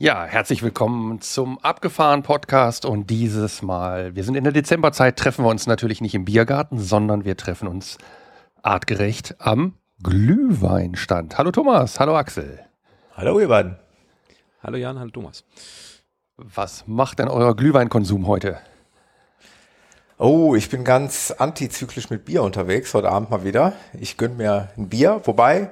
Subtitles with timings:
[0.00, 5.44] Ja, herzlich willkommen zum Abgefahren Podcast und dieses Mal, wir sind in der Dezemberzeit, treffen
[5.44, 7.98] wir uns natürlich nicht im Biergarten, sondern wir treffen uns
[8.62, 11.36] artgerecht am Glühweinstand.
[11.36, 12.60] Hallo Thomas, hallo Axel.
[13.16, 13.76] Hallo ihr beiden.
[14.62, 15.42] Hallo Jan, hallo Thomas.
[16.36, 18.60] Was macht denn euer Glühweinkonsum heute?
[20.16, 23.72] Oh, ich bin ganz antizyklisch mit Bier unterwegs, heute Abend mal wieder.
[23.98, 25.70] Ich gönne mir ein Bier, wobei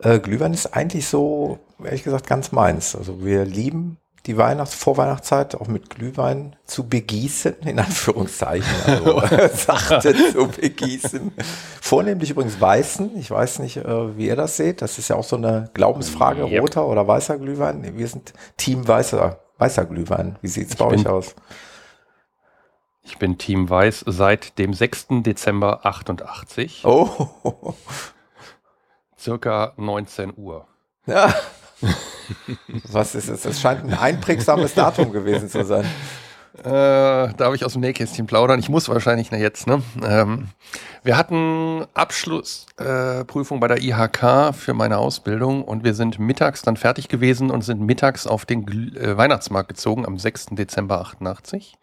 [0.00, 2.94] äh, Glühwein ist eigentlich so, ehrlich gesagt, ganz meins.
[2.96, 9.20] Also wir lieben die Weihnachts-, Vorweihnachtszeit auch mit Glühwein zu begießen, in Anführungszeichen, also
[9.54, 11.32] sachte zu begießen.
[11.80, 13.16] Vornehmlich übrigens weißen.
[13.18, 14.82] Ich weiß nicht, äh, wie ihr das seht.
[14.82, 16.62] Das ist ja auch so eine Glaubensfrage, Yep.
[16.62, 17.96] roter oder weißer Glühwein.
[17.96, 20.36] Wir sind Team weißer, weißer Glühwein.
[20.42, 21.34] Wie sieht's bei bin- euch aus?
[23.02, 25.22] Ich bin Team Weiß seit dem 6.
[25.22, 27.74] Dezember 88, Oh,
[29.18, 30.66] circa 19 Uhr.
[31.06, 31.32] ja.
[32.90, 33.44] Was ist es?
[33.44, 35.84] Es scheint ein einprägsames Datum gewesen zu sein.
[36.64, 38.58] Äh, darf ich aus dem Nähkästchen plaudern?
[38.58, 39.80] Ich muss wahrscheinlich na jetzt, ne?
[40.04, 40.48] Ähm,
[41.04, 46.76] wir hatten Abschlussprüfung äh, bei der IHK für meine Ausbildung und wir sind mittags dann
[46.76, 50.46] fertig gewesen und sind mittags auf den Gl äh, Weihnachtsmarkt gezogen am 6.
[50.52, 51.78] Dezember 88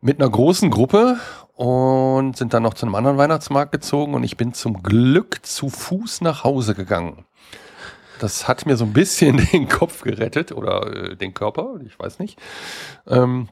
[0.00, 1.18] mit einer großen Gruppe
[1.54, 5.68] und sind dann noch zu einem anderen Weihnachtsmarkt gezogen und ich bin zum Glück zu
[5.68, 7.24] Fuß nach Hause gegangen.
[8.18, 12.18] Das hat mir so ein bisschen den Kopf gerettet oder äh, den Körper, ich weiß
[12.18, 12.38] nicht.
[13.06, 13.48] Ähm,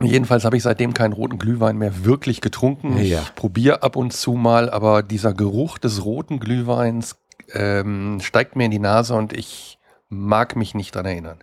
[0.00, 2.96] jedenfalls habe ich seitdem keinen roten Glühwein mehr wirklich getrunken.
[3.02, 3.20] Ja.
[3.20, 7.16] Ich probiere ab und zu mal, aber dieser Geruch des roten Glühweins
[7.52, 9.78] ähm, steigt mir in die Nase und ich
[10.08, 11.38] mag mich nicht dran erinnern.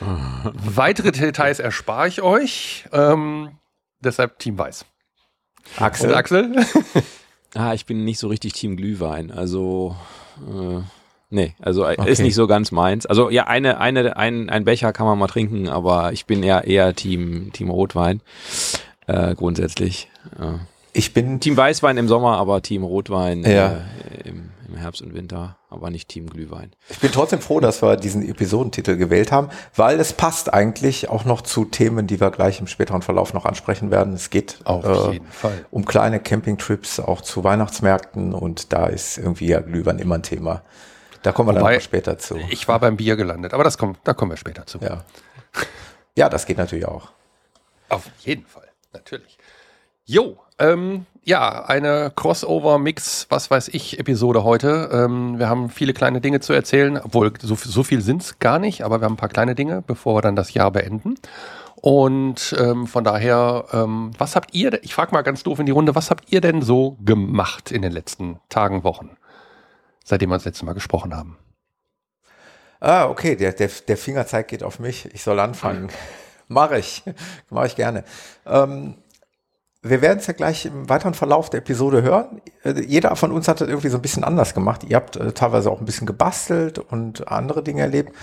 [0.00, 2.86] Weitere Details erspare ich euch.
[2.92, 3.58] Ähm,
[4.00, 4.84] deshalb Team Weiß.
[5.76, 6.56] Axel, Und Axel?
[7.54, 9.30] Ah, ich bin nicht so richtig Team Glühwein.
[9.30, 9.96] Also,
[10.46, 10.82] äh,
[11.30, 12.10] nee, also äh, Okay.
[12.10, 13.06] ist nicht so ganz meins.
[13.06, 16.64] Also ja, eine, eine, ein, ein Becher kann man mal trinken, aber ich bin eher
[16.64, 18.20] eher Team, Team Rotwein.
[19.06, 20.10] Äh, grundsätzlich.
[20.38, 20.58] Äh,
[20.92, 23.72] ich bin Team Weißwein im Sommer, aber Team Rotwein Ja.
[24.24, 26.72] äh, im, im Herbst und Winter, aber nicht Team Glühwein.
[26.90, 31.24] Ich bin trotzdem froh, dass wir diesen Episodentitel gewählt haben, weil es passt eigentlich auch
[31.24, 34.12] noch zu Themen, die wir gleich im späteren Verlauf noch ansprechen werden.
[34.12, 35.64] Es geht Auf äh, jeden Fall.
[35.70, 40.62] um kleine Campingtrips, auch zu Weihnachtsmärkten und da ist irgendwie ja Glühwein immer ein Thema.
[41.22, 42.38] Da kommen wir dann Wobei, noch später zu.
[42.50, 44.78] Ich war beim Bier gelandet, aber das kommt, da kommen wir später zu.
[44.78, 45.04] Ja.
[46.16, 47.10] ja, das geht natürlich auch.
[47.88, 49.38] Auf jeden Fall, natürlich.
[50.04, 54.88] Jo, ähm, ja, eine Crossover-Mix, was weiß ich, Episode heute.
[54.92, 58.58] Ähm, wir haben viele kleine Dinge zu erzählen, obwohl so, so viel sind es gar
[58.58, 61.16] nicht, aber wir haben ein paar kleine Dinge, bevor wir dann das Jahr beenden.
[61.76, 65.72] Und ähm, von daher, ähm, was habt ihr, ich frage mal ganz doof in die
[65.72, 69.10] Runde, was habt ihr denn so gemacht in den letzten Tagen, Wochen,
[70.08, 71.36] seitdem wir das letzte Mal gesprochen haben?
[72.80, 75.12] Ah, okay, der, der, der Fingerzeig geht auf mich.
[75.12, 75.88] Ich soll anfangen.
[76.48, 77.02] Mache ich.
[77.50, 78.04] Mache ich gerne.
[78.46, 78.94] Ähm,
[79.82, 82.40] wir werden es ja gleich im weiteren Verlauf der Episode hören.
[82.64, 84.84] Äh, Jeder von uns hat das irgendwie so ein bisschen anders gemacht.
[84.84, 88.14] Ihr habt äh, teilweise auch ein bisschen gebastelt und andere Dinge erlebt.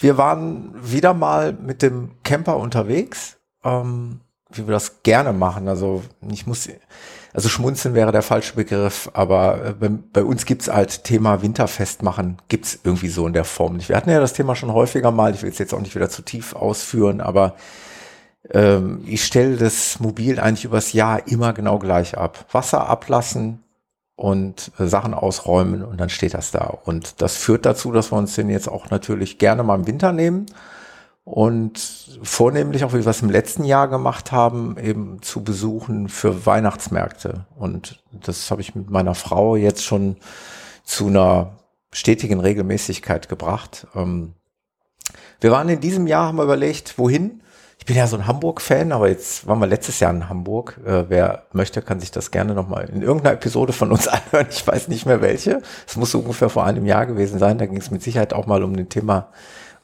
[0.00, 5.68] Wir waren wieder mal mit dem Camper unterwegs, ähm, wie wir das gerne machen.
[5.68, 6.68] Also ich muss,
[7.36, 12.02] also schmunzeln wäre der falsche Begriff, aber äh, bei, bei uns gibt's halt Thema Winterfest
[12.02, 13.90] machen, gibt's irgendwie so in der Form nicht.
[13.90, 16.08] Wir hatten ja das Thema schon häufiger mal, ich will es jetzt auch nicht wieder
[16.08, 17.56] zu tief ausführen, aber
[18.52, 22.46] ähm, ich stelle das Mobil eigentlich übers Jahr immer genau gleich ab.
[22.52, 23.62] Wasser ablassen
[24.14, 26.78] und äh, Sachen ausräumen und dann steht das da.
[26.86, 30.12] Und das führt dazu, dass wir uns den jetzt auch natürlich gerne mal im Winter
[30.12, 30.46] nehmen
[31.26, 31.80] und
[32.22, 37.46] vornehmlich auch, wie wir es im letzten Jahr gemacht haben, eben zu besuchen für Weihnachtsmärkte.
[37.56, 40.18] Und das habe ich mit meiner Frau jetzt schon
[40.84, 41.58] zu einer
[41.90, 43.88] stetigen Regelmäßigkeit gebracht.
[43.96, 44.34] Ähm,
[45.40, 47.42] wir waren in diesem Jahr, haben wir überlegt, wohin.
[47.80, 50.80] Ich bin ja so ein Hamburg-Fan, aber jetzt waren wir letztes Jahr in Hamburg.
[50.86, 54.46] Äh, wer möchte, kann sich das gerne nochmal in irgendeiner Episode von uns anhören.
[54.48, 55.60] Ich weiß nicht mehr welche.
[55.88, 57.58] Es muss so ungefähr vor einem Jahr gewesen sein.
[57.58, 59.32] Da ging es mit Sicherheit auch mal um den Thema,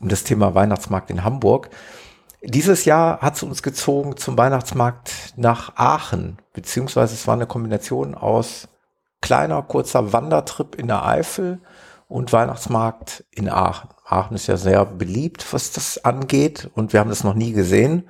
[0.02, 1.70] um das Thema Weihnachtsmarkt in Hamburg.
[2.42, 8.16] Dieses Jahr hat es uns gezogen zum Weihnachtsmarkt nach Aachen, beziehungsweise es war eine Kombination
[8.16, 8.68] aus
[9.20, 11.60] kleiner, kurzer Wandertrip in der Eifel
[12.08, 13.90] und Weihnachtsmarkt in Aachen.
[14.04, 18.08] Aachen ist ja sehr beliebt, was das angeht und wir haben das noch nie gesehen.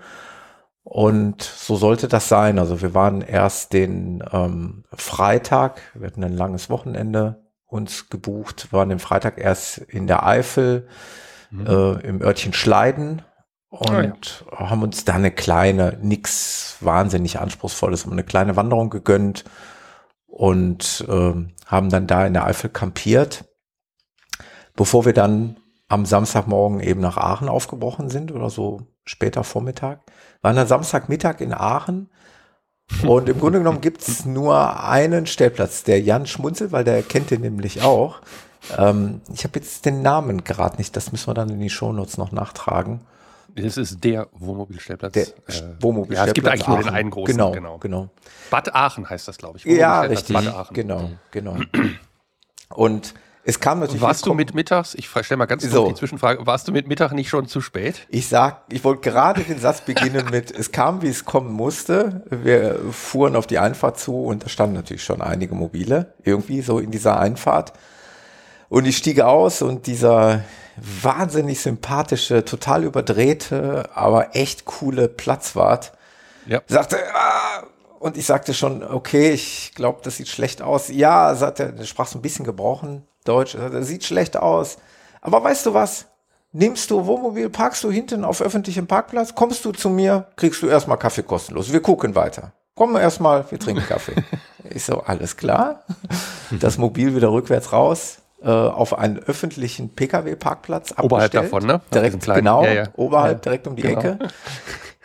[0.84, 2.58] Und so sollte das sein.
[2.58, 8.88] Also wir waren erst den ähm, Freitag, wir hatten ein langes Wochenende uns gebucht, waren
[8.88, 10.88] den Freitag erst in der Eifel,
[11.52, 11.66] mhm.
[11.66, 13.22] äh, im Örtchen Schleiden
[13.68, 14.68] und oh ja.
[14.68, 19.44] haben uns da eine kleine, nix wahnsinnig anspruchsvolles, eine kleine Wanderung gegönnt
[20.26, 21.34] und äh,
[21.66, 23.44] haben dann da in der Eifel kampiert,
[24.74, 25.56] bevor wir dann
[25.88, 30.00] am Samstagmorgen eben nach Aachen aufgebrochen sind oder so später Vormittag.
[30.40, 32.10] Waren dann Samstagmittag in Aachen
[33.06, 37.40] und im Grunde genommen gibt's nur einen Stellplatz, der Jan schmunzelt, weil der kennt den
[37.40, 38.20] nämlich auch.
[38.76, 42.18] Ähm, ich habe jetzt den Namen gerade nicht, das müssen wir dann in die Shownotes
[42.18, 43.00] noch nachtragen.
[43.54, 45.12] Das ist der Wohnmobilstellplatz.
[45.12, 46.16] Der äh, Wohnmobilstellplatz.
[46.16, 46.74] Ja, es gibt eigentlich Aachen.
[46.74, 47.32] nur den einen großen.
[47.32, 47.78] Genau, genau.
[47.78, 48.08] genau.
[48.50, 49.64] Bad Aachen heißt das, glaube ich.
[49.64, 50.34] Ja, richtig.
[50.34, 50.74] Bad Aachen.
[50.74, 51.56] Genau, genau.
[52.70, 53.14] Und
[53.44, 54.00] es kam natürlich.
[54.00, 54.94] Warst du mit mittags?
[54.94, 55.88] Ich stelle mal ganz kurz so.
[55.88, 56.46] die Zwischenfrage.
[56.46, 58.06] Warst du mit Mittag nicht schon zu spät?
[58.08, 62.22] Ich sag, ich wollte gerade den Satz beginnen mit, es kam, wie es kommen musste.
[62.30, 66.78] Wir fuhren auf die Einfahrt zu und da standen natürlich schon einige Mobile irgendwie so
[66.78, 67.72] in dieser Einfahrt.
[68.72, 70.44] Und ich stieg aus und dieser
[70.78, 75.92] wahnsinnig sympathische, total überdrehte, aber echt coole Platzwart
[76.46, 76.62] ja.
[76.68, 77.64] sagte, ah,
[77.98, 80.88] und ich sagte schon, okay, ich glaube, das sieht schlecht aus.
[80.88, 84.78] Ja, sagte er, sprach so ein bisschen gebrochen Deutsch, das sieht schlecht aus.
[85.20, 86.06] Aber weißt du was?
[86.52, 90.68] Nimmst du Wohnmobil, parkst du hinten auf öffentlichem Parkplatz, kommst du zu mir, kriegst du
[90.68, 91.74] erstmal Kaffee kostenlos.
[91.74, 92.54] Wir gucken weiter.
[92.74, 94.14] Komm erstmal, wir trinken Kaffee.
[94.70, 95.84] ich so, alles klar.
[96.50, 101.80] Das Mobil wieder rückwärts raus, äh, auf einen öffentlichen Pkw-Parkplatz Oberhalb davon, ne?
[101.92, 102.84] Direkt, genau, ja, ja.
[102.94, 104.00] oberhalb, ja, direkt um die genau.
[104.00, 104.18] Ecke.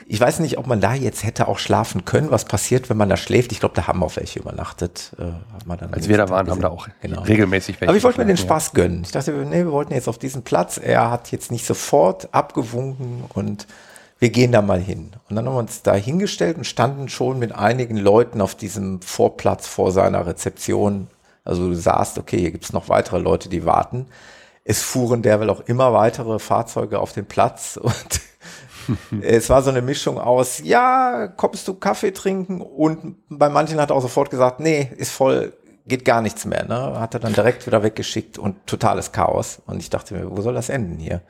[0.10, 2.31] Ich weiß nicht, ob man da jetzt hätte auch schlafen können.
[2.31, 3.51] Was passiert, wenn man da schläft?
[3.51, 5.12] Ich glaube, da haben auch welche übernachtet.
[5.19, 7.24] Äh, Als wir da waren, haben da auch genau.
[7.24, 7.89] regelmäßig welche.
[7.89, 9.01] Aber ich wollte mir den Spaß gönnen.
[9.04, 10.80] Ich dachte, nee, wir wollten jetzt auf diesen Platz.
[10.81, 13.68] Er hat jetzt nicht sofort abgewunken und
[14.19, 15.12] wir gehen da mal hin.
[15.30, 19.01] Und dann haben wir uns da hingestellt und standen schon mit einigen Leuten auf diesem
[19.01, 21.07] Vorplatz vor seiner Rezeption.
[21.47, 24.07] Also du sahst, okay, hier gibt's noch weitere Leute, die warten.
[24.63, 28.21] Es fuhren derweil auch immer weitere Fahrzeuge auf den Platz und
[29.21, 32.61] es war so eine Mischung aus, ja, kommst du Kaffee trinken?
[32.61, 35.53] Und bei manchen hat er auch sofort gesagt, nee, ist voll,
[35.88, 36.65] geht gar nichts mehr.
[36.65, 36.99] Ne?
[36.99, 39.61] Hat er dann direkt wieder weggeschickt und totales Chaos.
[39.65, 41.21] Und ich dachte mir, wo soll das enden hier?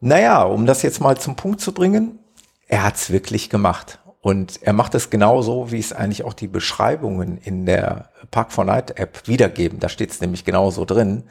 [0.00, 2.18] Naja, um das jetzt mal zum Punkt zu bringen,
[2.66, 4.00] er hat's wirklich gemacht.
[4.22, 8.64] Und er macht es genauso, wie es eigentlich auch die Beschreibungen in der Park 4
[8.64, 9.80] Night App wiedergeben.
[9.80, 11.24] Da steht es nämlich genauso drin.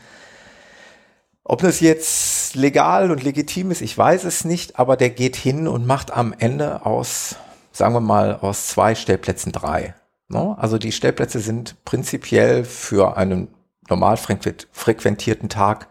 [1.45, 5.69] Ob das jetzt legal und legitim ist, ich weiß es nicht, aber der geht hin
[5.69, 7.37] und macht am Ende aus,
[7.71, 9.95] sagen wir mal, aus zwei Stellplätzen drei.
[10.27, 10.57] No?
[10.59, 13.47] Also die Stellplätze sind prinzipiell für einen
[13.89, 15.87] normal frequentierten Tag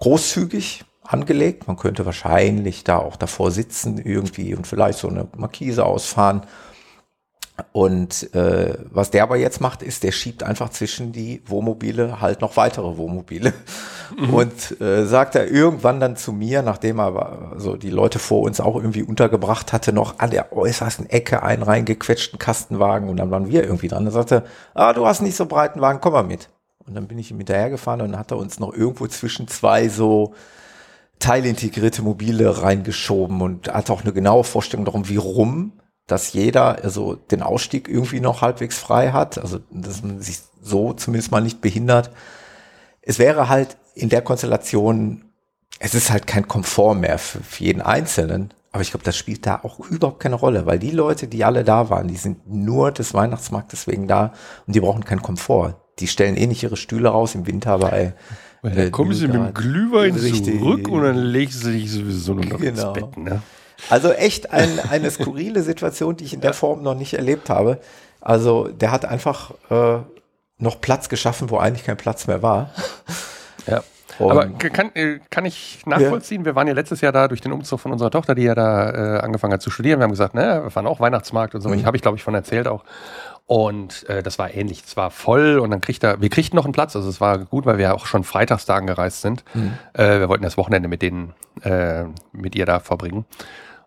[0.00, 1.66] großzügig angelegt.
[1.66, 6.42] Man könnte wahrscheinlich da auch davor sitzen irgendwie und vielleicht so eine Markise ausfahren.
[7.72, 12.42] Und äh, was der aber jetzt macht, ist, der schiebt einfach zwischen die Wohnmobile halt
[12.42, 13.54] noch weitere Wohnmobile.
[14.16, 14.34] Mhm.
[14.34, 18.42] Und äh, sagt er irgendwann dann zu mir, nachdem er so also die Leute vor
[18.42, 23.30] uns auch irgendwie untergebracht hatte, noch an der äußersten Ecke einen reingequetschten Kastenwagen und dann
[23.30, 24.04] waren wir irgendwie dran.
[24.04, 24.44] Er sagte,
[24.74, 26.50] ah, du hast nicht so breiten Wagen, komm mal mit.
[26.86, 29.88] Und dann bin ich ihm hinterhergefahren und dann hat er uns noch irgendwo zwischen zwei
[29.88, 30.34] so
[31.18, 35.72] teilintegrierte Mobile reingeschoben und hat auch eine genaue Vorstellung darum, wie rum
[36.06, 40.92] dass jeder also den Ausstieg irgendwie noch halbwegs frei hat, also dass man sich so
[40.92, 42.10] zumindest mal nicht behindert.
[43.02, 45.24] Es wäre halt in der Konstellation,
[45.78, 49.46] es ist halt kein Komfort mehr für, für jeden Einzelnen, aber ich glaube, das spielt
[49.46, 52.92] da auch überhaupt keine Rolle, weil die Leute, die alle da waren, die sind nur
[52.92, 54.32] des Weihnachtsmarktes wegen da
[54.66, 55.74] und die brauchen keinen Komfort.
[55.98, 58.14] Die stellen eh nicht ihre Stühle raus im Winter bei
[58.66, 60.58] weil dann kommen sie mit dem Glühwein richtig.
[60.58, 62.64] zurück und dann legen sie sich sowieso noch genau.
[62.64, 63.16] ins Bett.
[63.16, 63.40] Ne?
[63.90, 67.78] Also echt ein, eine skurrile Situation, die ich in der Form noch nicht erlebt habe.
[68.20, 69.98] Also der hat einfach äh,
[70.58, 72.70] noch Platz geschaffen, wo eigentlich kein Platz mehr war.
[73.68, 73.82] Ja.
[74.20, 76.42] Und Aber kann, äh, kann ich nachvollziehen?
[76.42, 76.44] Ja.
[76.46, 79.16] Wir waren ja letztes Jahr da durch den Umzug von unserer Tochter, die ja da
[79.16, 79.98] äh, angefangen hat zu studieren.
[79.98, 81.70] Wir haben gesagt, ne, wir fahren auch Weihnachtsmarkt und so.
[81.70, 81.74] Mhm.
[81.74, 82.84] Ich habe ich, glaube ich, von erzählt auch.
[83.46, 84.82] Und äh, das war ähnlich.
[84.84, 86.96] Es war voll und dann kriegt er, wir kriegten noch einen Platz.
[86.96, 89.44] Also es war gut, weil wir auch schon freitags da angereist sind.
[89.54, 89.74] Mhm.
[89.92, 93.24] Äh, wir wollten das Wochenende mit denen, äh, mit ihr da verbringen.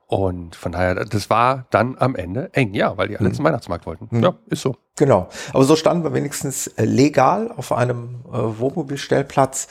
[0.08, 3.34] Und von daher, das war dann am Ende eng, ja, weil die alle mhm.
[3.34, 4.08] zum Weihnachtsmarkt wollten.
[4.10, 4.24] Mhm.
[4.24, 4.78] Ja, ist so.
[4.96, 5.28] Genau.
[5.54, 9.68] Aber so standen wir wenigstens äh, legal auf einem äh, Wohnmobilstellplatz,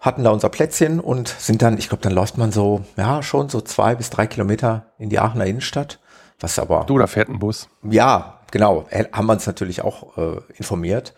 [0.00, 3.48] hatten da unser Plätzchen und sind dann, ich glaube, dann läuft man so, ja, schon
[3.48, 6.00] so zwei bis drei Kilometer in die Aachener Innenstadt.
[6.40, 6.84] Was aber.
[6.86, 7.68] Du, da fährt ein Bus.
[7.82, 8.86] Ja, genau.
[9.12, 11.14] Haben wir uns natürlich auch äh, informiert.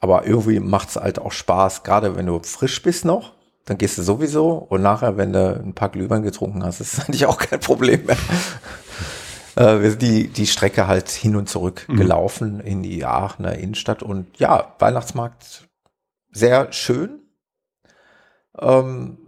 [0.00, 3.32] Aber irgendwie macht's halt auch Spaß, gerade wenn du frisch bist noch
[3.68, 7.26] dann gehst du sowieso und nachher, wenn du ein paar Glühwein getrunken hast, ist eigentlich
[7.26, 8.16] auch kein Problem mehr.
[9.56, 11.96] Äh, wir sind die, die Strecke halt hin und zurück Mhm.
[11.96, 15.66] gelaufen in die Aachener Innenstadt und ja, Weihnachtsmarkt
[16.30, 17.22] sehr schön.
[18.56, 19.18] Ähm,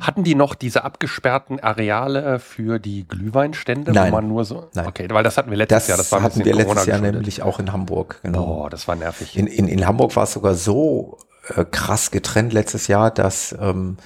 [0.00, 4.12] Hatten die noch diese abgesperrten Areale für die Glühweinstände, Nein.
[4.12, 4.68] wo man nur so.
[4.74, 4.86] Nein.
[4.86, 5.98] Okay, weil das hatten wir letztes das Jahr.
[5.98, 8.20] Das war hatten wir letztes Jahr nämlich auch in Hamburg.
[8.22, 8.44] Genau.
[8.44, 9.36] Boah, das war nervig.
[9.36, 11.18] In, in, in Hamburg war es sogar so
[11.54, 13.96] äh, krass getrennt letztes Jahr, dass, ähm,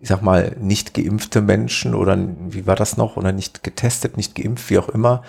[0.00, 2.16] ich sag mal, nicht geimpfte Menschen oder
[2.48, 5.22] wie war das noch, oder nicht getestet, nicht geimpft, wie auch immer,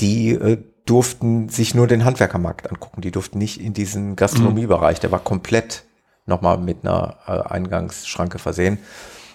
[0.00, 3.02] die äh, durften sich nur den Handwerkermarkt angucken.
[3.02, 5.00] Die durften nicht in diesen Gastronomiebereich.
[5.00, 5.84] Der war komplett
[6.24, 8.78] nochmal mit einer äh, Eingangsschranke versehen.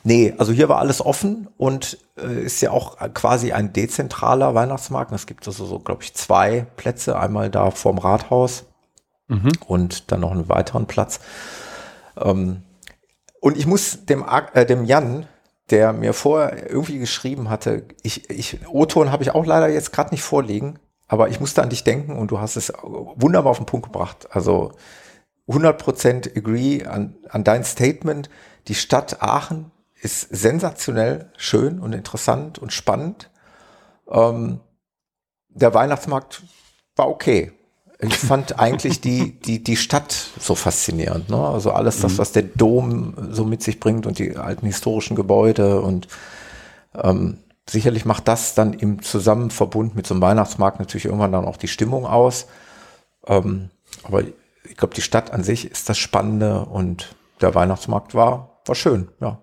[0.03, 5.12] Nee, also hier war alles offen und äh, ist ja auch quasi ein dezentraler Weihnachtsmarkt.
[5.13, 7.17] Es gibt also so, glaube ich, zwei Plätze.
[7.17, 8.65] Einmal da vorm Rathaus
[9.29, 9.51] Mhm.
[9.67, 11.19] und dann noch einen weiteren Platz.
[12.17, 12.62] Ähm,
[13.39, 15.27] und ich muss dem, äh, dem Jan,
[15.69, 20.12] der mir vorher irgendwie geschrieben hatte, ich, ich, O-Ton habe ich auch leider jetzt gerade
[20.12, 23.65] nicht vorliegen, aber ich musste an dich denken und du hast es wunderbar auf den
[23.65, 24.27] Punkt gebracht.
[24.31, 24.74] Also
[25.48, 28.29] 100% agree an, an dein Statement.
[28.67, 29.72] Die Stadt Aachen
[30.03, 33.29] ist sensationell schön und interessant und spannend.
[34.10, 34.60] Ähm,
[35.50, 36.43] der Weihnachtsmarkt
[36.95, 37.53] war okay.
[38.00, 41.29] Ich fand eigentlich die, die, die Stadt so faszinierend.
[41.29, 41.38] Ne?
[41.38, 45.81] Also alles das, was der Dom so mit sich bringt und die alten historischen Gebäude
[45.81, 46.07] und
[46.95, 51.57] ähm, sicherlich macht das dann im Zusammenverbund mit so einem Weihnachtsmarkt natürlich irgendwann dann auch
[51.57, 52.48] die Stimmung aus.
[53.25, 53.69] Ähm,
[54.03, 54.24] aber
[54.65, 59.07] ich glaube, die Stadt an sich ist das Spannende und der Weihnachtsmarkt war, war schön,
[59.22, 59.39] ja.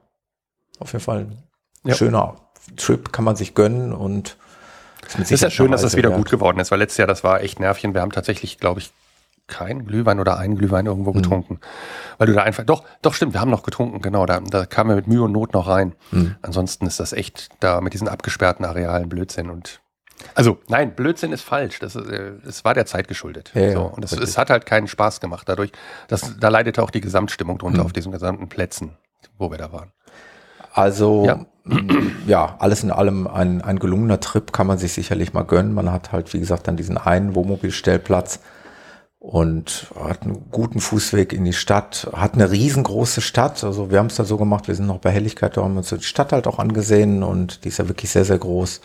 [0.81, 1.43] Auf jeden Fall ein
[1.85, 1.95] Ja.
[1.95, 2.37] schöner
[2.77, 4.37] Trip, kann man sich gönnen und
[5.07, 6.19] ist Es ist ja schön, dass es Reise wieder wert.
[6.19, 7.95] gut geworden ist, weil letztes Jahr, das war echt Nervchen.
[7.95, 8.93] Wir haben tatsächlich, glaube ich,
[9.47, 11.15] keinen Glühwein oder einen Glühwein irgendwo Mhm.
[11.23, 11.61] getrunken.
[12.19, 14.91] Weil du da einfach, doch, doch stimmt, wir haben noch getrunken, genau, da, da kamen
[14.91, 15.95] wir mit Mühe und Not noch rein.
[16.13, 16.37] Mhm.
[16.43, 19.81] Ansonsten ist das echt da mit diesen abgesperrten Arealen Blödsinn und
[20.35, 21.79] also nein, Blödsinn ist falsch.
[21.79, 23.53] Das, ist, äh, es war der Zeit geschuldet.
[23.55, 24.29] Ja, so, und es, richtig.
[24.29, 25.73] es hat halt keinen Spaß gemacht dadurch.
[26.09, 27.87] Das, da leidete auch die Gesamtstimmung drunter Mhm.
[27.87, 28.99] auf diesen gesamten Plätzen,
[29.39, 29.93] wo wir da waren.
[30.73, 31.45] Also Ja.
[32.27, 35.75] ja, alles in allem ein, ein gelungener Trip kann man sich sicherlich mal gönnen.
[35.75, 38.41] Man hat halt, wie gesagt, dann diesen einen Wohnmobilstellplatz
[39.19, 43.63] und hat einen guten Fußweg in die Stadt, hat eine riesengroße Stadt.
[43.63, 45.79] Also wir haben es da so gemacht, wir sind noch bei Helligkeit, da haben wir
[45.81, 48.81] uns die Stadt halt auch angesehen und die ist ja wirklich sehr, sehr groß.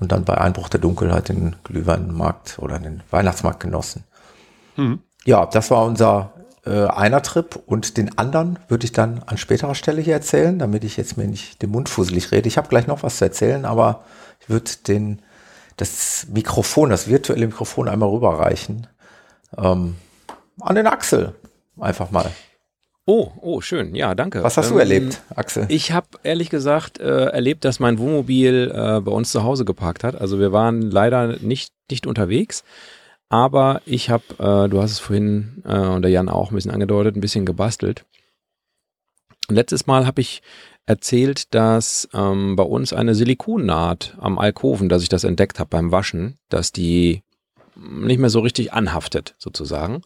[0.00, 4.04] Und dann bei Einbruch der Dunkelheit den Glühweinmarkt oder den Weihnachtsmarkt genossen.
[5.24, 6.32] Ja, das war unser
[6.68, 10.84] äh, einer Trip und den anderen würde ich dann an späterer Stelle hier erzählen, damit
[10.84, 12.48] ich jetzt mir nicht den Mund fusselig rede.
[12.48, 14.04] Ich habe gleich noch was zu erzählen, aber
[14.40, 15.22] ich würde den
[15.76, 18.86] das Mikrofon, das virtuelle Mikrofon einmal rüberreichen
[19.56, 19.96] ähm,
[20.60, 21.34] an den Axel
[21.78, 22.30] einfach mal.
[23.06, 23.94] Oh, oh, schön.
[23.94, 24.42] Ja, danke.
[24.42, 25.64] Was hast du Ähm, erlebt, Axel?
[25.70, 30.04] Ich habe ehrlich gesagt äh, erlebt, dass mein Wohnmobil äh, bei uns zu Hause geparkt
[30.04, 30.20] hat.
[30.20, 32.64] Also wir waren leider nicht, nicht unterwegs.
[33.28, 36.70] Aber ich habe, äh, du hast es vorhin äh, und der Jan auch ein bisschen
[36.70, 38.04] angedeutet, ein bisschen gebastelt.
[39.48, 40.42] Und letztes Mal habe ich
[40.86, 45.92] erzählt, dass ähm, bei uns eine Silikonnaht am Alkoven, dass ich das entdeckt habe beim
[45.92, 47.22] Waschen, dass die
[47.76, 50.02] nicht mehr so richtig anhaftet, sozusagen.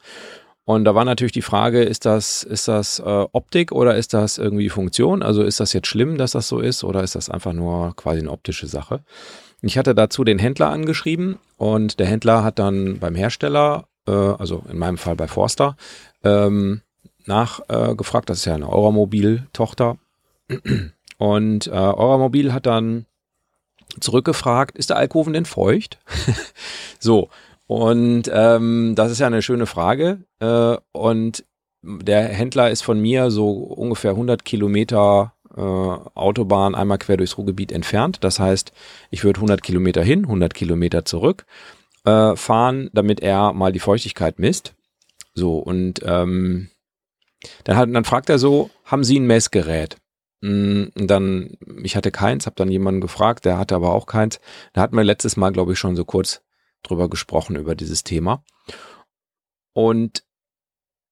[0.64, 4.38] Und da war natürlich die Frage, ist das, ist das äh, Optik oder ist das
[4.38, 5.22] irgendwie Funktion?
[5.22, 8.20] Also ist das jetzt schlimm, dass das so ist oder ist das einfach nur quasi
[8.20, 9.04] eine optische Sache?
[9.62, 14.64] Ich hatte dazu den Händler angeschrieben und der Händler hat dann beim Hersteller, äh, also
[14.68, 15.76] in meinem Fall bei Forster,
[16.24, 16.82] ähm,
[17.26, 19.98] nachgefragt, äh, das ist ja eine Euromobil-Tochter.
[21.18, 23.06] Und äh, Euromobil hat dann
[24.00, 26.00] zurückgefragt, ist der Alkoven denn feucht?
[26.98, 27.28] so,
[27.66, 30.24] und ähm, das ist ja eine schöne Frage.
[30.40, 31.44] Äh, und
[31.82, 37.72] der Händler ist von mir so ungefähr 100 Kilometer äh, Autobahn einmal quer durchs Ruhrgebiet
[37.72, 38.18] entfernt.
[38.22, 38.72] Das heißt,
[39.10, 41.46] ich würde 100 Kilometer hin, 100 Kilometer zurück
[42.04, 44.74] äh, fahren, damit er mal die Feuchtigkeit misst.
[45.34, 46.68] So, und ähm,
[47.64, 49.96] dann, hat, dann fragt er so, haben Sie ein Messgerät?
[50.40, 54.40] Mm, Und dann, ich hatte keins, habe dann jemanden gefragt, der hatte aber auch keins.
[54.72, 56.42] Da hatten wir letztes Mal, glaube ich, schon so kurz
[56.82, 58.44] drüber gesprochen, über dieses Thema.
[59.72, 60.24] Und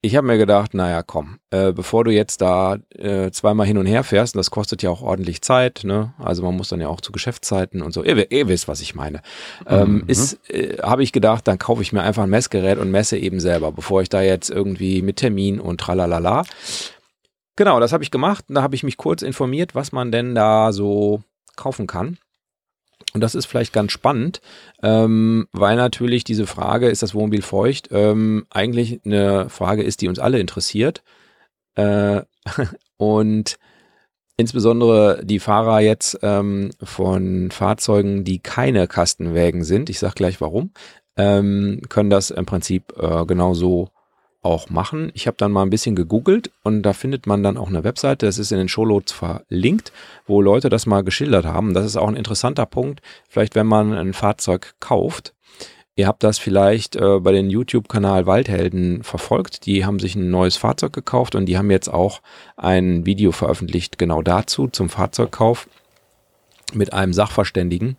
[0.03, 3.87] ich habe mir gedacht, naja, komm, äh, bevor du jetzt da äh, zweimal hin und
[3.87, 6.15] her fährst, und das kostet ja auch ordentlich Zeit, ne?
[6.19, 8.03] Also man muss dann ja auch zu Geschäftszeiten und so.
[8.03, 9.21] Ihr, ihr wisst, was ich meine.
[9.67, 10.05] Ähm, Mhm.
[10.07, 13.41] ist, äh, habe ich gedacht, dann kaufe ich mir einfach ein Messgerät und messe eben
[13.41, 16.45] selber, bevor ich da jetzt irgendwie mit Termin und tralalala.
[17.57, 18.47] Genau, das habe ich gemacht.
[18.49, 21.23] Und da habe ich mich kurz informiert, was man denn da so
[21.57, 22.17] kaufen kann.
[23.13, 24.41] Und das ist vielleicht ganz spannend,
[24.83, 30.09] ähm, weil natürlich diese Frage, ist das Wohnmobil feucht, ähm, eigentlich eine Frage ist, die
[30.09, 31.03] uns alle interessiert.
[31.75, 32.23] Äh,
[32.97, 33.59] und
[34.37, 40.73] insbesondere die Fahrer jetzt ähm, von Fahrzeugen, die keine Kastenwägen sind, ich sage gleich warum,
[41.17, 43.91] ähm, können das im Prinzip äh, genauso
[44.43, 45.11] auch machen.
[45.15, 48.27] Ich habe dann mal ein bisschen gegoogelt und da findet man dann auch eine Webseite,
[48.27, 49.93] das ist in den Showloads verlinkt,
[50.27, 51.75] wo Leute das mal geschildert haben.
[51.75, 55.35] Das ist auch ein interessanter Punkt, vielleicht wenn man ein Fahrzeug kauft.
[55.97, 59.67] Ihr habt das vielleicht äh, bei den YouTube-Kanal Waldhelden verfolgt.
[59.67, 62.23] Die haben sich ein neues Fahrzeug gekauft und die haben jetzt auch
[62.57, 65.69] ein Video veröffentlicht genau dazu, zum Fahrzeugkauf
[66.73, 67.99] mit einem Sachverständigen.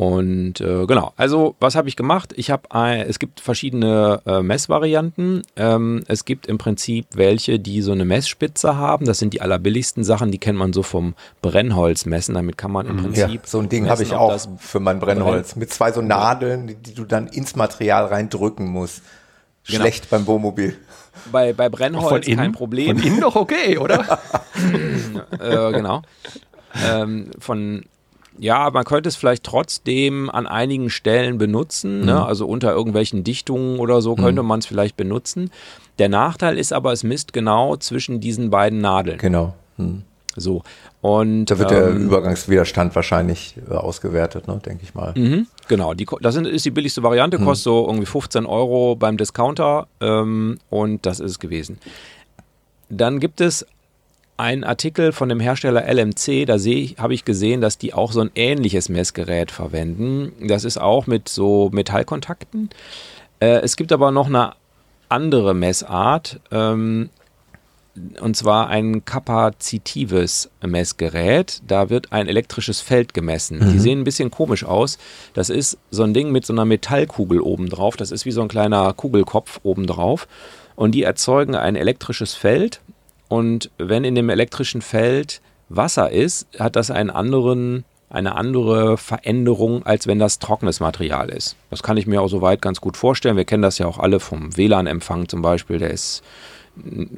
[0.00, 2.32] Und äh, genau, also was habe ich gemacht?
[2.34, 2.66] Ich habe,
[3.06, 5.42] es gibt verschiedene äh, Messvarianten.
[5.56, 9.04] Ähm, es gibt im Prinzip welche, die so eine Messspitze haben.
[9.04, 12.34] Das sind die allerbilligsten Sachen, die kennt man so vom Brennholz messen.
[12.34, 13.02] Damit kann man im mhm.
[13.02, 13.28] Prinzip.
[13.28, 15.54] Ja, so ein Ding habe ich auch für mein Brennholz.
[15.56, 19.02] Mit zwei so Nadeln, die, die, du dann ins Material reindrücken musst.
[19.66, 19.80] Genau.
[19.80, 20.78] Schlecht beim Wohnmobil.
[21.30, 22.96] Bei, bei Brennholz von kein Problem.
[22.96, 24.00] Von innen doch okay, oder?
[25.38, 26.00] äh, genau.
[26.88, 27.84] Ähm, von
[28.40, 32.00] ja, man könnte es vielleicht trotzdem an einigen Stellen benutzen, ne?
[32.00, 32.06] mhm.
[32.06, 32.24] ne?
[32.24, 34.48] also unter irgendwelchen Dichtungen oder so könnte mhm.
[34.48, 35.50] man es vielleicht benutzen.
[35.98, 39.18] Der Nachteil ist aber, es misst genau zwischen diesen beiden Nadeln.
[39.18, 39.54] Genau.
[39.76, 40.02] Mhm.
[40.36, 40.62] So.
[41.02, 45.12] Und, da wird ähm, der Übergangswiderstand wahrscheinlich äh, ausgewertet, ne, denke ich mal.
[45.16, 47.44] Mhm, genau, die, das ist die billigste Variante, mhm.
[47.44, 51.78] kostet so irgendwie 15 Euro beim Discounter ähm, und das ist es gewesen.
[52.88, 53.66] Dann gibt es
[54.40, 56.54] ein Artikel von dem Hersteller LMC, da
[57.02, 60.32] habe ich gesehen, dass die auch so ein ähnliches Messgerät verwenden.
[60.48, 62.70] Das ist auch mit so Metallkontakten.
[63.40, 64.54] Äh, es gibt aber noch eine
[65.08, 67.10] andere Messart, ähm,
[68.20, 71.60] und zwar ein kapazitives Messgerät.
[71.66, 73.58] Da wird ein elektrisches Feld gemessen.
[73.58, 73.72] Mhm.
[73.72, 74.96] Die sehen ein bisschen komisch aus.
[75.34, 77.96] Das ist so ein Ding mit so einer Metallkugel obendrauf.
[77.96, 80.28] Das ist wie so ein kleiner Kugelkopf obendrauf.
[80.76, 82.80] Und die erzeugen ein elektrisches Feld
[83.30, 89.86] und wenn in dem elektrischen Feld Wasser ist, hat das einen anderen, eine andere Veränderung,
[89.86, 91.54] als wenn das trockenes Material ist.
[91.70, 93.36] Das kann ich mir auch soweit ganz gut vorstellen.
[93.36, 95.78] Wir kennen das ja auch alle vom WLAN-Empfang zum Beispiel.
[95.78, 96.24] Der ist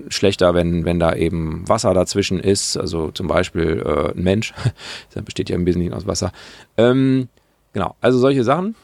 [0.08, 2.76] schlechter, wenn, wenn da eben Wasser dazwischen ist.
[2.76, 4.52] Also zum Beispiel äh, ein Mensch,
[5.14, 6.30] der besteht ja im Wesentlichen aus Wasser.
[6.76, 7.28] Ähm,
[7.72, 8.74] genau, also solche Sachen.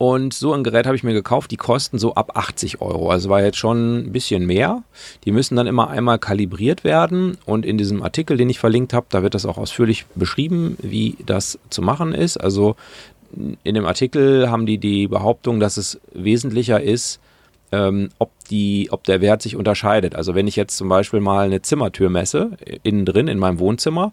[0.00, 3.10] Und so ein Gerät habe ich mir gekauft, die kosten so ab 80 Euro.
[3.10, 4.82] Also war jetzt schon ein bisschen mehr.
[5.26, 7.36] Die müssen dann immer einmal kalibriert werden.
[7.44, 11.18] Und in diesem Artikel, den ich verlinkt habe, da wird das auch ausführlich beschrieben, wie
[11.26, 12.38] das zu machen ist.
[12.38, 12.76] Also
[13.62, 17.20] in dem Artikel haben die die Behauptung, dass es wesentlicher ist,
[17.70, 20.14] ähm, ob, die, ob der Wert sich unterscheidet.
[20.14, 22.52] Also wenn ich jetzt zum Beispiel mal eine Zimmertür messe,
[22.84, 24.12] innen drin in meinem Wohnzimmer,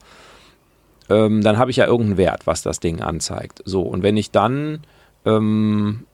[1.09, 3.61] ähm, dann habe ich ja irgendeinen Wert, was das Ding anzeigt.
[3.63, 4.81] So, und wenn ich dann
[5.27, 6.05] ähm,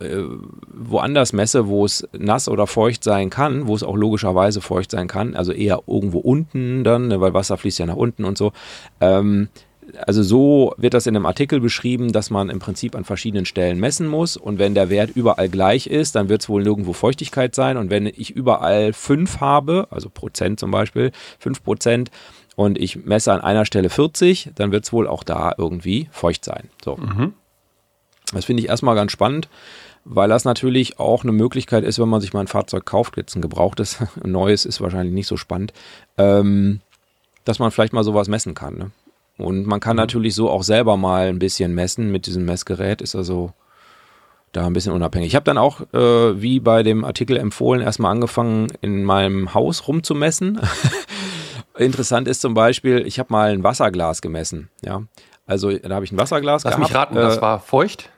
[0.00, 0.22] äh,
[0.72, 5.08] woanders messe, wo es nass oder feucht sein kann, wo es auch logischerweise feucht sein
[5.08, 8.52] kann, also eher irgendwo unten dann, ne, weil Wasser fließt ja nach unten und so.
[9.00, 9.48] Ähm,
[10.06, 13.78] also so wird das in einem Artikel beschrieben, dass man im Prinzip an verschiedenen Stellen
[13.78, 17.54] messen muss und wenn der Wert überall gleich ist, dann wird es wohl nirgendwo Feuchtigkeit
[17.54, 22.10] sein und wenn ich überall 5 habe, also Prozent zum Beispiel, 5 Prozent
[22.56, 26.44] und ich messe an einer Stelle 40, dann wird es wohl auch da irgendwie feucht
[26.44, 26.68] sein.
[26.82, 26.96] So.
[26.96, 27.34] Mhm.
[28.32, 29.48] Das finde ich erstmal ganz spannend,
[30.04, 33.34] weil das natürlich auch eine Möglichkeit ist, wenn man sich mal ein Fahrzeug kauft, jetzt
[33.34, 35.72] ein gebrauchtes, ein neues ist wahrscheinlich nicht so spannend,
[36.18, 36.80] ähm,
[37.44, 38.76] dass man vielleicht mal sowas messen kann.
[38.76, 38.90] Ne?
[39.38, 40.02] Und man kann mhm.
[40.02, 43.52] natürlich so auch selber mal ein bisschen messen mit diesem Messgerät, ist also
[44.52, 45.28] da ein bisschen unabhängig.
[45.28, 49.86] Ich habe dann auch, äh, wie bei dem Artikel empfohlen, erstmal angefangen, in meinem Haus
[49.86, 50.60] rumzumessen.
[51.78, 54.68] Interessant ist zum Beispiel, ich habe mal ein Wasserglas gemessen.
[54.84, 55.02] Ja,
[55.46, 56.90] also da habe ich ein Wasserglas Lass gehabt.
[56.90, 58.10] mich raten, äh, das war feucht?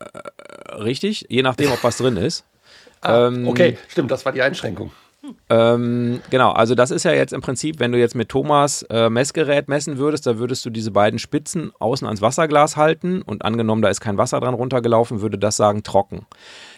[0.00, 2.44] Äh, richtig, je nachdem, ob was drin ist.
[3.02, 4.92] Ah, ähm, okay, stimmt, das war die Einschränkung.
[5.50, 9.10] Ähm, genau, also das ist ja jetzt im Prinzip, wenn du jetzt mit Thomas äh,
[9.10, 13.82] Messgerät messen würdest, da würdest du diese beiden Spitzen außen ans Wasserglas halten und angenommen,
[13.82, 16.26] da ist kein Wasser dran runtergelaufen, würde das sagen trocken.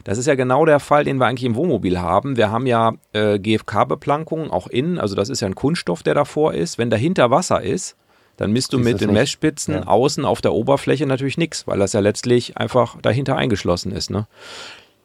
[0.04, 2.36] Das ist ja genau der Fall, den wir eigentlich im Wohnmobil haben.
[2.36, 6.54] Wir haben ja äh, GFK-Beplankungen auch innen, also das ist ja ein Kunststoff, der davor
[6.54, 6.78] ist.
[6.78, 7.96] Wenn dahinter Wasser ist,
[8.42, 9.20] dann misst du mit den nicht.
[9.20, 9.86] Messspitzen ja.
[9.86, 14.10] außen auf der Oberfläche natürlich nichts, weil das ja letztlich einfach dahinter eingeschlossen ist.
[14.10, 14.26] Ne?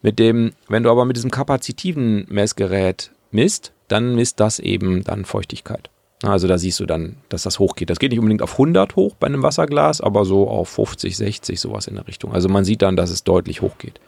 [0.01, 5.23] Mit dem, wenn du aber mit diesem kapazitiven Messgerät misst, dann misst das eben dann
[5.23, 5.91] Feuchtigkeit.
[6.23, 7.91] Also da siehst du dann, dass das hochgeht.
[7.91, 11.59] Das geht nicht unbedingt auf 100 hoch bei einem Wasserglas, aber so auf 50, 60,
[11.59, 12.33] sowas in der Richtung.
[12.33, 13.99] Also man sieht dann, dass es deutlich hochgeht.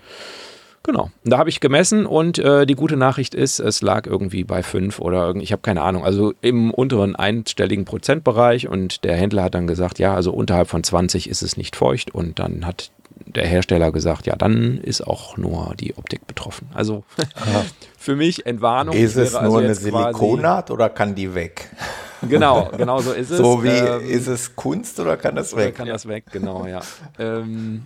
[0.92, 1.12] Genau.
[1.24, 4.98] Da habe ich gemessen und äh, die gute Nachricht ist, es lag irgendwie bei 5
[5.00, 9.68] oder ich habe keine Ahnung, also im unteren einstelligen Prozentbereich und der Händler hat dann
[9.68, 12.90] gesagt, ja, also unterhalb von 20 ist es nicht feucht und dann hat
[13.28, 16.68] der Hersteller gesagt, ja, dann ist auch nur die Optik betroffen.
[16.74, 17.04] Also
[18.00, 18.96] für mich Entwarnung.
[18.96, 21.70] Ist es wäre nur also eine Silikonnaht oder kann die weg?
[22.28, 23.38] Genau, genau so ist es.
[23.38, 25.76] So wie, Ähm, ist es Kunst oder kann das Oder weg?
[25.76, 26.82] kann das weg, genau, ja.
[27.18, 27.84] ähm,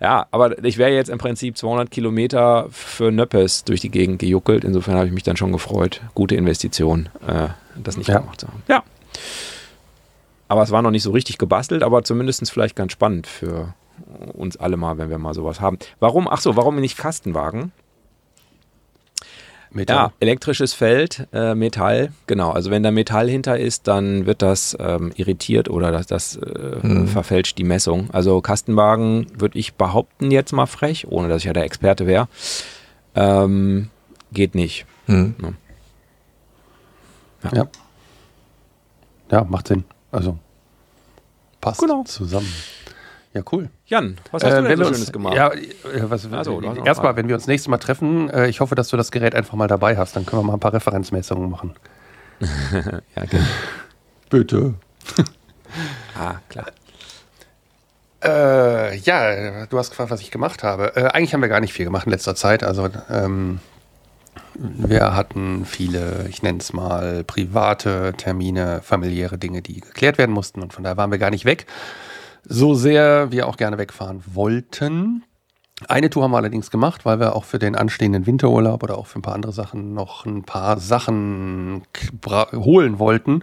[0.00, 4.64] ja, aber ich wäre jetzt im Prinzip 200 Kilometer für Nöppes durch die Gegend gejuckelt.
[4.64, 6.00] Insofern habe ich mich dann schon gefreut.
[6.14, 8.18] Gute Investition, äh, das nicht Ja.
[8.18, 8.62] gemacht zu haben.
[8.68, 8.82] Ja.
[10.48, 13.74] Aber es war noch nicht so richtig gebastelt, aber zumindest vielleicht ganz spannend für
[14.34, 15.78] uns alle mal, wenn wir mal sowas haben.
[16.00, 17.72] Warum, ach so, warum nicht Kastenwagen?
[19.76, 22.52] Mit Ja, elektrisches Feld, äh, Metall, genau.
[22.52, 27.06] Also wenn da Metall hinter ist, dann wird das ähm, irritiert oder das, das äh,
[27.08, 28.08] verfälscht die Messung.
[28.12, 32.28] Also Kastenwagen würde ich behaupten jetzt mal frech, ohne dass ich ja der Experte wäre,
[33.16, 33.90] ähm,
[34.32, 34.86] geht nicht.
[35.06, 35.34] Hm.
[37.52, 37.66] Ja.
[39.32, 39.82] Ja, macht Sinn.
[40.12, 40.38] Also
[41.60, 42.04] passt Genau.
[42.04, 42.50] zusammen.
[43.32, 43.68] Ja, cool.
[43.86, 45.36] Jan, was hast Äh, du denn so wir Schönes uns, gemacht?
[45.36, 45.60] Ja, äh,
[46.02, 48.60] was, Ach so, du hast noch erstmal, wenn wir uns nächstes Mal treffen, äh, ich
[48.60, 50.16] hoffe, dass du das Gerät einfach mal dabei hast.
[50.16, 51.74] Dann können wir mal ein paar Referenzmessungen machen.
[52.40, 53.44] ja genau.
[54.30, 54.74] Bitte.
[56.16, 56.66] Ah, klar.
[58.22, 60.94] Äh, ja, du hast gefragt, was ich gemacht habe.
[60.94, 62.62] Äh, eigentlich haben wir gar nicht viel gemacht in letzter Zeit.
[62.62, 63.58] Also ähm,
[64.54, 70.62] wir hatten viele, ich nenne es mal, private Termine, familiäre Dinge, die geklärt werden mussten.
[70.62, 71.66] Und von daher waren wir gar nicht weg.
[72.46, 75.24] So sehr wir auch gerne wegfahren wollten.
[75.88, 79.06] Eine Tour haben wir allerdings gemacht, weil wir auch für den anstehenden Winterurlaub oder auch
[79.06, 81.82] für ein paar andere Sachen noch ein paar Sachen
[82.26, 83.42] holen wollten.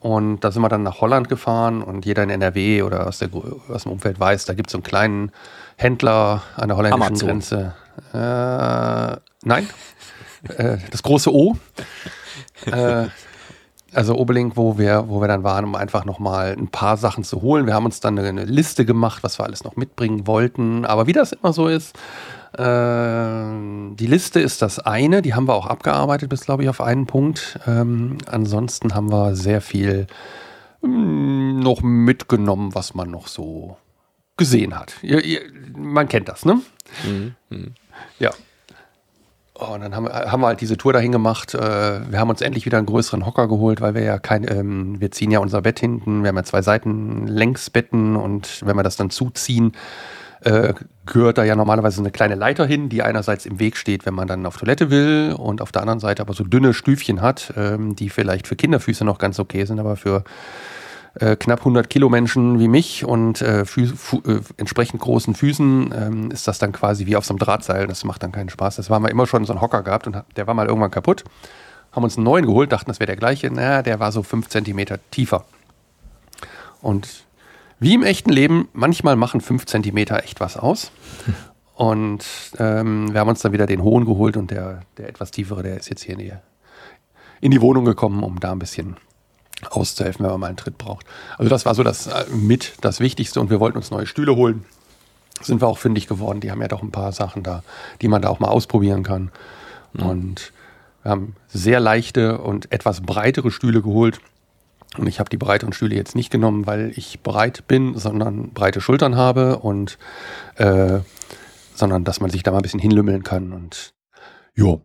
[0.00, 3.30] Und da sind wir dann nach Holland gefahren und jeder in NRW oder aus, der,
[3.68, 5.32] aus dem Umfeld weiß, da gibt es so einen kleinen
[5.76, 7.28] Händler an der holländischen Amazon.
[7.28, 7.74] Grenze.
[8.12, 9.68] Äh, nein,
[10.56, 11.56] äh, das große O.
[12.66, 13.06] äh,
[13.94, 17.42] also Oberlink, wo wir, wo wir dann waren, um einfach nochmal ein paar Sachen zu
[17.42, 17.66] holen.
[17.66, 20.84] Wir haben uns dann eine Liste gemacht, was wir alles noch mitbringen wollten.
[20.84, 21.96] Aber wie das immer so ist,
[22.56, 26.80] äh, die Liste ist das eine, die haben wir auch abgearbeitet bis, glaube ich, auf
[26.80, 27.58] einen Punkt.
[27.66, 30.06] Ähm, ansonsten haben wir sehr viel
[30.82, 33.76] mm, noch mitgenommen, was man noch so
[34.36, 34.94] gesehen hat.
[35.02, 35.40] Ihr, ihr,
[35.76, 36.60] man kennt das, ne?
[38.18, 38.30] Ja.
[39.66, 41.54] Oh, und dann haben, wir- haben wir halt diese Tour dahin gemacht.
[41.54, 41.60] Äh,
[42.10, 45.10] wir haben uns endlich wieder einen größeren Hocker geholt, weil wir ja kein, ähm, wir
[45.10, 46.22] ziehen ja unser Bett hinten.
[46.22, 49.72] Wir haben ja zwei Seiten Längsbetten und wenn wir das dann zuziehen,
[50.42, 50.74] äh,
[51.06, 54.28] gehört da ja normalerweise eine kleine Leiter hin, die einerseits im Weg steht, wenn man
[54.28, 57.96] dann auf Toilette will und auf der anderen Seite aber so dünne Stüfchen hat, ähm,
[57.96, 60.24] die vielleicht für Kinderfüße noch ganz okay sind, aber für
[61.20, 66.48] äh, knapp 100 Kilo Menschen wie mich und äh, äh, entsprechend großen Füßen ähm, ist
[66.48, 67.86] das dann quasi wie auf so einem Drahtseil.
[67.86, 68.76] Das macht dann keinen Spaß.
[68.76, 71.24] Das war mal immer schon so ein Hocker gehabt und der war mal irgendwann kaputt.
[71.92, 73.50] Haben uns einen neuen geholt, dachten, das wäre der gleiche.
[73.52, 75.44] Na, der war so fünf Zentimeter tiefer.
[76.82, 77.24] Und
[77.78, 80.90] wie im echten Leben, manchmal machen fünf Zentimeter echt was aus.
[81.74, 82.24] Und
[82.58, 85.76] ähm, wir haben uns dann wieder den hohen geholt und der, der etwas tiefere, der
[85.76, 86.32] ist jetzt hier in die,
[87.40, 88.96] in die Wohnung gekommen, um da ein bisschen
[89.70, 91.06] auszuhelfen, wenn man mal einen Tritt braucht.
[91.38, 94.36] Also das war so das äh, mit das Wichtigste und wir wollten uns neue Stühle
[94.36, 94.64] holen.
[95.40, 96.40] Sind wir auch fündig geworden.
[96.40, 97.62] Die haben ja doch ein paar Sachen da,
[98.00, 99.30] die man da auch mal ausprobieren kann.
[99.94, 100.52] Und
[101.02, 104.20] wir haben sehr leichte und etwas breitere Stühle geholt.
[104.96, 108.80] Und ich habe die breiteren Stühle jetzt nicht genommen, weil ich breit bin, sondern breite
[108.80, 109.98] Schultern habe und
[110.56, 111.00] äh,
[111.74, 113.92] sondern dass man sich da mal ein bisschen hinlümmeln kann und
[114.54, 114.82] jo.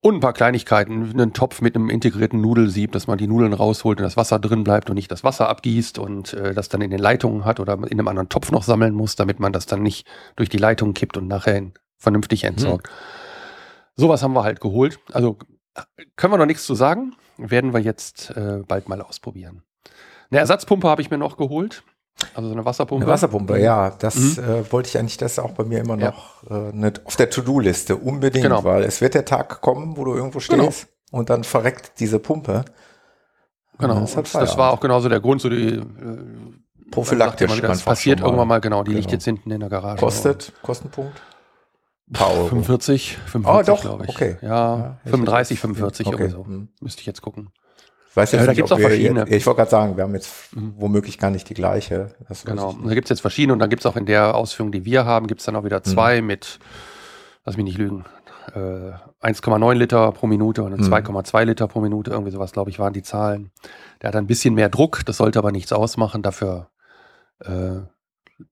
[0.00, 3.98] Und ein paar Kleinigkeiten, einen Topf mit einem integrierten Nudelsieb, dass man die Nudeln rausholt
[3.98, 6.90] und das Wasser drin bleibt und nicht das Wasser abgießt und äh, das dann in
[6.90, 9.82] den Leitungen hat oder in einem anderen Topf noch sammeln muss, damit man das dann
[9.82, 10.06] nicht
[10.36, 12.88] durch die Leitungen kippt und nachher vernünftig entsorgt.
[13.96, 15.00] Sowas haben wir halt geholt.
[15.12, 15.36] Also
[16.14, 17.16] können wir noch nichts zu sagen.
[17.36, 19.62] Werden wir jetzt äh, bald mal ausprobieren.
[20.30, 21.82] Eine Ersatzpumpe habe ich mir noch geholt.
[22.34, 23.04] Also so eine Wasserpumpe.
[23.04, 24.38] Eine Wasserpumpe, ja, das Mhm.
[24.44, 26.10] äh, wollte ich eigentlich, das ist auch bei mir immer Ja.
[26.10, 28.64] noch äh, nicht auf der To-Do-Liste, unbedingt, Genau.
[28.64, 32.64] weil es wird der Tag kommen, wo du irgendwo stehst und dann verreckt diese Pumpe.
[33.78, 34.00] Genau.
[34.00, 35.82] Das, das war auch genauso der Grund, so die äh,
[36.90, 38.82] Prophylaktisch sagt ja Das passiert irgendwann mal, genau.
[38.82, 39.12] Die liegt Genau.
[39.14, 40.00] jetzt hinten in der Garage.
[40.00, 41.20] Kostet, Kostenpunkt?
[42.08, 42.46] Ein paar Euro.
[42.46, 44.10] 45, 45 Oh, glaube ich.
[44.10, 44.36] okay.
[44.40, 46.16] Ja, Ja, ich 35, hätte- 45 okay.
[46.24, 46.46] oder so.
[46.46, 46.68] Hm.
[46.80, 47.50] Müsste ich jetzt gucken.
[48.18, 49.20] Ich weiß jetzt Ja, da nicht, gibt's ob auch verschiedene.
[49.20, 50.74] Jetzt, ich wollte gerade sagen, wir haben jetzt Mhm.
[50.76, 52.14] womöglich gar nicht die gleiche.
[52.28, 52.76] Das Genau.
[52.84, 55.04] Da gibt es jetzt verschiedene und dann gibt es auch in der Ausführung, die wir
[55.04, 55.66] haben, gibt es dann auch Mhm.
[55.66, 56.58] wieder zwei mit,
[57.44, 58.04] lass mich nicht lügen,
[58.54, 60.82] äh, 1,9 Liter pro Minute und Mhm.
[60.84, 63.50] 2,2 Liter pro Minute, irgendwie sowas, glaube ich, waren die Zahlen.
[64.02, 66.70] Der hat ein bisschen mehr Druck, das sollte aber nichts ausmachen, dafür
[67.44, 67.82] äh,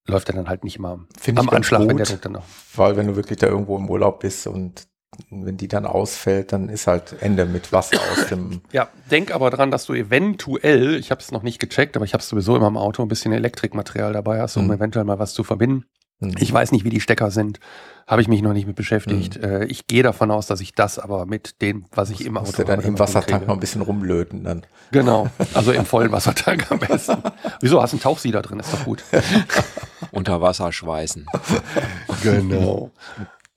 [0.06, 1.98] läuft er dann halt nicht immer Finde ich am Anschlag, wenn gut.
[2.00, 2.44] der Druck dann noch.
[2.74, 4.86] Weil wenn du wirklich da irgendwo im Urlaub bist und
[5.30, 8.60] wenn die dann ausfällt, dann ist halt Ende mit Wasser aus dem.
[8.72, 12.12] Ja, denk aber dran, dass du eventuell, ich habe es noch nicht gecheckt, aber ich
[12.14, 14.72] habe sowieso immer im Auto ein bisschen Elektrikmaterial dabei hast, um Mhm.
[14.72, 15.84] eventuell mal was zu verbinden.
[16.20, 16.34] Mhm.
[16.38, 17.60] Ich weiß nicht, wie die Stecker sind.
[18.06, 19.42] Habe ich mich noch nicht mit beschäftigt.
[19.42, 19.62] Mhm.
[19.68, 22.64] ich gehe davon aus, dass ich das aber mit dem, was ich im Auto habe.
[22.64, 24.64] dann im Wassertank noch ein bisschen rumlöten dann.
[24.92, 27.16] Genau, also im vollen Wassertank am besten.
[27.60, 29.02] Wieso, hast du einen Tauchsieder drin, ist doch gut.
[30.12, 31.26] Unter Wasser schweißen.
[32.22, 32.92] genau.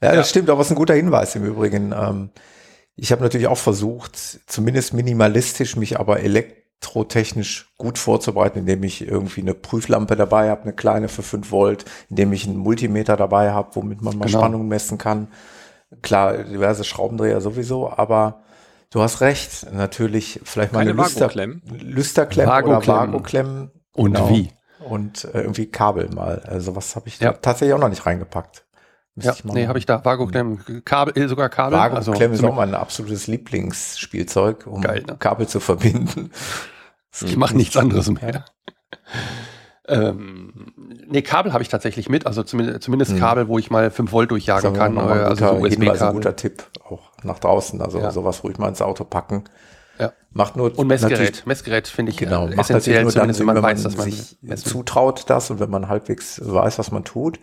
[0.01, 0.29] Ja, das ja.
[0.29, 1.91] stimmt, aber es ist ein guter Hinweis im Übrigen.
[1.91, 2.29] Ähm,
[2.95, 9.41] ich habe natürlich auch versucht, zumindest minimalistisch, mich aber elektrotechnisch gut vorzubereiten, indem ich irgendwie
[9.41, 13.75] eine Prüflampe dabei habe, eine kleine für 5 Volt, indem ich einen Multimeter dabei habe,
[13.75, 14.39] womit man mal genau.
[14.39, 15.29] Spannung messen kann.
[16.01, 18.43] Klar, diverse Schraubendreher sowieso, aber
[18.91, 23.71] du hast recht, natürlich vielleicht mal Keine eine Lüster, Lüsterklemmen oder Vago-Klemmen.
[23.93, 24.29] Und genau.
[24.29, 24.49] wie?
[24.88, 26.39] Und äh, irgendwie Kabel mal.
[26.45, 27.33] Also was habe ich ja.
[27.33, 28.65] tatsächlich auch noch nicht reingepackt.
[29.21, 30.03] Ja, nee, habe ich da.
[30.03, 31.77] Vago-Klemm, Kabel, äh, sogar Kabel.
[31.77, 35.15] Vago-Klemm also, ist auch mein absolutes Lieblingsspielzeug, um geil, ne?
[35.17, 36.32] Kabel zu verbinden.
[37.21, 38.45] Ich mache nichts anderes mehr.
[39.88, 40.53] ähm,
[41.08, 43.19] nee, Kabel habe ich tatsächlich mit, also zumindest, zumindest hm.
[43.19, 44.95] Kabel, wo ich mal 5 Volt durchjagen kann.
[44.95, 46.01] Äh, also so USB-Kabel.
[46.01, 48.12] Ein guter Tipp, auch nach draußen, also ja.
[48.12, 49.45] sowas ruhig mal ins Auto packen.
[49.99, 50.13] Ja.
[50.32, 51.45] Macht nur und Messgerät.
[51.45, 54.38] Messgerät finde ich genau, äh, essentiell, nur zumindest dann, wenn man, weiß, dass man sich
[54.63, 57.39] zutraut das und wenn man halbwegs weiß, was man tut.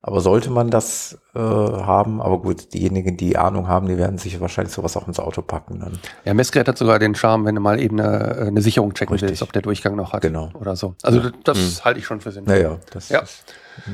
[0.00, 4.40] Aber sollte man das äh, haben, aber gut, diejenigen, die Ahnung haben, die werden sich
[4.40, 5.98] wahrscheinlich sowas auch ins Auto packen dann.
[6.24, 9.30] Ja, Messgerät hat sogar den Charme, wenn du mal eben eine, eine Sicherung checken Richtig.
[9.30, 10.22] willst, ob der Durchgang noch hat.
[10.22, 10.50] Genau.
[10.54, 10.94] Oder so.
[11.02, 11.84] Also das, das mhm.
[11.84, 12.54] halte ich schon für sinnvoll.
[12.54, 13.24] Naja, das ja.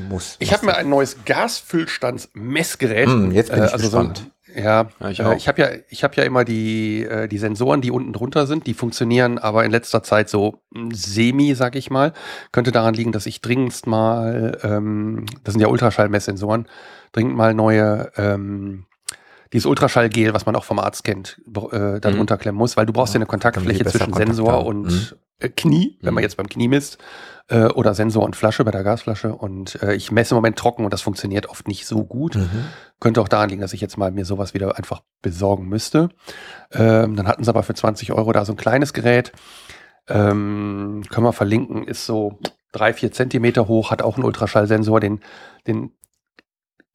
[0.07, 0.35] muss.
[0.37, 3.09] Ich habe mir ein neues Gasfüllstandsmessgerät.
[3.09, 4.17] Mhm, jetzt bin ich äh, also gespannt.
[4.19, 7.37] So ja, ja, ich, äh, ich habe ja, ich habe ja immer die äh, die
[7.37, 11.75] Sensoren, die unten drunter sind, die funktionieren, aber in letzter Zeit so hm, semi, sag
[11.75, 12.13] ich mal.
[12.51, 16.67] Könnte daran liegen, dass ich dringendst mal, ähm, das sind ja Ultraschallmesssensoren,
[17.11, 18.85] dringend mal neue ähm,
[19.53, 22.39] dieses Ultraschallgel, was man auch vom Arzt kennt, äh, da drunter mhm.
[22.39, 25.07] klemmen muss, weil du brauchst ja eine Kontaktfläche zwischen Sensor und mhm.
[25.39, 26.25] äh, Knie, wenn man mhm.
[26.25, 26.97] jetzt beim Knie misst
[27.47, 29.33] äh, oder Sensor und Flasche bei der Gasflasche.
[29.33, 32.35] Und äh, ich messe im Moment trocken und das funktioniert oft nicht so gut.
[32.99, 36.09] Könnte auch daran liegen, dass ich jetzt mal mir sowas wieder einfach besorgen müsste.
[36.71, 39.31] Ähm, dann hatten sie aber für 20 Euro da so ein kleines Gerät.
[40.07, 42.39] Ähm, können wir verlinken, ist so
[42.71, 45.21] drei, vier Zentimeter hoch, hat auch einen Ultraschallsensor, den,
[45.67, 45.91] den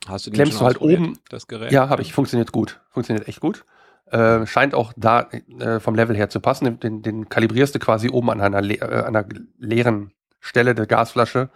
[0.09, 1.19] Hast du den klemmst du halt oben.
[1.29, 1.73] Das Gerät?
[1.73, 2.13] Ja, habe ich.
[2.13, 2.81] Funktioniert gut.
[2.91, 3.65] Funktioniert echt gut.
[4.07, 6.65] Äh, scheint auch da äh, vom Level her zu passen.
[6.65, 9.27] Den, den, den kalibrierst du quasi oben an einer, le äh, einer
[9.59, 11.51] leeren Stelle der Gasflasche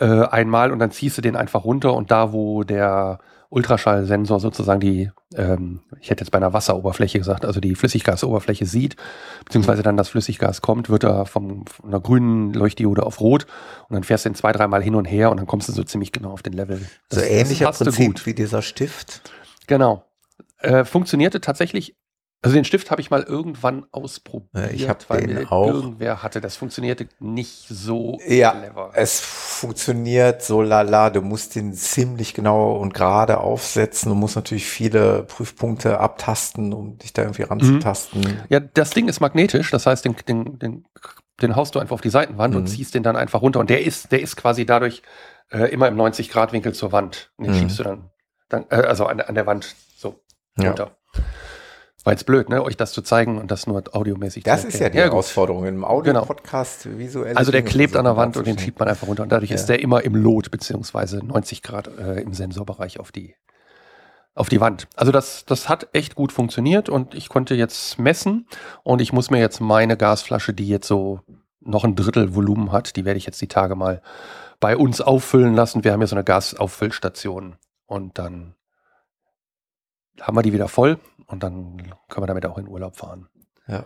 [0.00, 3.18] äh, einmal und dann ziehst du den einfach runter und da, wo der
[3.50, 8.96] Ultraschallsensor sozusagen die, ähm, ich hätte jetzt bei einer Wasseroberfläche gesagt, also die Flüssiggasoberfläche sieht,
[9.44, 13.46] beziehungsweise dann das Flüssiggas kommt, wird er vom, von einer grünen Leuchtdiode auf rot
[13.88, 15.84] und dann fährst du den zwei, dreimal hin und her und dann kommst du so
[15.84, 16.80] ziemlich genau auf den Level.
[17.08, 19.22] Das, so ähnlicher Prinzip wie dieser Stift.
[19.66, 20.04] Genau.
[20.58, 21.96] Äh, funktionierte tatsächlich
[22.42, 25.66] also den Stift habe ich mal irgendwann ausprobiert, ich hab weil den auch.
[25.66, 26.40] irgendwer hatte.
[26.40, 28.90] Das funktionierte nicht so ja, clever.
[28.94, 31.10] Es funktioniert so lala.
[31.10, 34.10] Du musst den ziemlich genau und gerade aufsetzen.
[34.10, 38.20] Du musst natürlich viele Prüfpunkte abtasten, um dich da irgendwie ranzutasten.
[38.20, 38.40] Mhm.
[38.48, 39.70] Ja, das Ding ist magnetisch.
[39.70, 40.84] Das heißt, den, den, den,
[41.42, 42.60] den haust du einfach auf die Seitenwand mhm.
[42.60, 43.60] und ziehst den dann einfach runter.
[43.60, 45.02] Und der ist, der ist quasi dadurch
[45.50, 47.32] äh, immer im 90-Grad-Winkel zur Wand.
[47.38, 47.58] Den mhm.
[47.58, 48.10] schiebst du dann,
[48.48, 50.20] dann äh, also an, an der Wand so
[50.58, 50.96] runter.
[51.14, 51.22] Ja.
[52.06, 54.88] War jetzt blöd, ne, euch das zu zeigen und das nur audiomäßig Das ist ja
[54.90, 56.98] die ja, Herausforderung im Audio-Podcast genau.
[56.98, 57.36] visuell.
[57.36, 59.56] Also der klebt an der Wand und den schiebt man einfach runter und dadurch ja.
[59.56, 63.34] ist der immer im Lot beziehungsweise 90 Grad äh, im Sensorbereich auf die
[64.36, 64.86] auf die Wand.
[64.94, 68.46] Also das, das hat echt gut funktioniert und ich konnte jetzt messen
[68.84, 71.22] und ich muss mir jetzt meine Gasflasche, die jetzt so
[71.58, 74.00] noch ein Drittel Volumen hat, die werde ich jetzt die Tage mal
[74.60, 75.82] bei uns auffüllen lassen.
[75.82, 78.54] Wir haben ja so eine Gasauffüllstation und dann
[80.20, 83.28] haben wir die wieder voll und dann können wir damit auch in Urlaub fahren.
[83.66, 83.84] Ja.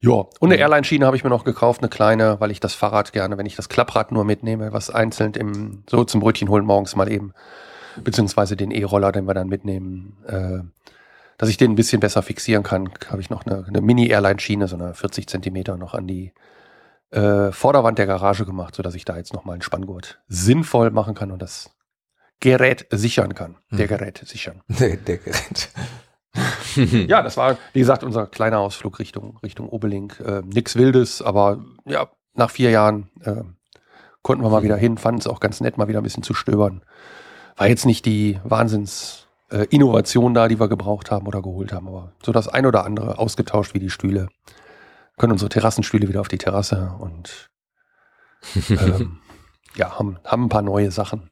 [0.00, 0.56] Ja, und eine.
[0.56, 3.56] Airline-Schiene habe ich mir noch gekauft, eine kleine, weil ich das Fahrrad gerne, wenn ich
[3.56, 7.32] das Klapprad nur mitnehme, was einzeln im, so zum Brötchen holen morgens mal eben,
[8.04, 10.92] beziehungsweise den E-Roller, den wir dann mitnehmen, äh,
[11.36, 14.76] dass ich den ein bisschen besser fixieren kann, habe ich noch eine, eine Mini-Airline-Schiene, so
[14.76, 16.32] eine 40 Zentimeter noch an die
[17.10, 21.32] äh, Vorderwand der Garage gemacht, sodass ich da jetzt nochmal einen Spanngurt sinnvoll machen kann
[21.32, 21.70] und das
[22.40, 23.56] Gerät sichern kann.
[23.70, 23.88] Der mhm.
[23.88, 24.62] Gerät sichern.
[24.68, 25.70] Der, der Gerät.
[27.08, 30.20] ja, das war, wie gesagt, unser kleiner Ausflug Richtung, Richtung Obelink.
[30.20, 33.42] Äh, nix Wildes, aber ja, nach vier Jahren äh,
[34.22, 36.34] konnten wir mal wieder hin, fanden es auch ganz nett, mal wieder ein bisschen zu
[36.34, 36.82] stöbern.
[37.56, 42.12] War jetzt nicht die Wahnsinns äh, da, die wir gebraucht haben oder geholt haben, aber
[42.22, 44.28] so das ein oder andere ausgetauscht wie die Stühle.
[45.16, 47.50] Können unsere Terrassenstühle wieder auf die Terrasse und
[48.70, 49.18] ähm,
[49.74, 51.30] ja, haben, haben ein paar neue Sachen.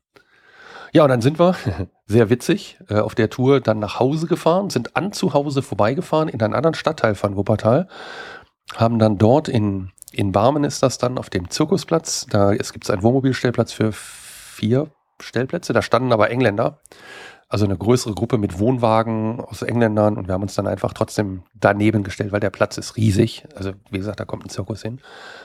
[0.93, 1.55] Ja, und dann sind wir,
[2.07, 6.29] sehr witzig, äh, auf der Tour dann nach Hause gefahren, sind an zu Hause vorbeigefahren
[6.29, 7.89] in einen anderen Stadtteil von Wuppertal,
[8.75, 12.89] haben dann dort in, in Barmen ist das dann auf dem Zirkusplatz, da es gibt
[12.91, 14.89] einen Wohnmobilstellplatz für vier
[15.21, 16.81] Stellplätze, da standen aber Engländer.
[17.49, 21.45] Also eine größere Gruppe mit Wohnwagen aus Engländern und wir haben uns dann einfach trotzdem
[21.55, 23.47] daneben gestellt, weil der Platz ist riesig.
[23.55, 25.01] Also wie gesagt, da kommt ein Zirkus hin.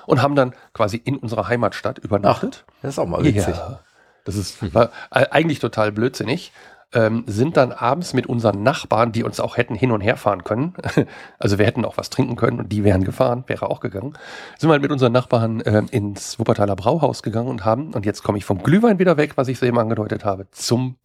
[0.08, 2.66] Und haben dann quasi in unserer Heimatstadt übernachtet.
[2.82, 3.56] Das ist auch mal witzig.
[3.56, 3.82] Ja,
[4.26, 6.52] das ist äh, eigentlich total blödsinnig.
[6.94, 10.44] Ähm, sind dann abends mit unseren Nachbarn, die uns auch hätten hin und her fahren
[10.44, 10.74] können,
[11.40, 14.18] also wir hätten auch was trinken können und die wären gefahren, wäre auch gegangen,
[14.58, 18.24] sind wir halt mit unseren Nachbarn ähm, ins Wuppertaler Brauhaus gegangen und haben, und jetzt
[18.24, 20.98] komme ich vom Glühwein wieder weg, was ich so eben angedeutet habe, zum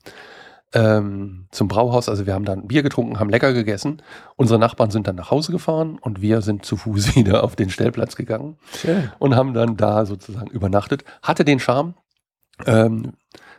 [0.73, 2.09] ähm, zum Brauhaus.
[2.09, 4.03] Also wir haben dann Bier getrunken, haben lecker gegessen.
[4.37, 7.71] Unsere Nachbarn sind dann nach Hause gefahren und wir sind zu Fuß wieder auf den
[7.71, 9.11] Stellplatz gegangen Schön.
[9.19, 11.05] und haben dann da sozusagen übernachtet.
[11.23, 11.95] Hatte den Charme.
[12.65, 13.13] Ähm,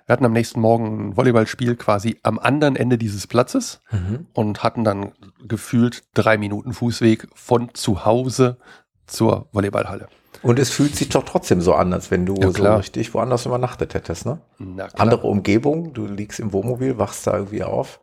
[0.06, 4.28] wir hatten am nächsten Morgen ein Volleyballspiel quasi am anderen Ende dieses Platzes Mhm.
[4.34, 5.12] und hatten dann
[5.46, 8.58] gefühlt drei Minuten Fußweg von zu Hause
[9.06, 10.08] zur Volleyballhalle.
[10.44, 13.46] Und es fühlt sich doch trotzdem so an, als wenn du Ja, so richtig woanders
[13.46, 14.40] übernachtet hättest, ne?
[14.60, 15.02] Na klar.
[15.02, 18.00] Andere Umgebung, du liegst im Wohnmobil, wachst da irgendwie auf.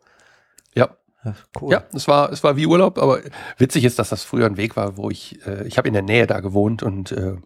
[0.75, 0.91] Ja,
[1.25, 1.73] Ja, Cool.
[1.73, 3.21] Ja, es war, es war wie Urlaub, aber
[3.57, 6.03] witzig ist, dass das früher ein Weg war, wo ich, äh, ich habe in der
[6.03, 7.37] Nähe da gewohnt und äh,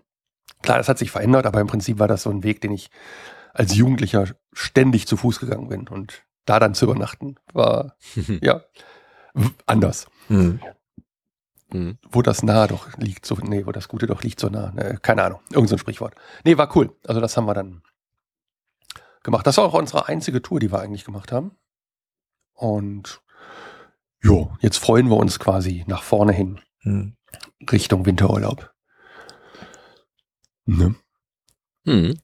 [0.62, 2.90] klar, das hat sich verändert, aber im Prinzip war das so ein Weg, den ich
[3.58, 7.96] als Jugendlicher ständig zu Fuß gegangen bin und da dann zu übernachten war,
[8.40, 8.62] ja,
[9.66, 10.06] anders.
[10.28, 10.60] Hm.
[11.70, 11.98] Mhm.
[12.10, 14.98] Wo das nah doch liegt, so, nee, wo das Gute doch liegt so nah, ne,
[15.02, 16.14] keine Ahnung, irgend so ein Sprichwort.
[16.44, 16.96] Nee, war cool.
[17.06, 17.82] Also das haben wir dann
[19.22, 19.46] gemacht.
[19.46, 21.52] Das war auch unsere einzige Tour, die wir eigentlich gemacht haben.
[22.54, 23.20] Und
[24.22, 27.16] jo, jetzt freuen wir uns quasi nach vorne hin Hm.
[27.70, 28.72] Richtung Winterurlaub.
[30.64, 30.94] Ne?
[31.84, 32.20] Hm.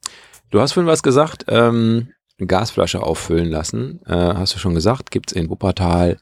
[0.54, 4.00] Du hast vorhin was gesagt, ähm, Gasflasche auffüllen lassen.
[4.06, 6.18] Äh, hast du schon gesagt, gibt es in Wuppertal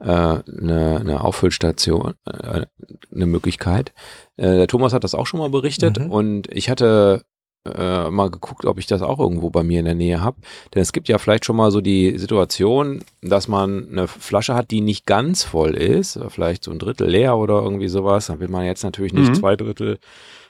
[0.00, 2.66] äh, eine, eine Auffüllstation, äh,
[3.14, 3.92] eine Möglichkeit.
[4.36, 6.10] Äh, der Thomas hat das auch schon mal berichtet Mhm.
[6.10, 7.22] und ich hatte
[7.64, 10.38] äh, mal geguckt, ob ich das auch irgendwo bei mir in der Nähe habe.
[10.74, 14.72] Denn es gibt ja vielleicht schon mal so die Situation, dass man eine Flasche hat,
[14.72, 18.26] die nicht ganz voll ist, vielleicht so ein Drittel leer oder irgendwie sowas.
[18.26, 19.34] Dann will man jetzt natürlich nicht Mhm.
[19.34, 20.00] zwei Drittel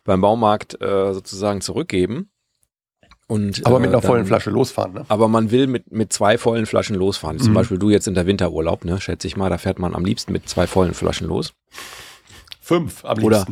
[0.05, 2.31] beim Baumarkt äh, sozusagen zurückgeben.
[3.29, 5.05] Und, Aber mit äh, einer vollen dann- Flasche losfahren, ne?
[5.09, 7.39] aber man will mit, mit zwei vollen Flaschen losfahren.
[7.41, 7.55] Zum Mhm.
[7.55, 10.33] Beispiel du jetzt in der Winterurlaub, ne, schätze ich mal, da fährt man am liebsten
[10.33, 11.53] mit zwei vollen Flaschen los.
[12.61, 13.25] Fünf am liebsten.
[13.27, 13.47] Oder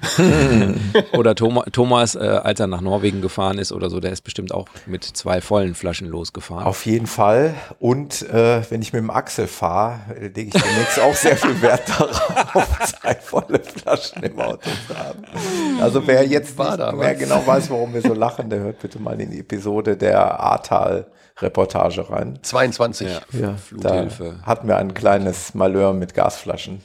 [1.34, 4.66] Thomas, Thomas äh, als er nach Norwegen gefahren ist oder so, der ist bestimmt auch
[4.86, 6.64] mit zwei vollen Flaschen losgefahren.
[6.64, 7.54] Auf jeden Fall.
[7.78, 11.60] Und äh, wenn ich mit dem Axel fahre, äh, lege ich demnächst auch sehr viel
[11.62, 15.24] Wert darauf, zwei volle Flaschen im Auto zu haben.
[15.80, 18.80] Also wer jetzt War nicht da mehr genau weiß, warum wir so lachen, der hört
[18.80, 20.40] bitte mal in die Episode der
[21.42, 22.38] Ahrtal-Reportage rein.
[22.42, 23.08] 22.
[23.08, 24.40] ja, Da Fluthilfe.
[24.42, 26.82] hatten wir ein kleines Malheur mit Gasflaschen.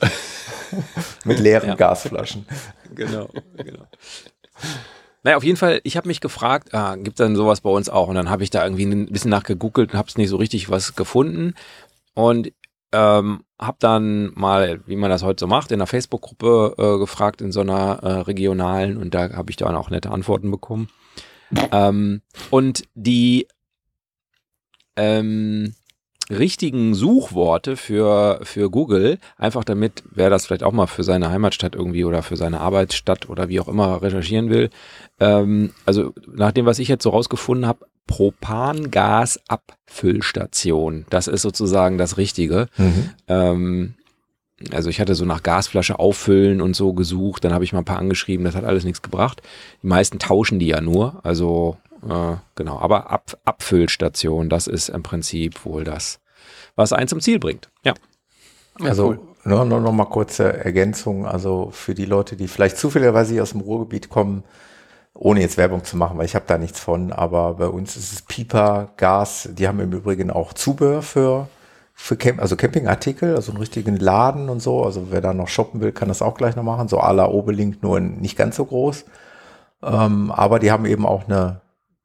[1.26, 1.76] mit leeren Ja.
[1.76, 2.46] Gasflaschen.
[2.94, 3.86] Genau, genau.
[5.24, 8.08] Naja, auf jeden Fall, ich habe mich gefragt, ah, gibt dann sowas bei uns auch?
[8.10, 10.70] Und dann habe ich da irgendwie ein bisschen nachgegoogelt und habe es nicht so richtig
[10.70, 11.54] was gefunden.
[12.14, 12.52] Und
[12.92, 17.42] ähm, habe dann mal, wie man das heute so macht, in einer Facebook-Gruppe äh, gefragt,
[17.42, 18.98] in so einer äh, regionalen.
[18.98, 20.90] Und da habe ich dann auch nette Antworten bekommen.
[21.72, 23.48] Ähm, und die
[24.96, 25.74] ähm,
[26.30, 31.76] richtigen Suchworte für, für Google, einfach damit, wer das vielleicht auch mal für seine Heimatstadt
[31.76, 34.70] irgendwie oder für seine Arbeitsstadt oder wie auch immer recherchieren will.
[35.20, 41.06] Ähm, also nach dem, was ich jetzt so rausgefunden habe, Propangasabfüllstation.
[41.10, 42.70] Das ist sozusagen das Richtige.
[42.78, 43.10] Mhm.
[43.28, 43.96] Ähm,
[44.72, 47.86] also ich hatte so nach Gasflasche auffüllen und so gesucht, dann habe ich mal ein
[47.86, 49.42] paar angeschrieben, das hat alles nichts gebracht.
[49.82, 51.76] Die meisten tauschen die ja nur, also
[52.10, 56.20] äh, genau, aber Ab Abfüllstation, das ist im Prinzip wohl das,
[56.76, 57.70] was einen zum Ziel bringt.
[57.84, 57.94] Ja.
[58.80, 59.20] Ja, Also cool.
[59.44, 61.26] nur, nur noch mal kurze Ergänzung.
[61.26, 64.44] Also für die Leute, die vielleicht zufälligerweise aus dem Ruhrgebiet kommen,
[65.14, 68.12] ohne jetzt Werbung zu machen, weil ich habe da nichts von, aber bei uns ist
[68.14, 69.48] es Piper, Gas.
[69.54, 71.48] Die haben im Übrigen auch Zubehör für,
[71.94, 74.84] für Camp, also Campingartikel, also einen richtigen Laden und so.
[74.84, 76.88] Also wer da noch shoppen will, kann das auch gleich noch machen.
[76.88, 79.06] So à la Obelink, nur nicht ganz so groß.
[79.84, 81.62] Ähm, aber die haben eben auch eine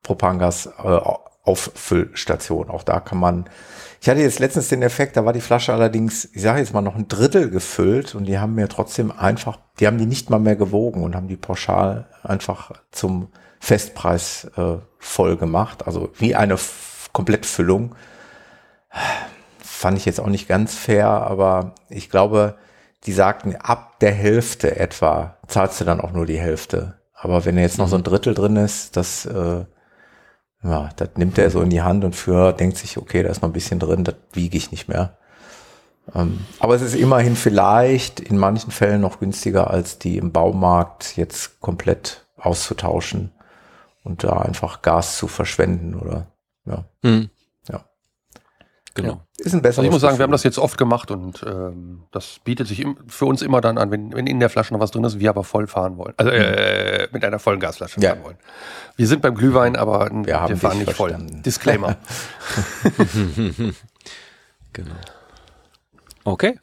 [0.08, 2.70] Propangas-Auffüllstation.
[2.70, 3.44] auch da kann man
[4.00, 6.82] ich hatte jetzt letztens den Effekt, da war die Flasche allerdings, ich sage jetzt mal
[6.82, 10.38] noch ein Drittel gefüllt und die haben mir trotzdem einfach, die haben die nicht mal
[10.38, 15.84] mehr gewogen und haben die pauschal einfach zum Festpreis äh, voll gemacht.
[15.86, 17.96] Also wie eine F Komplettfüllung.
[19.58, 22.56] Fand ich jetzt auch nicht ganz fair, aber ich glaube,
[23.04, 26.98] die sagten, ab der Hälfte etwa zahlst du dann auch nur die Hälfte.
[27.14, 29.64] Aber wenn jetzt noch so ein Drittel drin ist, das äh,
[30.62, 33.42] ja, das nimmt er so in die Hand und für denkt sich, okay, da ist
[33.42, 35.16] noch ein bisschen drin, das wiege ich nicht mehr.
[36.14, 41.16] Ähm, aber es ist immerhin vielleicht in manchen Fällen noch günstiger, als die im Baumarkt
[41.16, 43.30] jetzt komplett auszutauschen
[44.04, 46.26] und da einfach Gas zu verschwenden oder
[46.64, 46.84] Ja.
[48.98, 49.04] Hm.
[49.04, 49.10] Ja.
[49.12, 49.22] Genau.
[49.38, 52.02] Ist ein besseres Also ich muss sagen, wir haben das jetzt oft gemacht und ähm,
[52.10, 54.80] das bietet sich im, für uns immer dann an, wenn, wenn in der Flasche noch
[54.80, 56.14] was drin ist, wir aber voll fahren wollen.
[56.16, 58.10] Also äh, mit einer vollen Gasflasche Ja.
[58.10, 58.36] fahren wollen.
[58.96, 61.10] Wir sind beim Glühwein, aber wir, Wir fahren nicht voll.
[61.10, 61.42] verstanden.
[61.42, 61.96] Disclaimer.
[64.72, 64.94] Genau.
[66.24, 66.58] Okay.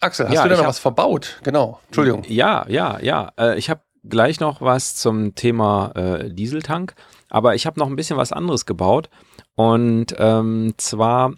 [0.00, 1.40] Axel, hast Ja, du da noch hab- was verbaut?
[1.42, 1.80] Genau.
[1.86, 2.24] Entschuldigung.
[2.28, 3.32] Ja, ja, ja.
[3.38, 6.94] Äh, ich habe gleich noch was zum Thema äh, Dieseltank,
[7.28, 9.10] aber ich habe noch ein bisschen was anderes gebaut.
[9.54, 11.34] Und ähm, zwar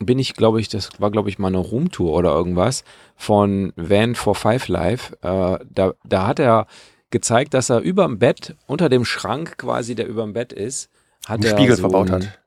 [0.00, 2.84] bin ich, glaube ich, das war, glaube ich, mal eine Roomtour oder irgendwas
[3.16, 5.12] von Van for Five Live.
[5.22, 6.66] Äh, da, da hat er
[7.10, 10.90] gezeigt, dass er über dem Bett, unter dem Schrank quasi, der über dem Bett ist,
[11.26, 12.38] hat Einen er Spiegel so verbaut hat.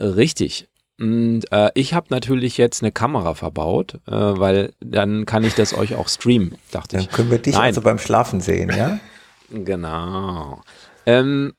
[0.00, 0.68] Richtig.
[1.00, 5.72] Und äh, ich habe natürlich jetzt eine Kamera verbaut, äh, weil dann kann ich das
[5.72, 7.10] euch auch streamen, dachte Dann ich.
[7.10, 7.66] können wir dich Nein.
[7.66, 8.98] also beim Schlafen sehen, ja?
[9.50, 10.60] Genau.
[11.08, 11.54] Ähm,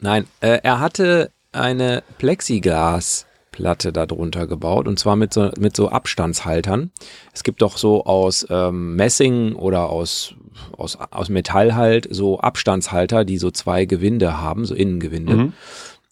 [0.00, 6.90] nein, äh, er hatte eine Plexiglasplatte darunter gebaut und zwar mit so, mit so Abstandshaltern.
[7.34, 10.34] Es gibt doch so aus ähm, Messing oder aus,
[10.76, 15.52] aus, aus Metall halt so Abstandshalter, die so zwei Gewinde haben, so Innengewinde Mhm.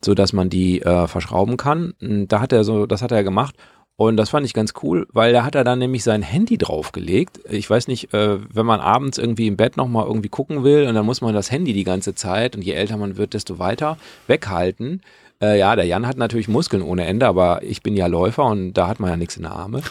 [0.05, 1.95] so dass man die äh, verschrauben kann.
[2.03, 3.55] Und Da hat er so, das hat er gemacht.
[3.99, 7.41] Und das fand ich ganz cool, weil da hat er dann nämlich sein Handy draufgelegt.
[7.49, 10.95] Ich weiß nicht, äh, wenn man abends irgendwie im Bett nochmal irgendwie gucken will und
[10.95, 13.97] dann muss man das Handy die ganze Zeit und je älter man wird, desto weiter
[14.27, 15.01] weghalten.
[15.41, 18.75] Äh, ja, der Jan hat natürlich Muskeln ohne Ende, aber ich bin ja Läufer und
[18.75, 19.83] da hat man ja nichts in der Arme.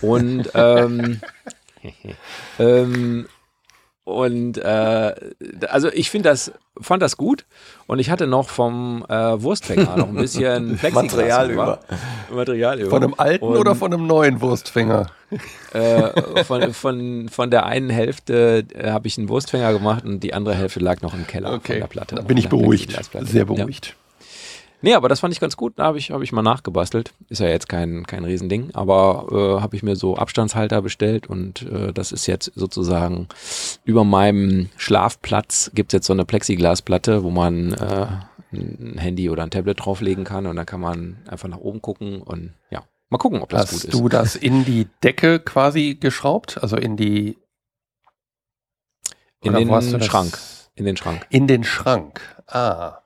[0.00, 1.20] Und ähm,
[2.58, 3.26] ähm,
[4.04, 5.14] und äh,
[5.68, 7.44] also ich finde das, fand das gut.
[7.86, 11.80] Und ich hatte noch vom äh, Wurstfänger noch ein bisschen Plexiglas Material über.
[12.32, 12.90] Material über.
[12.90, 15.06] Von einem alten Und, oder von einem neuen Wurstfänger?
[15.72, 20.34] äh, von, von, von der einen Hälfte äh, habe ich einen Wurstfänger gemacht und die
[20.34, 22.16] andere Hälfte lag noch im Keller von der Platte.
[22.16, 22.98] Dann bin ich beruhigt.
[23.20, 23.46] Sehr
[23.88, 24.01] Ja.
[24.82, 25.74] Nee, aber das fand ich ganz gut.
[25.78, 27.14] Da habe ich, hab ich mal nachgebastelt.
[27.28, 31.62] Ist ja jetzt kein, kein Riesending, aber äh, habe ich mir so Abstandshalter bestellt und
[31.62, 33.28] äh, das ist jetzt sozusagen
[33.84, 38.06] über meinem Schlafplatz gibt es jetzt so eine Plexiglasplatte, wo man äh,
[38.52, 42.20] ein Handy oder ein Tablet drauflegen kann und dann kann man einfach nach oben gucken
[42.20, 43.94] und ja, mal gucken, ob das gut Hast ist.
[43.94, 46.60] du das in die Decke quasi geschraubt?
[46.62, 47.38] Also in die
[49.42, 50.04] In den hast das?
[50.04, 50.38] Schrank.
[50.74, 51.26] In den Schrank.
[51.30, 52.20] In den Schrank.
[52.46, 52.98] Ah.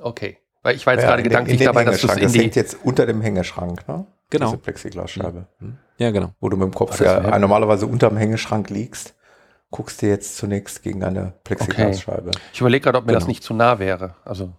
[0.00, 0.38] Okay.
[0.62, 2.40] Weil ich war jetzt Ja, gerade gedanklich den dabei, dass du es in Das die.
[2.40, 4.06] hängt jetzt unter dem Hängeschrank, ne?
[4.30, 4.46] Genau.
[4.46, 5.46] Diese Plexiglasscheibe.
[5.58, 5.76] Hm?
[5.98, 6.32] Ja, genau.
[6.40, 9.14] Wo du mit dem Kopf das ja normalerweise unter dem Hängeschrank liegst,
[9.70, 12.30] guckst du jetzt zunächst gegen eine Plexiglasscheibe.
[12.52, 13.28] Ich überlege gerade, ob mir das Genau.
[13.30, 14.14] nicht zu nah wäre.
[14.24, 14.52] Also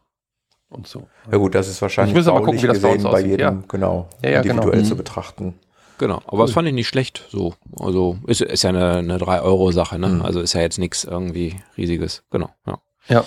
[0.70, 1.08] und so.
[1.32, 3.18] Ja gut, das ist wahrscheinlich Ich muss aber gucken, wie das bei uns gesehen bei
[3.18, 3.64] aussieht, jedem, ja.
[3.68, 4.54] genau, Ja, ja, genau.
[4.56, 4.86] individuell Mhm.
[4.88, 5.60] zu betrachten.
[6.00, 7.54] Genau, aber das fand ich nicht schlecht so.
[7.80, 10.08] Also ist, ist ja eine, eine 3-Euro-Sache, ne?
[10.10, 10.22] Mhm.
[10.24, 12.24] Also ist ja jetzt nichts irgendwie riesiges.
[12.32, 12.80] Genau, ja.
[13.08, 13.24] Ja.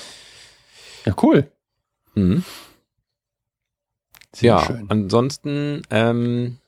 [1.05, 1.49] Ja, cool.
[2.17, 2.45] Mhm.
[4.35, 4.87] Sehr ja, schön.
[4.89, 6.59] ansonsten ähm,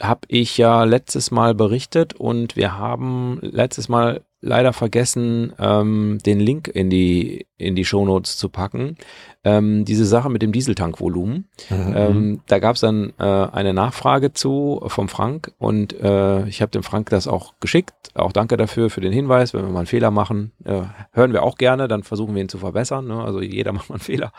[0.00, 6.40] habe ich ja letztes Mal berichtet und wir haben letztes Mal leider vergessen, ähm, den
[6.40, 8.96] Link in die, in die Shownotes zu packen.
[9.44, 11.48] Ähm, diese Sache mit dem Dieseltankvolumen.
[11.68, 11.94] Mhm.
[11.94, 16.70] Ähm, da gab es dann äh, eine Nachfrage zu vom Frank und äh, ich habe
[16.70, 17.94] dem Frank das auch geschickt.
[18.14, 19.52] Auch danke dafür für den Hinweis.
[19.52, 20.82] Wenn wir mal einen Fehler machen, äh,
[21.12, 23.06] hören wir auch gerne, dann versuchen wir ihn zu verbessern.
[23.06, 23.22] Ne?
[23.22, 24.32] Also jeder macht mal einen Fehler.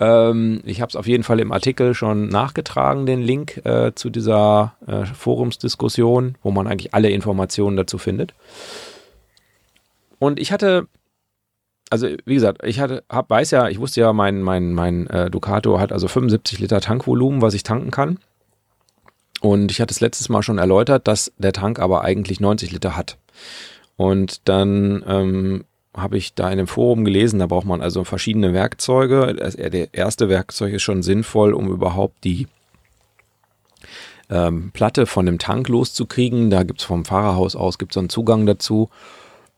[0.00, 4.10] Ähm, ich habe es auf jeden Fall im Artikel schon nachgetragen, den Link äh, zu
[4.10, 8.34] dieser äh, Forumsdiskussion, wo man eigentlich alle Informationen dazu findet.
[10.20, 10.86] Und ich hatte
[11.90, 15.28] also wie gesagt, ich hatte, hab, weiß ja, ich wusste ja, mein, mein, mein äh,
[15.28, 18.18] Ducato hat also 75 Liter Tankvolumen, was ich tanken kann.
[19.40, 22.96] Und ich hatte es letztes Mal schon erläutert, dass der Tank aber eigentlich 90 Liter
[22.96, 23.18] hat.
[23.96, 25.64] Und dann ähm,
[25.96, 29.34] habe ich da in dem Forum gelesen, da braucht man also verschiedene Werkzeuge.
[29.34, 32.46] Das, der erste Werkzeug ist schon sinnvoll, um überhaupt die
[34.28, 36.50] ähm, Platte von dem Tank loszukriegen.
[36.50, 38.90] Da gibt es vom Fahrerhaus aus gibt's einen Zugang dazu.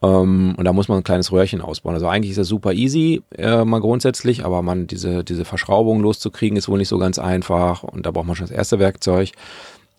[0.02, 1.94] Ähm, und da muss man ein kleines Röhrchen ausbauen.
[1.94, 6.56] Also eigentlich ist das super easy, äh, mal grundsätzlich, aber man diese, diese Verschraubung loszukriegen,
[6.56, 7.82] ist wohl nicht so ganz einfach.
[7.82, 9.30] Und da braucht man schon das erste Werkzeug.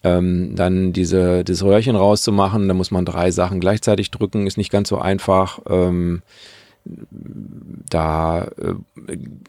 [0.04, 4.72] Ähm, dann diese, dieses Röhrchen rauszumachen, da muss man drei Sachen gleichzeitig drücken, ist nicht
[4.72, 5.60] ganz so einfach.
[5.70, 6.22] Ähm,
[6.86, 8.74] da äh,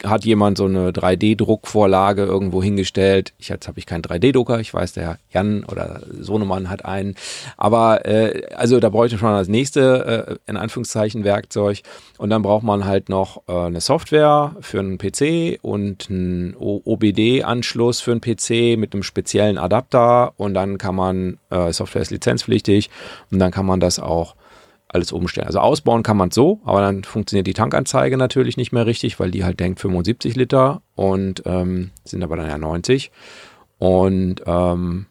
[0.04, 3.32] hat jemand so eine 3D-Druckvorlage irgendwo hingestellt.
[3.38, 7.16] Ich, jetzt habe ich keinen 3D-Drucker, ich weiß, der Jan oder Sohnemann hat einen.
[7.56, 11.82] Aber äh, also da bräuchte man das nächste, äh, in Anführungszeichen, Werkzeug.
[12.18, 18.00] Und dann braucht man halt noch äh, eine Software für einen PC und einen OBD-Anschluss
[18.00, 20.34] für einen PC mit einem speziellen Adapter.
[20.36, 22.90] Und dann kann man, äh, Software ist lizenzpflichtig,
[23.30, 24.36] und dann kann man das auch
[24.94, 25.46] alles umstellen.
[25.46, 29.30] Also ausbauen kann man so, aber dann funktioniert die Tankanzeige natürlich nicht mehr richtig, weil
[29.30, 33.10] die halt denkt 75 Liter und ähm, sind aber dann ja 90.
[33.78, 35.06] Und ähm,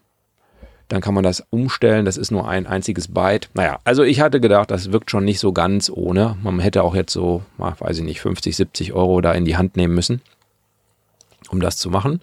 [0.88, 2.04] dann kann man das umstellen.
[2.04, 3.50] Das ist nur ein einziges Byte.
[3.54, 6.36] Naja, also ich hatte gedacht, das wirkt schon nicht so ganz ohne.
[6.42, 9.76] Man hätte auch jetzt so, weiß ich nicht, 50, 70 Euro da in die Hand
[9.76, 10.22] nehmen müssen,
[11.50, 12.20] um das zu machen.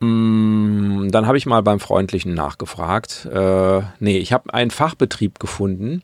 [0.00, 3.26] Mm, dann habe ich mal beim Freundlichen nachgefragt.
[3.32, 6.02] Äh, nee, ich habe einen Fachbetrieb gefunden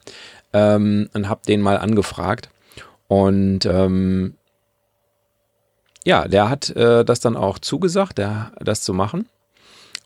[0.53, 2.49] ähm, und habe den mal angefragt.
[3.09, 4.35] Und ähm,
[6.05, 9.29] ja, der hat äh, das dann auch zugesagt, der, das zu machen.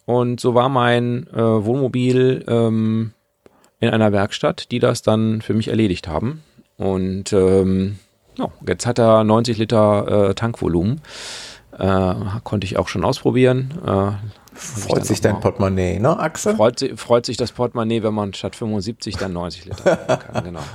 [0.05, 3.12] Und so war mein äh, Wohnmobil ähm,
[3.80, 6.43] in einer Werkstatt, die das dann für mich erledigt haben.
[6.76, 7.99] Und ähm,
[8.37, 11.01] ja, jetzt hat er 90 Liter äh, Tankvolumen.
[11.79, 12.14] Äh,
[12.45, 13.74] konnte ich auch schon ausprobieren.
[13.87, 14.12] Äh,
[14.55, 16.57] freut sich dein Portemonnaie, ne, Axel?
[16.57, 20.61] Freut, freut, sich das Portemonnaie, wenn man statt 75 dann 90 Liter kann, genau.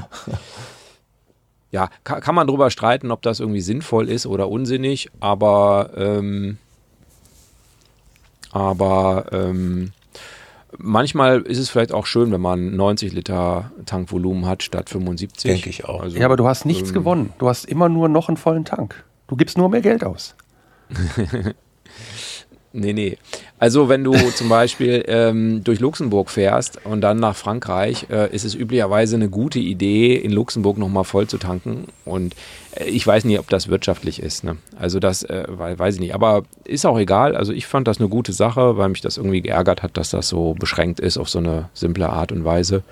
[1.73, 6.57] Ja, kann, kann, man drüber streiten, ob das irgendwie sinnvoll ist oder unsinnig, aber ähm,
[8.51, 9.93] aber ähm,
[10.77, 15.49] manchmal ist es vielleicht auch schön, wenn man 90 Liter Tankvolumen hat statt 75.
[15.49, 16.01] Denke ich auch.
[16.01, 17.33] Also, ja, aber du hast nichts ähm, gewonnen.
[17.39, 19.05] Du hast immer nur noch einen vollen Tank.
[19.27, 20.35] Du gibst nur mehr Geld aus.
[22.73, 23.17] Nee, nee.
[23.59, 28.45] Also wenn du zum Beispiel ähm, durch Luxemburg fährst und dann nach Frankreich, äh, ist
[28.45, 31.87] es üblicherweise eine gute Idee, in Luxemburg nochmal voll zu tanken.
[32.05, 32.33] Und
[32.75, 34.45] äh, ich weiß nicht, ob das wirtschaftlich ist.
[34.45, 34.55] Ne?
[34.79, 36.15] Also das äh, weiß ich nicht.
[36.15, 37.35] Aber ist auch egal.
[37.35, 40.29] Also ich fand das eine gute Sache, weil mich das irgendwie geärgert hat, dass das
[40.29, 42.83] so beschränkt ist auf so eine simple Art und Weise.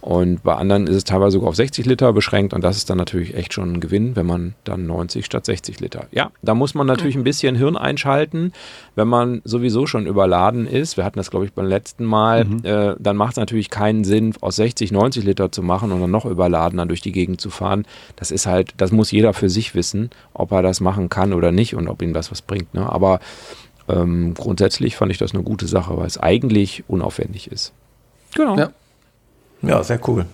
[0.00, 2.96] Und bei anderen ist es teilweise sogar auf 60 Liter beschränkt und das ist dann
[2.96, 6.06] natürlich echt schon ein Gewinn, wenn man dann 90 statt 60 Liter.
[6.10, 8.52] Ja, da muss man natürlich ein bisschen Hirn einschalten,
[8.94, 10.96] wenn man sowieso schon überladen ist.
[10.96, 12.44] Wir hatten das, glaube ich, beim letzten Mal.
[12.44, 12.64] Mhm.
[12.64, 16.10] Äh, dann macht es natürlich keinen Sinn, aus 60 90 Liter zu machen und dann
[16.10, 17.84] noch überladen dann durch die Gegend zu fahren.
[18.16, 21.52] Das ist halt, das muss jeder für sich wissen, ob er das machen kann oder
[21.52, 22.72] nicht und ob ihm das was bringt.
[22.72, 22.90] Ne?
[22.90, 23.20] Aber
[23.88, 27.72] ähm, grundsätzlich fand ich das eine gute Sache, weil es eigentlich unaufwendig ist.
[28.34, 28.56] Genau.
[28.56, 28.70] Ja.
[29.62, 30.26] Ja, sehr cool.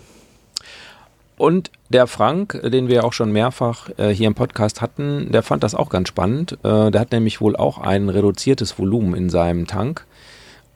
[1.38, 5.62] Und der Frank, den wir auch schon mehrfach äh, hier im Podcast hatten, der fand
[5.62, 6.52] das auch ganz spannend.
[6.62, 10.06] Äh, der hat nämlich wohl auch ein reduziertes Volumen in seinem Tank.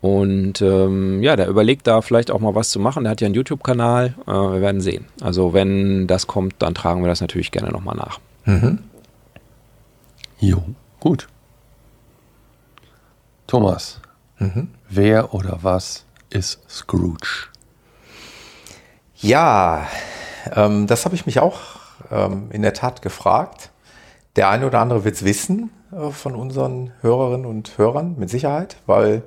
[0.02, 3.04] Und ähm, ja, der überlegt da vielleicht auch mal was zu machen.
[3.04, 4.14] Der hat ja einen YouTube-Kanal.
[4.26, 5.06] Äh, wir werden sehen.
[5.20, 8.20] Also wenn das kommt, dann tragen wir das natürlich gerne nochmal nach.
[8.44, 8.78] Mhm.
[10.38, 10.62] Jo,
[11.00, 11.28] gut.
[13.46, 14.00] Thomas,
[14.38, 14.68] mhm.
[14.88, 17.49] wer oder was ist Scrooge?
[19.22, 19.86] Ja,
[20.54, 21.60] ähm, das habe ich mich auch
[22.10, 23.70] ähm, in der Tat gefragt.
[24.36, 28.76] Der eine oder andere wird es wissen äh, von unseren Hörerinnen und Hörern, mit Sicherheit,
[28.86, 29.22] weil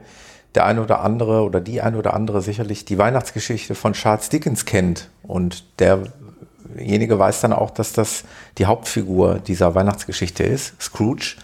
[0.55, 4.65] der eine oder andere oder die eine oder andere sicherlich die Weihnachtsgeschichte von Charles Dickens
[4.65, 5.09] kennt.
[5.21, 8.23] Und derjenige weiß dann auch, dass das
[8.57, 10.73] die Hauptfigur dieser Weihnachtsgeschichte ist.
[10.81, 11.35] Scrooge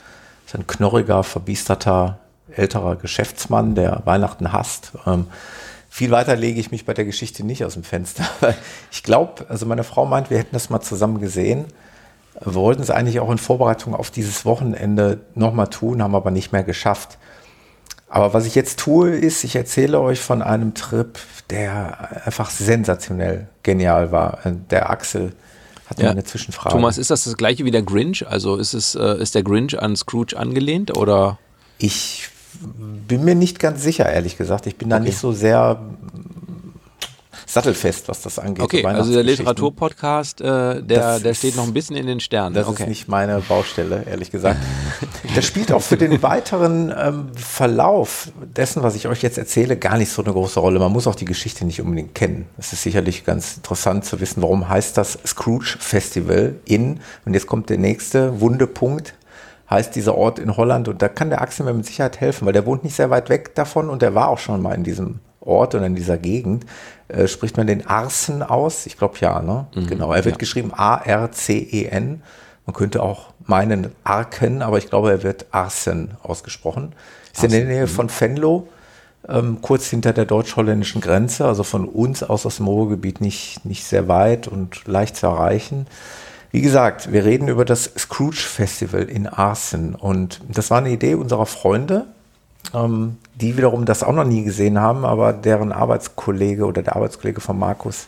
[0.48, 2.18] ist ein knorriger, verbiesterter,
[2.52, 4.92] älterer Geschäftsmann, der Weihnachten hasst.
[5.06, 5.28] Ähm,
[5.90, 8.24] viel weiter lege ich mich bei der Geschichte nicht aus dem Fenster.
[8.92, 11.66] Ich glaube, also meine Frau meint, wir hätten das mal zusammen gesehen.
[12.42, 16.52] Wir wollten es eigentlich auch in Vorbereitung auf dieses Wochenende nochmal tun, haben aber nicht
[16.52, 17.18] mehr geschafft.
[18.08, 21.20] Aber was ich jetzt tue, ist, ich erzähle euch von einem Trip,
[21.50, 24.40] der einfach sensationell genial war.
[24.72, 25.34] Der Axel
[25.88, 26.10] hat ja.
[26.10, 26.76] eine Zwischenfrage.
[26.76, 28.28] Thomas, ist das das gleiche wie der Grinch?
[28.28, 31.38] Also ist es äh, ist der Grinch an Scrooge angelehnt oder?
[31.78, 32.30] Ich
[33.08, 34.66] bin mir nicht ganz sicher, ehrlich gesagt.
[34.68, 35.80] Ich bin da nicht so sehr
[37.50, 38.64] sattelfest, was das angeht.
[38.64, 42.54] Okay, also der Literaturpodcast, äh, der, der steht noch ein bisschen in den Sternen.
[42.54, 42.84] Das okay.
[42.84, 44.60] ist nicht meine Baustelle, ehrlich gesagt.
[45.36, 49.98] das spielt auch für den weiteren ähm, Verlauf dessen, was ich euch jetzt erzähle, gar
[49.98, 50.80] nicht so eine große Rolle.
[50.80, 52.48] Man muss auch die Geschichte nicht unbedingt kennen.
[52.58, 57.48] Es ist sicherlich ganz interessant zu wissen, warum heißt das Scrooge Festival in, und jetzt
[57.48, 59.16] kommt der nächste Wundepunkt,
[59.70, 60.88] heißt dieser Ort in Holland.
[60.88, 63.30] Und da kann der Axel mir mit Sicherheit helfen, weil der wohnt nicht sehr weit
[63.30, 66.66] weg davon und der war auch schon mal in diesem Ort und in dieser Gegend.
[67.08, 68.86] Äh, spricht man den Arsen aus?
[68.86, 69.68] Ich glaube ja, ne?
[69.76, 70.14] Mhm, genau.
[70.14, 70.40] Er wird ja.
[70.40, 72.22] geschrieben A-R-C-E-N.
[72.66, 76.94] Man könnte auch meinen Arken, aber ich glaube, er wird Arsen ausgesprochen.
[77.34, 78.12] Ist Arsen, in der Nähe von mhm.
[78.20, 78.68] Venlo,
[79.28, 83.86] ähm, kurz hinter der deutsch-holländischen Grenze, also von uns aus aus dem Ruhrgebiet nicht, nicht
[83.86, 85.88] sehr weit und leicht zu erreichen.
[86.52, 91.14] Wie gesagt, wir reden über das Scrooge Festival in Arsen und das war eine Idee
[91.14, 92.08] unserer Freunde,
[92.74, 97.40] ähm, die wiederum das auch noch nie gesehen haben, aber deren Arbeitskollege oder der Arbeitskollege
[97.40, 98.08] von Markus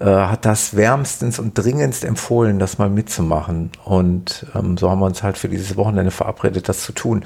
[0.00, 3.70] äh, hat das wärmstens und dringendst empfohlen, das mal mitzumachen.
[3.84, 7.22] Und ähm, so haben wir uns halt für dieses Wochenende verabredet, das zu tun.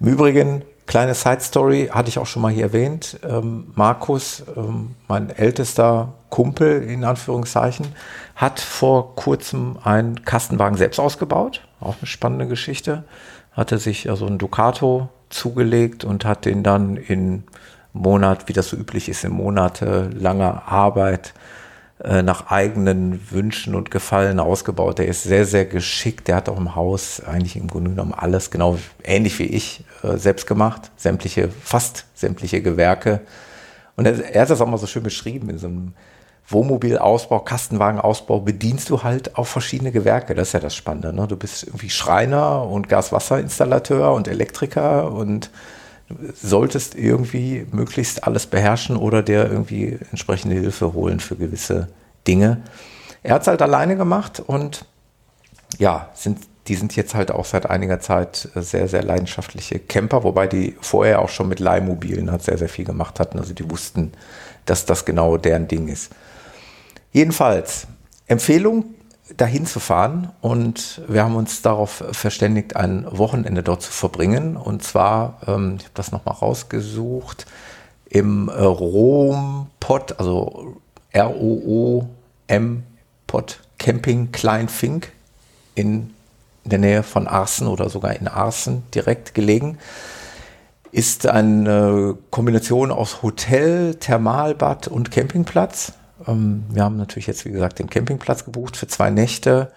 [0.00, 3.20] Im Übrigen Kleine Side Story hatte ich auch schon mal hier erwähnt.
[3.22, 7.88] Ähm, Markus, ähm, mein ältester Kumpel in Anführungszeichen,
[8.34, 11.60] hat vor kurzem einen Kastenwagen selbst ausgebaut.
[11.78, 13.04] Auch eine spannende Geschichte.
[13.52, 17.44] Hatte sich also einen Ducato zugelegt und hat den dann in
[17.92, 21.34] Monat, wie das so üblich ist, in monatelanger Arbeit
[22.02, 24.98] äh, nach eigenen Wünschen und Gefallen ausgebaut.
[24.98, 26.28] Der ist sehr, sehr geschickt.
[26.28, 30.16] Der hat auch im Haus eigentlich im Grunde genommen alles, genau ähnlich wie ich, äh,
[30.16, 30.90] selbst gemacht.
[30.96, 33.20] Sämtliche, fast sämtliche Gewerke.
[33.96, 35.94] Und er, er hat das auch mal so schön beschrieben in so einem
[36.50, 40.34] Wohnmobilausbau, Kastenwagenausbau bedienst du halt auch verschiedene Gewerke.
[40.34, 41.12] Das ist ja das Spannende.
[41.12, 41.26] Ne?
[41.26, 45.50] Du bist irgendwie Schreiner und Gaswasserinstallateur und Elektriker und
[46.34, 51.88] solltest irgendwie möglichst alles beherrschen oder dir irgendwie entsprechende Hilfe holen für gewisse
[52.26, 52.62] Dinge.
[53.22, 54.84] Er hat es halt alleine gemacht und
[55.78, 60.46] ja, sind, die sind jetzt halt auch seit einiger Zeit sehr, sehr leidenschaftliche Camper, wobei
[60.46, 63.38] die vorher auch schon mit Leihmobilen hat sehr, sehr viel gemacht hatten.
[63.38, 64.12] Also die wussten,
[64.64, 66.10] dass das genau deren Ding ist.
[67.12, 67.86] Jedenfalls,
[68.26, 68.84] Empfehlung,
[69.36, 74.56] dahin zu fahren und wir haben uns darauf verständigt, ein Wochenende dort zu verbringen.
[74.56, 77.46] Und zwar, ähm, ich habe das nochmal rausgesucht,
[78.08, 80.76] im äh, Rom-Pod, also
[81.10, 82.08] R-O-O-M-Pod
[83.78, 85.12] Camping Kleinfink
[85.74, 86.14] in
[86.64, 89.78] der Nähe von Arsen oder sogar in Arsen direkt gelegen.
[90.90, 95.92] Ist eine Kombination aus Hotel, Thermalbad und Campingplatz.
[96.26, 99.72] Ähm, wir haben natürlich jetzt, wie gesagt, den Campingplatz gebucht für zwei Nächte,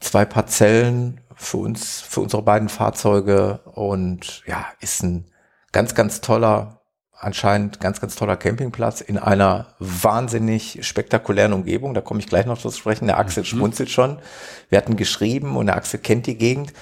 [0.00, 5.30] zwei Parzellen für uns, für unsere beiden Fahrzeuge und ja, ist ein
[5.72, 11.94] ganz, ganz toller, anscheinend ganz, ganz toller Campingplatz in einer wahnsinnig spektakulären Umgebung.
[11.94, 13.06] Da komme ich gleich noch zu sprechen.
[13.06, 13.46] Der Axel mhm.
[13.46, 14.18] schmunzelt schon.
[14.68, 16.72] Wir hatten geschrieben und der Axel kennt die Gegend.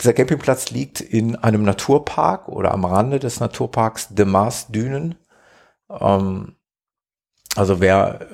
[0.00, 5.16] Dieser Campingplatz liegt in einem Naturpark oder am Rande des Naturparks de Mars Dünen.
[5.90, 6.56] Ähm,
[7.56, 8.26] also wer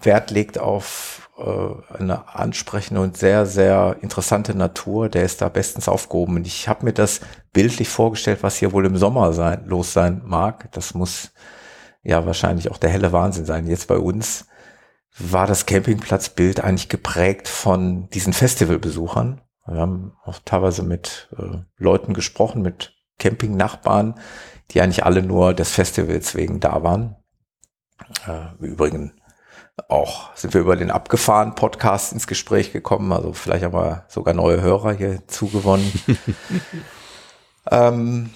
[0.00, 5.88] Wert legt auf äh, eine ansprechende und sehr, sehr interessante Natur, der ist da bestens
[5.88, 6.36] aufgehoben.
[6.36, 7.20] Und ich habe mir das
[7.52, 10.70] bildlich vorgestellt, was hier wohl im Sommer sein, los sein mag.
[10.72, 11.32] Das muss
[12.02, 13.66] ja wahrscheinlich auch der helle Wahnsinn sein.
[13.66, 14.46] Jetzt bei uns
[15.18, 19.40] war das Campingplatzbild eigentlich geprägt von diesen Festivalbesuchern.
[19.66, 24.18] Wir haben auch teilweise mit äh, Leuten gesprochen, mit Campingnachbarn,
[24.70, 27.16] die eigentlich alle nur des Festivals wegen da waren.
[28.26, 29.12] Äh, Übrigens
[29.88, 34.34] auch sind wir über den abgefahren Podcast ins Gespräch gekommen, also vielleicht haben wir sogar
[34.34, 35.90] neue Hörer hier zugewonnen.
[37.70, 38.30] ähm,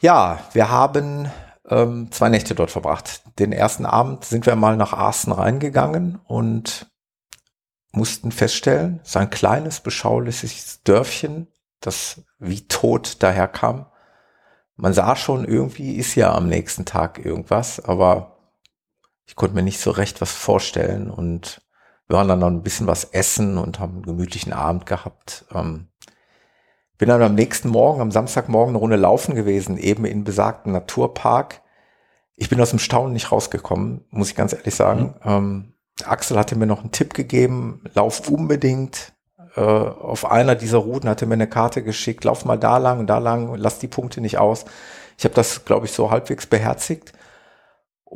[0.00, 1.30] ja, wir haben
[1.68, 3.22] ähm, zwei Nächte dort verbracht.
[3.38, 6.86] Den ersten Abend sind wir mal nach Arsen reingegangen und
[7.92, 11.48] mussten feststellen, es ist ein kleines, beschauliches Dörfchen,
[11.80, 13.86] das wie tot daherkam.
[14.76, 18.35] Man sah schon, irgendwie ist ja am nächsten Tag irgendwas, aber
[19.26, 21.62] ich konnte mir nicht so recht was vorstellen und
[22.08, 25.44] wir waren dann noch ein bisschen was essen und haben einen gemütlichen Abend gehabt.
[25.52, 25.88] Ähm,
[26.98, 31.62] bin dann am nächsten Morgen, am Samstagmorgen eine Runde laufen gewesen, eben in besagten Naturpark.
[32.36, 35.16] Ich bin aus dem Staunen nicht rausgekommen, muss ich ganz ehrlich sagen.
[35.24, 35.30] Mhm.
[35.30, 35.72] Ähm,
[36.04, 39.12] Axel hatte mir noch einen Tipp gegeben, lauf unbedingt
[39.56, 43.08] äh, auf einer dieser Routen, hatte mir eine Karte geschickt, lauf mal da lang und
[43.08, 44.66] da lang, lass die Punkte nicht aus.
[45.18, 47.12] Ich habe das, glaube ich, so halbwegs beherzigt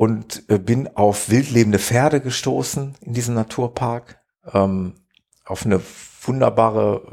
[0.01, 4.19] und äh, bin auf wildlebende Pferde gestoßen in diesem Naturpark,
[4.51, 4.95] ähm,
[5.45, 5.79] auf eine
[6.23, 7.03] wunderbare,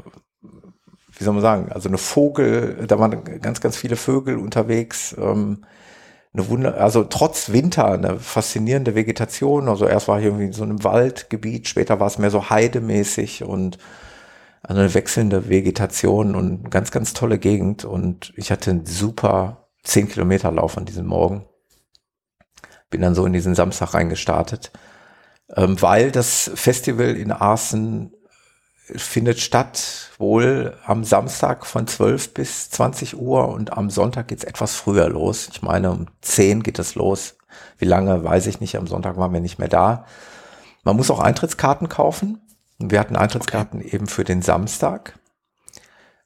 [0.41, 5.65] wie soll man sagen, also eine Vogel, da waren ganz, ganz viele Vögel unterwegs, ähm,
[6.33, 9.69] eine Wunder, also trotz Winter eine faszinierende Vegetation.
[9.69, 13.43] Also erst war ich irgendwie in so einem Waldgebiet, später war es mehr so heidemäßig
[13.43, 13.77] und
[14.63, 17.85] eine wechselnde Vegetation und ganz, ganz tolle Gegend.
[17.85, 21.45] Und ich hatte einen super 10 Kilometer Lauf an diesem Morgen
[22.89, 24.71] bin dann so in diesen Samstag reingestartet,
[25.55, 28.13] ähm, weil das Festival in Arsen
[28.95, 34.75] findet statt wohl am Samstag von 12 bis 20 Uhr und am Sonntag geht's etwas
[34.75, 35.49] früher los.
[35.51, 37.37] Ich meine, um 10 geht es los.
[37.77, 38.77] Wie lange, weiß ich nicht.
[38.77, 40.05] Am Sonntag waren wir nicht mehr da.
[40.83, 42.41] Man muss auch Eintrittskarten kaufen.
[42.79, 43.95] Wir hatten Eintrittskarten okay.
[43.95, 45.18] eben für den Samstag.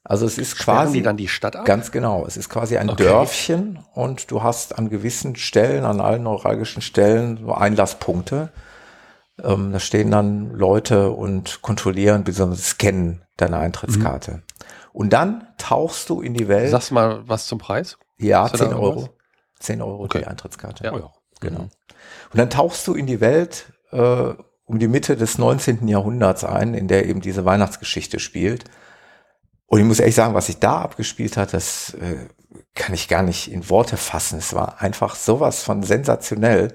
[0.04, 1.64] Also es ist Sperren quasi dann die Stadt ab?
[1.64, 2.26] Ganz genau.
[2.26, 3.04] Es ist quasi ein okay.
[3.04, 8.50] Dörfchen und du hast an gewissen Stellen, an allen neuralgischen Stellen so Einlasspunkte.
[9.42, 12.54] Ähm, da stehen dann Leute und kontrollieren bzw.
[12.54, 14.32] scannen deine Eintrittskarte.
[14.32, 14.42] Mhm.
[14.92, 16.70] Und dann tauchst du in die Welt.
[16.70, 17.96] Sagst du mal was zum Preis?
[18.18, 19.08] Ja, 10 Euro.
[19.58, 20.18] 10 Euro okay.
[20.18, 20.84] die Eintrittskarte.
[20.84, 20.92] Ja.
[20.92, 21.12] Oh ja.
[21.40, 21.60] Genau.
[21.60, 21.70] Mhm.
[22.32, 24.34] Und dann tauchst du in die Welt äh,
[24.66, 25.88] um die Mitte des 19.
[25.88, 28.64] Jahrhunderts ein, in der eben diese Weihnachtsgeschichte spielt.
[29.74, 32.28] Und ich muss ehrlich sagen, was sich da abgespielt hat, das äh,
[32.76, 34.38] kann ich gar nicht in Worte fassen.
[34.38, 36.72] Es war einfach sowas von sensationell.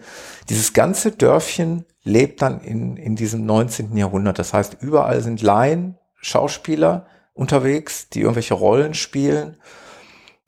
[0.50, 3.96] Dieses ganze Dörfchen lebt dann in, in diesem 19.
[3.96, 4.38] Jahrhundert.
[4.38, 9.56] Das heißt, überall sind Laien, Schauspieler unterwegs, die irgendwelche Rollen spielen.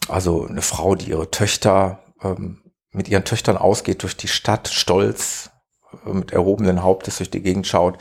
[0.09, 5.51] Also eine Frau, die ihre Töchter ähm, mit ihren Töchtern ausgeht durch die Stadt, stolz,
[6.05, 7.97] äh, mit erhobenen Hauptes durch die Gegend schaut.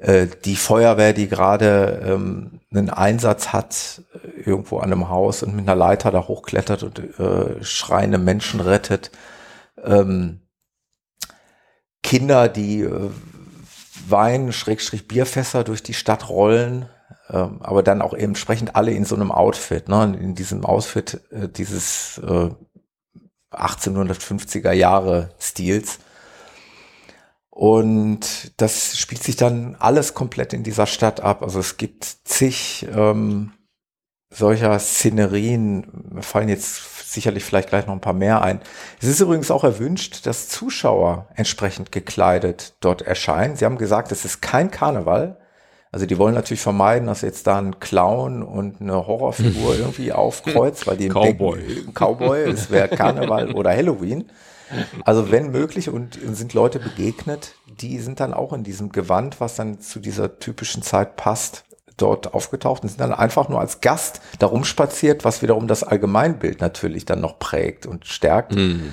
[0.00, 5.54] Äh, die Feuerwehr, die gerade ähm, einen Einsatz hat, äh, irgendwo an einem Haus und
[5.54, 9.10] mit einer Leiter da hochklettert und äh, schreiende Menschen rettet.
[9.84, 10.40] Ähm,
[12.02, 13.10] Kinder, die äh,
[14.08, 16.88] Wein, Schrägstrich Bierfässer durch die Stadt rollen,
[17.28, 20.16] ähm, aber dann auch entsprechend alle in so einem Outfit, ne?
[20.18, 22.48] in diesem Outfit äh, dieses äh,
[23.52, 25.98] 1850er Jahre Stils.
[27.60, 31.42] Und das spielt sich dann alles komplett in dieser Stadt ab.
[31.42, 33.52] Also es gibt zig ähm,
[34.30, 35.86] solcher Szenerien.
[36.10, 38.62] Mir fallen jetzt sicherlich vielleicht gleich noch ein paar mehr ein.
[39.02, 43.56] Es ist übrigens auch erwünscht, dass Zuschauer entsprechend gekleidet dort erscheinen.
[43.56, 45.36] Sie haben gesagt, es ist kein Karneval.
[45.92, 50.86] Also die wollen natürlich vermeiden, dass jetzt da ein Clown und eine Horrorfigur irgendwie aufkreuzt,
[50.86, 51.60] weil die Cowboy.
[51.60, 54.30] Denken, Cowboy, es wäre Karneval oder Halloween.
[55.04, 59.56] Also wenn möglich und sind Leute begegnet, die sind dann auch in diesem Gewand, was
[59.56, 61.64] dann zu dieser typischen Zeit passt,
[61.96, 66.60] dort aufgetaucht und sind dann einfach nur als Gast darum spaziert, was wiederum das Allgemeinbild
[66.60, 68.54] natürlich dann noch prägt und stärkt.
[68.54, 68.92] Mhm.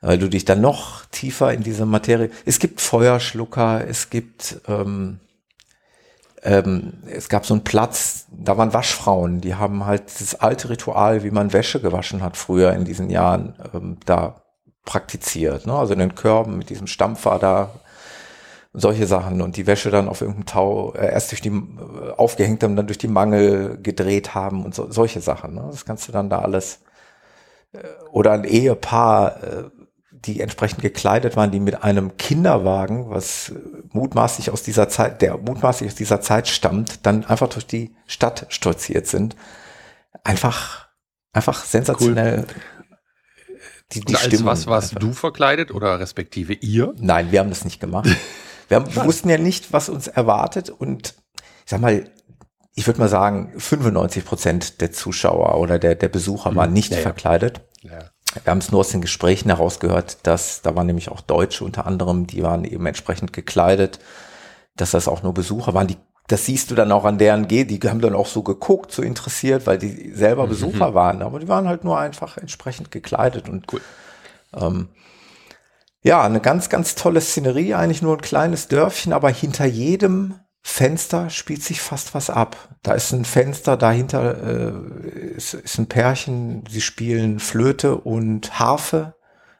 [0.00, 2.30] Weil du dich dann noch tiefer in diese Materie.
[2.44, 5.18] Es gibt Feuerschlucker, es gibt ähm,
[6.42, 11.24] ähm, es gab so einen Platz, da waren Waschfrauen, die haben halt das alte Ritual,
[11.24, 14.42] wie man Wäsche gewaschen hat früher in diesen Jahren, ähm, da
[14.88, 15.66] praktiziert.
[15.66, 15.74] Ne?
[15.74, 17.70] Also in den Körben mit diesem Stampfer da
[18.72, 22.62] solche Sachen und die Wäsche dann auf irgendeinem Tau äh, erst durch die äh, aufgehängt
[22.62, 25.54] haben, dann durch die Mangel gedreht haben und so, solche Sachen.
[25.54, 25.68] Ne?
[25.70, 26.80] Das kannst du dann da alles
[27.72, 27.78] äh,
[28.10, 29.64] oder ein Ehepaar, äh,
[30.10, 33.52] die entsprechend gekleidet waren, die mit einem Kinderwagen, was
[33.92, 38.46] mutmaßlich aus dieser Zeit, der mutmaßlich aus dieser Zeit stammt, dann einfach durch die Stadt
[38.48, 39.36] stolziert sind.
[40.24, 40.88] Einfach,
[41.32, 42.46] einfach sensationell.
[43.92, 45.08] Die, die als Stimmung was warst einfach.
[45.08, 46.94] du verkleidet oder respektive ihr?
[46.98, 48.08] Nein, wir haben das nicht gemacht.
[48.68, 51.14] Wir, haben, wussten ja nicht, was uns erwartet und
[51.64, 52.10] ich sag mal,
[52.74, 56.74] ich würde mal sagen, 95 Prozent der Zuschauer oder der, der Besucher waren mhm.
[56.74, 57.62] nicht ja, verkleidet.
[57.82, 58.10] Ja.
[58.44, 61.86] Wir haben es nur aus den Gesprächen herausgehört, dass da waren nämlich auch Deutsche unter
[61.86, 64.00] anderem, die waren eben entsprechend gekleidet,
[64.76, 65.86] dass das auch nur Besucher waren.
[65.86, 65.96] Die,
[66.28, 69.02] das siehst du dann auch an deren G, die haben dann auch so geguckt, so
[69.02, 70.50] interessiert, weil die selber mhm.
[70.50, 73.80] Besucher waren, aber die waren halt nur einfach entsprechend gekleidet und cool.
[74.54, 74.88] ähm,
[76.02, 81.30] ja, eine ganz, ganz tolle Szenerie, eigentlich nur ein kleines Dörfchen, aber hinter jedem Fenster
[81.30, 82.56] spielt sich fast was ab.
[82.82, 89.14] Da ist ein Fenster, dahinter äh, ist, ist ein Pärchen, sie spielen Flöte und Harfe,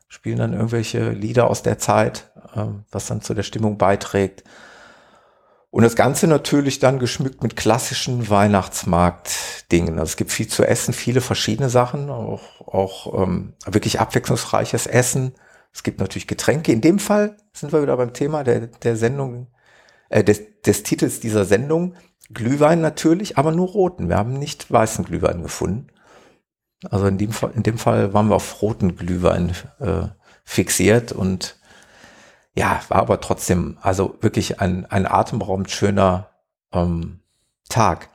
[0.08, 4.44] spielen dann irgendwelche Lieder aus der Zeit, äh, was dann zu der Stimmung beiträgt.
[5.70, 9.98] Und das Ganze natürlich dann geschmückt mit klassischen Weihnachtsmarkt-Dingen.
[9.98, 15.34] Also es gibt viel zu essen, viele verschiedene Sachen, auch, auch ähm, wirklich abwechslungsreiches Essen.
[15.72, 16.72] Es gibt natürlich Getränke.
[16.72, 19.48] In dem Fall sind wir wieder beim Thema der, der Sendung
[20.08, 21.94] äh, des, des Titels dieser Sendung.
[22.32, 24.08] Glühwein natürlich, aber nur roten.
[24.08, 25.88] Wir haben nicht weißen Glühwein gefunden.
[26.90, 30.08] Also in dem Fall, in dem Fall waren wir auf roten Glühwein äh,
[30.44, 31.57] fixiert und
[32.54, 36.30] ja, war aber trotzdem, also wirklich ein, ein atemberaubend schöner
[36.72, 37.20] ähm,
[37.68, 38.08] Tag.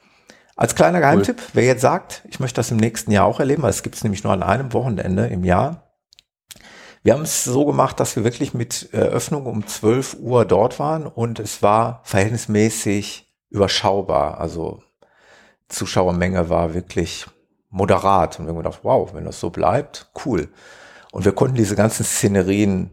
[0.56, 1.50] Als kleiner Geheimtipp, cool.
[1.54, 4.04] wer jetzt sagt, ich möchte das im nächsten Jahr auch erleben, weil es gibt es
[4.04, 5.84] nämlich nur an einem Wochenende im Jahr,
[7.06, 11.06] wir haben es so gemacht, dass wir wirklich mit Eröffnung um 12 Uhr dort waren
[11.06, 14.40] und es war verhältnismäßig überschaubar.
[14.40, 14.82] Also
[15.68, 17.26] Zuschauermenge war wirklich
[17.70, 20.48] moderat und wir haben gedacht, wow, wenn das so bleibt, cool.
[21.12, 22.90] Und wir konnten diese ganzen Szenerien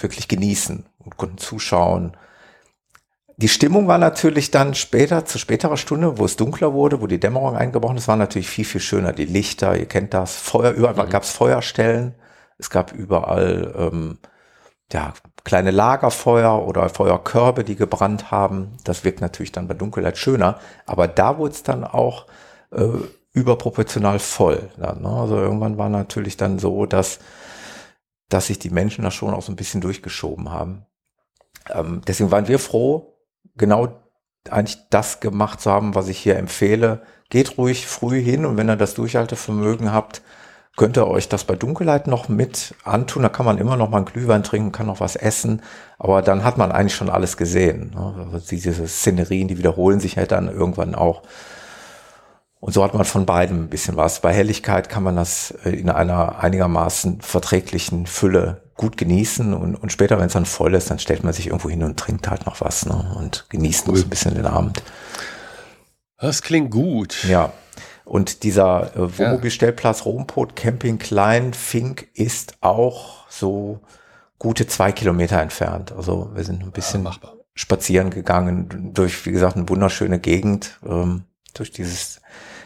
[0.00, 2.16] wirklich genießen und konnten zuschauen.
[3.36, 7.18] Die Stimmung war natürlich dann später, zu späterer Stunde, wo es dunkler wurde, wo die
[7.18, 9.12] Dämmerung eingebrochen ist, war natürlich viel, viel schöner.
[9.12, 11.10] Die Lichter, ihr kennt das, Feuer, überall mhm.
[11.10, 12.14] gab es Feuerstellen.
[12.58, 14.18] Es gab überall ähm,
[14.92, 15.14] ja,
[15.44, 18.76] kleine Lagerfeuer oder Feuerkörbe, die gebrannt haben.
[18.84, 20.60] Das wirkt natürlich dann bei Dunkelheit schöner.
[20.86, 22.26] Aber da wurde es dann auch
[22.70, 22.86] äh,
[23.32, 24.70] überproportional voll.
[24.76, 25.08] Dann, ne?
[25.08, 27.18] Also irgendwann war natürlich dann so, dass,
[28.32, 30.86] dass sich die Menschen da schon auch so ein bisschen durchgeschoben haben.
[31.70, 33.18] Ähm, deswegen waren wir froh,
[33.56, 34.00] genau
[34.50, 37.02] eigentlich das gemacht zu haben, was ich hier empfehle.
[37.30, 40.22] Geht ruhig früh hin und wenn ihr das Durchhaltevermögen habt,
[40.76, 43.22] könnt ihr euch das bei Dunkelheit noch mit antun.
[43.22, 45.62] Da kann man immer noch mal einen Glühwein trinken, kann noch was essen.
[45.98, 47.92] Aber dann hat man eigentlich schon alles gesehen.
[47.94, 48.30] Ne?
[48.32, 51.22] Also diese Szenerien, die wiederholen sich halt dann irgendwann auch.
[52.62, 54.20] Und so hat man von beidem ein bisschen was.
[54.20, 59.90] Bei Helligkeit kann man das äh, in einer einigermaßen verträglichen Fülle gut genießen und, und
[59.90, 62.46] später, wenn es dann voll ist, dann stellt man sich irgendwo hin und trinkt halt
[62.46, 63.16] noch was ne?
[63.18, 64.80] und genießt noch so ein bisschen den Abend.
[66.18, 67.24] Das klingt gut.
[67.24, 67.52] Ja.
[68.04, 73.80] Und dieser äh, Wohnmobilstellplatz Rompot Camping Klein Fink ist auch so
[74.38, 75.90] gute zwei Kilometer entfernt.
[75.90, 77.16] Also wir sind ein bisschen ja,
[77.54, 82.20] spazieren gegangen durch, wie gesagt, eine wunderschöne Gegend, ähm, durch dieses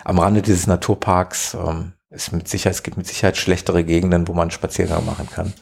[0.07, 4.34] am Rande dieses Naturparks ähm, ist mit Sicherheit, es gibt mit Sicherheit schlechtere Gegenden, wo
[4.34, 5.52] man Spaziergang machen kann.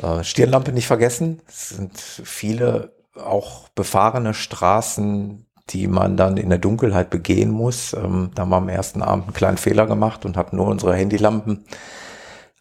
[0.00, 1.42] Äh, Stirnlampe nicht vergessen.
[1.48, 7.92] Es sind viele auch befahrene Straßen, die man dann in der Dunkelheit begehen muss.
[7.92, 10.94] Ähm, da haben wir am ersten Abend einen kleinen Fehler gemacht und hatten nur unsere
[10.94, 11.64] Handylampen.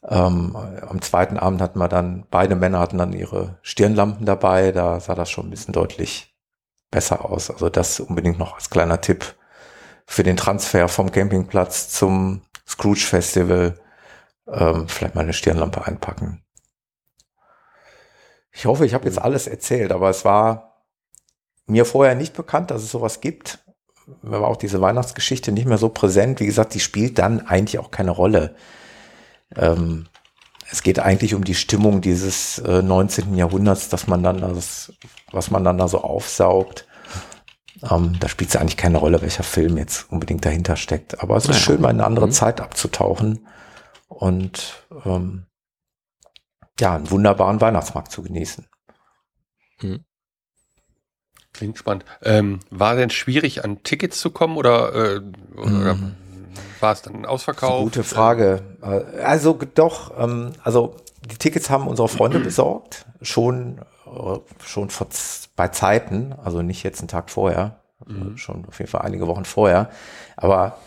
[0.09, 4.71] Ähm, am zweiten Abend hatten wir dann, beide Männer hatten dann ihre Stirnlampen dabei.
[4.71, 6.35] Da sah das schon ein bisschen deutlich
[6.89, 7.51] besser aus.
[7.51, 9.35] Also das unbedingt noch als kleiner Tipp
[10.05, 13.79] für den Transfer vom Campingplatz zum Scrooge Festival
[14.47, 16.43] ähm, vielleicht mal eine Stirnlampe einpacken.
[18.51, 20.85] Ich hoffe, ich habe jetzt alles erzählt, aber es war
[21.65, 23.59] mir vorher nicht bekannt, dass es sowas gibt.
[24.21, 26.39] Mir war auch diese Weihnachtsgeschichte nicht mehr so präsent.
[26.39, 28.55] Wie gesagt, die spielt dann eigentlich auch keine Rolle.
[29.55, 30.07] Ähm,
[30.69, 33.35] es geht eigentlich um die Stimmung dieses äh, 19.
[33.35, 34.93] Jahrhunderts, dass man dann das,
[35.31, 36.85] was man dann da so aufsaugt.
[37.89, 41.21] Ähm, da spielt es eigentlich keine Rolle, welcher Film jetzt unbedingt dahinter steckt.
[41.21, 41.61] Aber es ist ja.
[41.61, 42.31] schön, mal in eine andere mhm.
[42.31, 43.47] Zeit abzutauchen
[44.07, 45.47] und ähm,
[46.79, 48.67] ja, einen wunderbaren Weihnachtsmarkt zu genießen.
[49.81, 50.05] Mhm.
[51.51, 52.05] Klingt spannend.
[52.23, 55.21] Ähm, war denn schwierig, an Tickets zu kommen oder, äh,
[55.55, 56.15] oder mhm.
[56.79, 57.83] war es dann ausverkauft?
[57.83, 58.77] Gute Frage.
[58.81, 60.95] Äh, also doch, ähm, also
[61.29, 65.09] die Tickets haben unsere Freunde besorgt, schon, äh, schon vor
[65.55, 68.37] bei Zeiten, also nicht jetzt einen Tag vorher, mhm.
[68.37, 69.89] schon auf jeden Fall einige Wochen vorher.
[70.35, 70.77] Aber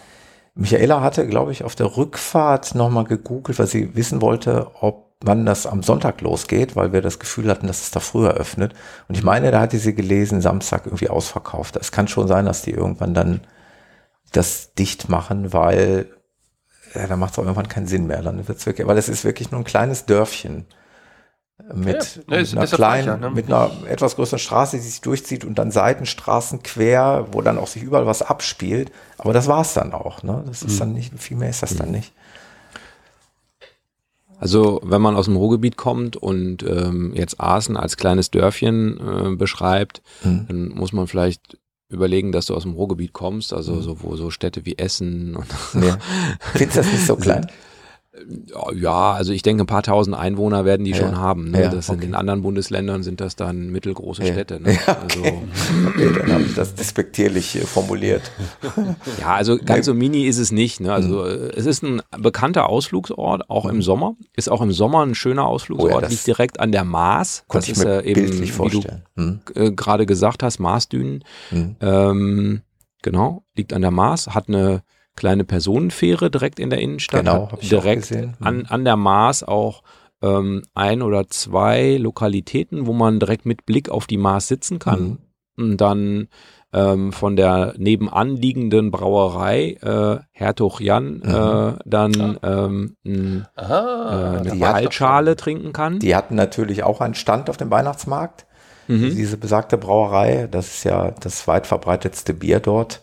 [0.54, 5.46] Michaela hatte, glaube ich, auf der Rückfahrt nochmal gegoogelt, weil sie wissen wollte, ob wann
[5.46, 8.74] das am Sonntag losgeht, weil wir das Gefühl hatten, dass es da früher öffnet.
[9.08, 11.76] Und ich meine, da hatte sie gelesen, Samstag irgendwie ausverkauft.
[11.76, 13.40] Es kann schon sein, dass die irgendwann dann
[14.32, 16.10] das dicht machen, weil
[16.94, 18.22] ja, da macht es auch irgendwann keinen Sinn mehr.
[18.22, 20.66] Dann wird's wirklich, weil es ist wirklich nur ein kleines Dörfchen
[21.74, 23.30] mit, ja, mit einer kleinen, ja, ne?
[23.30, 27.66] mit einer etwas größeren Straße, die sich durchzieht und dann Seitenstraßen quer, wo dann auch
[27.66, 28.92] sich überall was abspielt.
[29.18, 30.22] Aber das war's dann auch.
[30.22, 30.44] Ne?
[30.46, 30.78] Das ist mhm.
[30.78, 31.78] dann nicht, viel mehr ist das mhm.
[31.78, 32.12] dann nicht.
[34.38, 39.36] Also wenn man aus dem Ruhrgebiet kommt und ähm, jetzt Aachen als kleines Dörfchen äh,
[39.36, 40.44] beschreibt, mhm.
[40.48, 43.82] dann muss man vielleicht überlegen, dass du aus dem Ruhrgebiet kommst, also mhm.
[43.82, 45.46] so, wo so Städte wie Essen und
[45.82, 45.96] ja.
[46.52, 47.50] Findest du das nicht so klein?
[48.74, 50.96] Ja, also ich denke, ein paar tausend Einwohner werden die ja.
[50.96, 51.50] schon haben.
[51.50, 51.62] Ne?
[51.62, 51.96] Ja, das okay.
[51.96, 54.32] in den anderen Bundesländern sind das dann mittelgroße ja.
[54.32, 54.60] Städte.
[54.60, 54.72] Ne?
[54.86, 55.42] Ja, okay.
[55.54, 58.30] Also, okay, dann habe ich das despektierlich formuliert.
[59.20, 60.80] Ja, also ganz so mini ist es nicht.
[60.80, 60.92] Ne?
[60.92, 61.50] Also mhm.
[61.54, 63.82] es ist ein bekannter Ausflugsort, auch im mhm.
[63.82, 64.16] Sommer.
[64.34, 67.44] Ist auch im Sommer ein schöner Ausflugsort, oh liegt direkt an der Maas.
[67.48, 69.02] Konnte das ich mir ist, äh, eben, wie vorstellen.
[69.14, 69.40] du mhm.
[69.54, 71.24] äh, gerade gesagt hast, Maasdünen.
[71.50, 71.76] Mhm.
[71.80, 72.60] Ähm,
[73.02, 74.82] genau, liegt an der Maas, hat eine
[75.16, 77.20] kleine Personenfähre direkt in der Innenstadt.
[77.20, 78.36] Genau, habe ich direkt auch gesehen.
[78.40, 78.66] An, mhm.
[78.68, 79.82] an der Maas auch
[80.22, 85.00] ähm, ein oder zwei Lokalitäten, wo man direkt mit Blick auf die Maas sitzen kann.
[85.00, 85.18] Mhm.
[85.58, 86.28] Und dann
[86.72, 91.34] ähm, von der nebenan liegenden Brauerei äh, Hertog Jan mhm.
[91.34, 95.98] äh, dann ähm, n, Aha, äh, eine Waldschale trinken kann.
[95.98, 98.46] Die hatten natürlich auch einen Stand auf dem Weihnachtsmarkt.
[98.88, 99.10] Mhm.
[99.16, 103.02] Diese besagte Brauerei, das ist ja das weit verbreitetste Bier dort.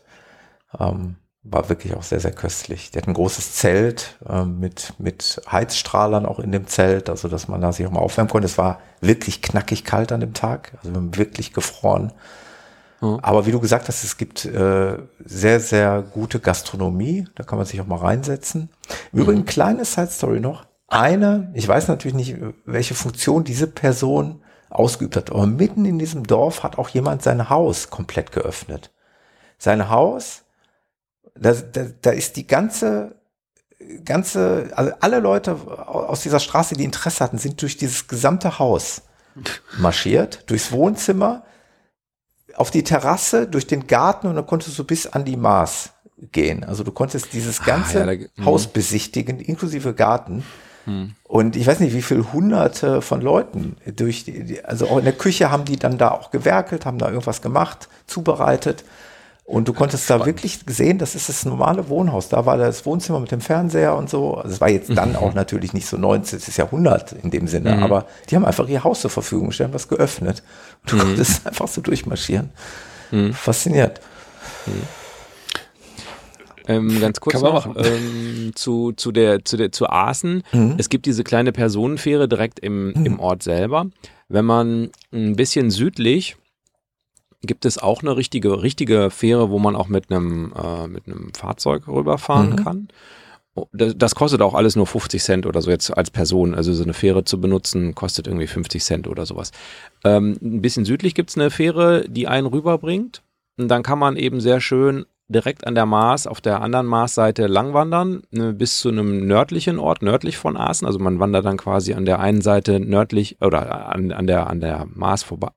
[0.80, 2.92] Ähm, war wirklich auch sehr, sehr köstlich.
[2.92, 7.48] Die hat ein großes Zelt äh, mit, mit Heizstrahlern auch in dem Zelt, also dass
[7.48, 8.46] man da sich auch mal aufwärmen konnte.
[8.46, 12.14] Es war wirklich knackig kalt an dem Tag, also wir haben wirklich gefroren.
[13.02, 13.20] Mhm.
[13.22, 17.68] Aber wie du gesagt hast, es gibt äh, sehr, sehr gute Gastronomie, da kann man
[17.68, 18.70] sich auch mal reinsetzen.
[19.12, 19.24] Im mhm.
[19.24, 20.66] Übrigen, kleine Side Story noch.
[20.88, 26.26] Eine, ich weiß natürlich nicht, welche Funktion diese Person ausgeübt hat, aber mitten in diesem
[26.26, 28.92] Dorf hat auch jemand sein Haus komplett geöffnet.
[29.58, 30.43] Sein Haus
[31.36, 33.16] da, da, da ist die ganze,
[34.06, 39.02] ganze, also alle Leute aus dieser Straße, die Interesse hatten, sind durch dieses gesamte Haus
[39.78, 41.44] marschiert, durchs Wohnzimmer,
[42.56, 45.90] auf die Terrasse, durch den Garten und dann konntest du bis an die Maß
[46.32, 46.64] gehen.
[46.64, 50.44] Also du konntest dieses ah, ganze ah, ja, da, Haus besichtigen, inklusive Garten.
[50.86, 51.16] Hm.
[51.24, 55.14] Und ich weiß nicht, wie viele hunderte von Leuten durch die, also auch in der
[55.14, 58.84] Küche haben die dann da auch gewerkelt, haben da irgendwas gemacht, zubereitet.
[59.46, 60.22] Und du konntest Spannend.
[60.22, 62.30] da wirklich sehen, das ist das normale Wohnhaus.
[62.30, 64.36] Da war das Wohnzimmer mit dem Fernseher und so.
[64.36, 66.40] Also es war jetzt dann auch natürlich nicht so 19.
[66.56, 67.84] Jahrhundert in dem Sinne, mhm.
[67.84, 70.44] aber die haben einfach ihr Haus zur Verfügung gestellt, was geöffnet.
[70.84, 71.00] Und du mhm.
[71.02, 72.52] konntest einfach so durchmarschieren.
[73.12, 73.34] Mhm.
[73.34, 74.00] Fasziniert.
[74.66, 74.82] Mhm.
[76.66, 80.44] Ähm, ganz kurz noch ähm, zu, zu der zu der zu Aachen.
[80.54, 80.76] Mhm.
[80.78, 83.88] Es gibt diese kleine Personenfähre direkt im, im Ort selber.
[84.30, 86.38] Wenn man ein bisschen südlich
[87.44, 91.34] gibt es auch eine richtige richtige Fähre, wo man auch mit einem äh, mit einem
[91.34, 92.56] Fahrzeug rüberfahren Mhm.
[92.56, 92.88] kann.
[93.56, 96.56] Oh, Das, das kostet auch alles nur 50 Cent oder so jetzt als Person.
[96.56, 99.52] Also so eine Fähre zu benutzen kostet irgendwie 50 Cent oder sowas.
[100.04, 103.22] Ähm, ein bisschen südlich gibt es eine Fähre, die einen rüberbringt.
[103.58, 107.46] Und dann kann man eben sehr schön direkt an der Maas, auf der anderen Maasseite
[107.48, 110.86] langwandern, ne, bis zu einem nördlichen Ort, nördlich von Aachen.
[110.88, 114.62] Also man wandert dann quasi an der einen Seite nördlich oder an, an, der, an
[114.62, 115.52] der Maas vorbei.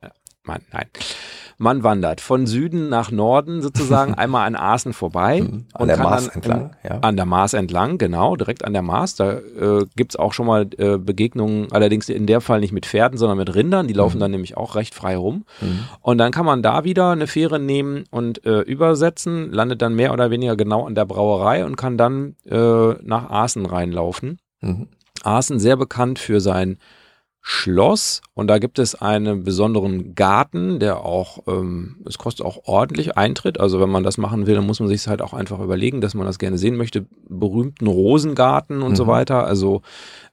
[0.47, 0.87] Nein, nein.
[1.59, 5.41] Man wandert von Süden nach Norden sozusagen einmal an Aachen vorbei.
[5.41, 5.65] Mhm.
[5.73, 6.99] An und der kann Maas dann entlang, ja.
[7.01, 9.15] An der Maas entlang, genau, direkt an der Maas.
[9.15, 12.85] Da äh, gibt es auch schon mal äh, Begegnungen, allerdings in der Fall nicht mit
[12.85, 13.89] Pferden, sondern mit Rindern.
[13.89, 15.45] Die laufen dann nämlich auch recht frei rum.
[16.03, 20.13] Und dann kann man da wieder eine Fähre nehmen und äh, übersetzen, landet dann mehr
[20.13, 24.39] oder weniger genau an der Brauerei und kann dann äh, nach Aachen reinlaufen.
[24.61, 24.89] Mhm.
[25.23, 26.79] Aachen sehr bekannt für sein
[27.49, 33.17] Schloss und da gibt es einen besonderen Garten, der auch, ähm, es kostet auch ordentlich
[33.17, 33.61] Eintritt.
[33.61, 36.15] Also wenn man das machen will, dann muss man sich halt auch einfach überlegen, dass
[36.15, 37.07] man das gerne sehen möchte.
[37.29, 39.09] Berühmten Rosengarten und so Mhm.
[39.11, 39.47] weiter.
[39.47, 39.83] Also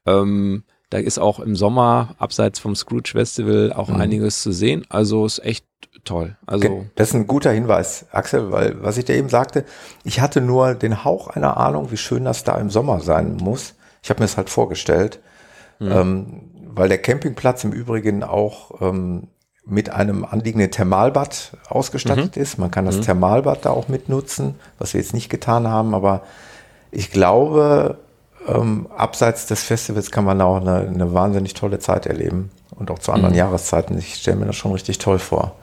[0.07, 3.95] ähm, da ist auch im Sommer abseits vom Scrooge Festival auch Mhm.
[3.97, 4.83] einiges zu sehen.
[4.89, 5.67] Also ist echt
[6.05, 6.35] toll.
[6.47, 9.65] Also Das ist ein guter Hinweis, Axel, weil was ich dir eben sagte,
[10.03, 13.75] ich hatte nur den Hauch einer Ahnung, wie schön das da im Sommer sein muss.
[14.01, 15.19] Ich habe mir das halt vorgestellt,
[15.79, 19.27] ähm, weil der Campingplatz im Übrigen auch ähm,
[19.65, 22.57] mit einem anliegenden Thermalbad ausgestattet ist.
[22.57, 26.23] Man kann das Thermalbad da auch mitnutzen, was wir jetzt nicht getan haben, aber
[26.91, 27.97] ich glaube,
[28.47, 32.99] ähm, abseits des Festivals kann man auch eine, eine wahnsinnig tolle Zeit erleben und auch
[32.99, 33.97] zu anderen Jahreszeiten.
[33.97, 35.55] Ich stelle mir das schon richtig toll vor.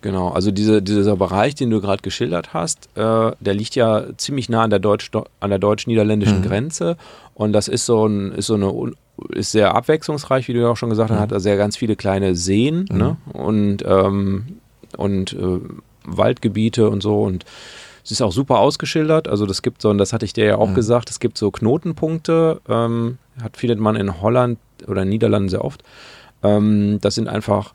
[0.00, 4.48] Genau, also diese, dieser Bereich, den du gerade geschildert hast, äh, der liegt ja ziemlich
[4.48, 6.96] nah an der deutsch an der deutsch-niederländischen Grenze
[7.34, 8.92] und das ist so ein ist so eine
[9.30, 11.96] ist sehr abwechslungsreich, wie du ja auch schon gesagt hast, hat also ja ganz viele
[11.96, 13.16] kleine Seen ne?
[13.32, 14.58] und ähm,
[14.96, 15.60] und äh,
[16.04, 17.44] Waldgebiete und so und
[18.04, 19.28] es ist auch super ausgeschildert.
[19.28, 21.50] Also das gibt so, und das hatte ich dir ja auch gesagt, es gibt so
[21.50, 25.82] Knotenpunkte, ähm, hat findet man in Holland oder in Niederlanden sehr oft.
[26.42, 27.74] Ähm, das sind einfach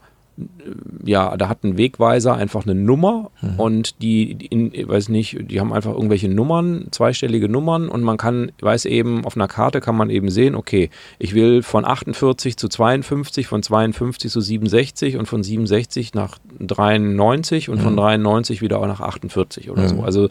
[1.05, 5.59] ja, da hat ein Wegweiser einfach eine Nummer und die, die in, weiß nicht, die
[5.59, 9.95] haben einfach irgendwelche Nummern, zweistellige Nummern und man kann, weiß eben, auf einer Karte kann
[9.95, 15.27] man eben sehen, okay, ich will von 48 zu 52, von 52 zu 67 und
[15.27, 20.01] von 67 nach 93 und von 93 wieder auch nach 48 oder so.
[20.01, 20.29] Also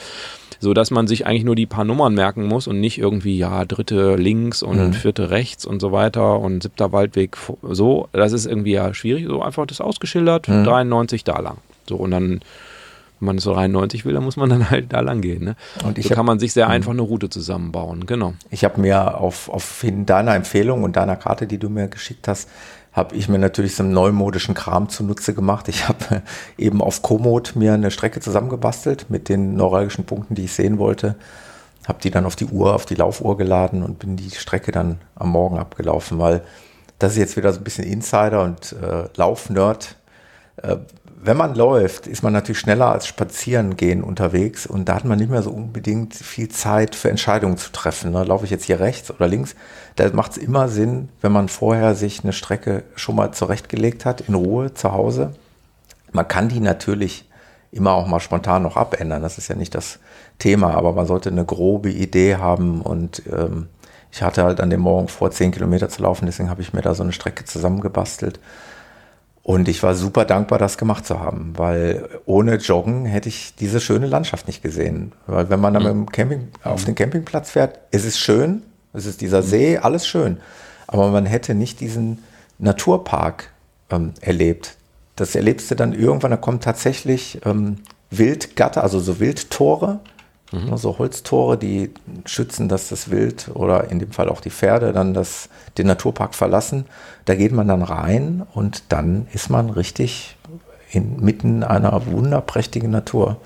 [0.63, 3.65] so dass man sich eigentlich nur die paar Nummern merken muss und nicht irgendwie, ja,
[3.65, 8.09] dritte links und vierte rechts und so weiter und siebter Waldweg so.
[8.13, 9.27] Das ist irgendwie ja schwierig.
[9.27, 11.57] So einfach das ausgeschildert, 93 da lang.
[11.89, 12.41] So und dann,
[13.19, 15.43] wenn man so 93 will, dann muss man dann halt da lang gehen.
[15.45, 15.57] Ne?
[15.85, 18.07] Und ich so hab- kann man sich sehr einfach eine Route zusammenbauen.
[18.07, 18.35] Genau.
[18.51, 22.49] Ich habe mir auf, auf deiner Empfehlung und deiner Karte, die du mir geschickt hast,
[22.93, 25.69] habe ich mir natürlich so einen neumodischen Kram zunutze gemacht.
[25.69, 26.23] Ich habe
[26.59, 31.17] eben auf Komoot mir eine Strecke zusammengebastelt mit den neuralgischen Punkten, die ich sehen wollte.
[31.89, 35.01] Habe die dann auf die Uhr, auf die Laufuhr geladen und bin die Strecke dann
[35.15, 36.43] am Morgen abgelaufen, weil
[36.99, 39.97] das ist jetzt wieder so ein bisschen Insider und äh, Laufnerd.
[40.59, 40.77] Äh,
[41.25, 45.21] wenn man läuft, ist man natürlich schneller als spazieren gehen unterwegs und da hat man
[45.21, 48.11] nicht mehr so unbedingt viel Zeit für Entscheidungen zu treffen.
[48.11, 48.25] Ne?
[48.25, 49.55] Laufe ich jetzt hier rechts oder links?
[49.95, 54.23] Da macht es immer Sinn, wenn man vorher sich eine Strecke schon mal zurechtgelegt hat,
[54.23, 55.33] in Ruhe zu Hause.
[56.11, 57.31] Man kann die natürlich
[57.71, 59.23] immer auch mal spontan noch abändern.
[59.23, 60.01] Das ist ja nicht das
[60.41, 63.69] Thema, aber man sollte eine grobe Idee haben und ähm,
[64.11, 66.83] ich hatte halt an dem Morgen vor, zehn Kilometer zu laufen, deswegen habe ich mir
[66.83, 68.41] da so eine Strecke zusammengebastelt.
[69.43, 73.81] Und ich war super dankbar, das gemacht zu haben, weil ohne Joggen hätte ich diese
[73.81, 75.13] schöne Landschaft nicht gesehen.
[75.27, 78.63] Weil wenn man dann dem Camping, auf den Campingplatz fährt, es ist schön,
[78.93, 80.39] es ist dieser See, alles schön.
[80.87, 82.23] Aber man hätte nicht diesen
[82.59, 83.51] Naturpark
[83.91, 84.77] ähm, erlebt.
[85.17, 87.79] Das erlebst du dann irgendwann, da kommen tatsächlich ähm,
[88.11, 90.01] Wildgatter, also so Wildtore,
[90.53, 91.91] ne, so Holztore, die
[92.25, 95.49] schützen, dass das Wild oder in dem Fall auch die Pferde dann das,
[95.79, 96.87] den Naturpark verlassen.
[97.25, 100.37] Da geht man dann rein und dann ist man richtig
[100.91, 103.39] inmitten einer wunderprächtigen Natur.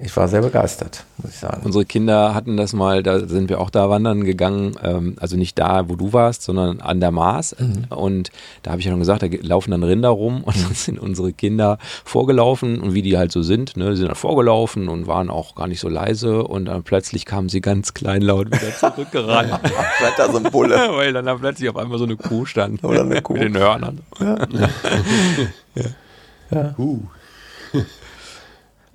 [0.00, 1.62] Ich war sehr begeistert, muss ich sagen.
[1.64, 5.56] Unsere Kinder hatten das mal, da sind wir auch da wandern gegangen, ähm, also nicht
[5.56, 7.54] da, wo du warst, sondern an der Maas.
[7.90, 8.30] Und
[8.62, 11.32] da habe ich ja schon gesagt, da laufen dann Rinder rum und dann sind unsere
[11.32, 15.30] Kinder vorgelaufen und wie die halt so sind, ne, die sind dann vorgelaufen und waren
[15.30, 19.60] auch gar nicht so leise und dann plötzlich kamen sie ganz kleinlaut wieder zurückgerannt,
[19.98, 20.74] Vielleicht da so ein Bulle.
[20.96, 23.34] weil dann da plötzlich auf einmal so eine Kuh stand Oder eine Kuh.
[23.34, 24.00] mit den Hörnern.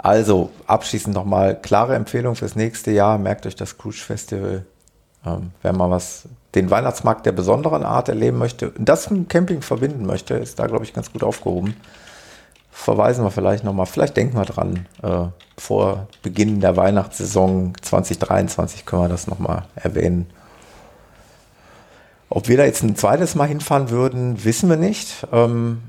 [0.02, 3.18] Also, abschließend nochmal klare Empfehlung fürs nächste Jahr.
[3.18, 4.66] Merkt euch das Cruise Festival.
[5.26, 6.24] Ähm, wenn man was,
[6.56, 10.86] den Weihnachtsmarkt der besonderen Art erleben möchte, das mit Camping verbinden möchte, ist da, glaube
[10.86, 11.76] ich, ganz gut aufgehoben.
[12.72, 15.26] Verweisen wir vielleicht nochmal, vielleicht denken wir dran, äh,
[15.58, 20.30] vor Beginn der Weihnachtssaison 2023 können wir das nochmal erwähnen.
[22.30, 25.28] Ob wir da jetzt ein zweites Mal hinfahren würden, wissen wir nicht.
[25.34, 25.82] Ähm,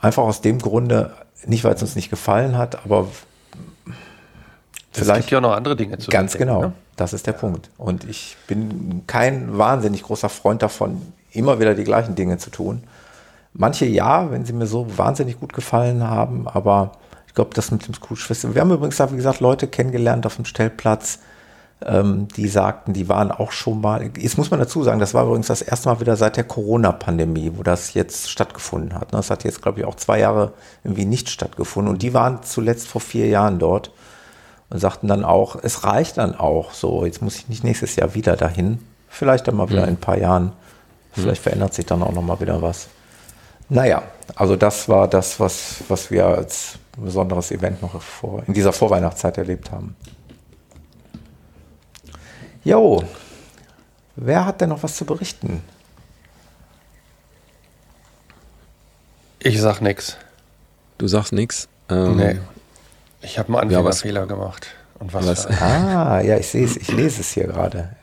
[0.00, 1.12] einfach aus dem Grunde,
[1.44, 3.08] nicht weil es uns nicht gefallen hat, aber
[4.98, 6.72] Vielleicht es gibt ja auch noch andere Dinge zu Ganz genau, ne?
[6.96, 7.32] das ist der.
[7.32, 7.70] Punkt.
[7.76, 11.00] Und ich bin kein wahnsinnig großer Freund davon,
[11.32, 12.82] immer wieder die gleichen Dinge zu tun.
[13.52, 16.92] Manche ja, wenn sie mir so wahnsinnig gut gefallen haben, aber
[17.26, 18.54] ich glaube, das mit dem Scrooge Festival.
[18.54, 21.20] Wir haben übrigens, wie gesagt, Leute kennengelernt auf dem Stellplatz,
[21.84, 24.10] ähm, die sagten, die waren auch schon mal.
[24.18, 27.52] Jetzt muss man dazu sagen, das war übrigens das erste Mal wieder seit der Corona-Pandemie,
[27.54, 29.12] wo das jetzt stattgefunden hat.
[29.12, 31.92] Das hat jetzt, glaube ich, auch zwei Jahre irgendwie nicht stattgefunden.
[31.92, 33.92] Und die waren zuletzt vor vier Jahren dort
[34.70, 38.14] und sagten dann auch, es reicht dann auch so, jetzt muss ich nicht nächstes Jahr
[38.14, 39.88] wieder dahin, vielleicht dann mal wieder mhm.
[39.88, 40.52] in ein paar Jahren,
[41.12, 41.44] vielleicht mhm.
[41.44, 42.88] verändert sich dann auch noch mal wieder was.
[43.70, 44.02] Naja,
[44.34, 49.38] also das war das, was, was wir als besonderes Event noch vor, in dieser Vorweihnachtszeit
[49.38, 49.94] erlebt haben.
[52.64, 53.02] Jo,
[54.16, 55.62] wer hat denn noch was zu berichten?
[59.38, 60.16] Ich sag nix.
[60.98, 61.68] Du sagst nix?
[61.88, 62.38] Ähm, nee.
[63.20, 64.68] Ich habe einen Anfängerfehler ja, gemacht.
[64.98, 65.26] Und was?
[65.26, 65.46] was?
[65.46, 67.96] Ah, ja, ich sehe es, ich lese es hier gerade.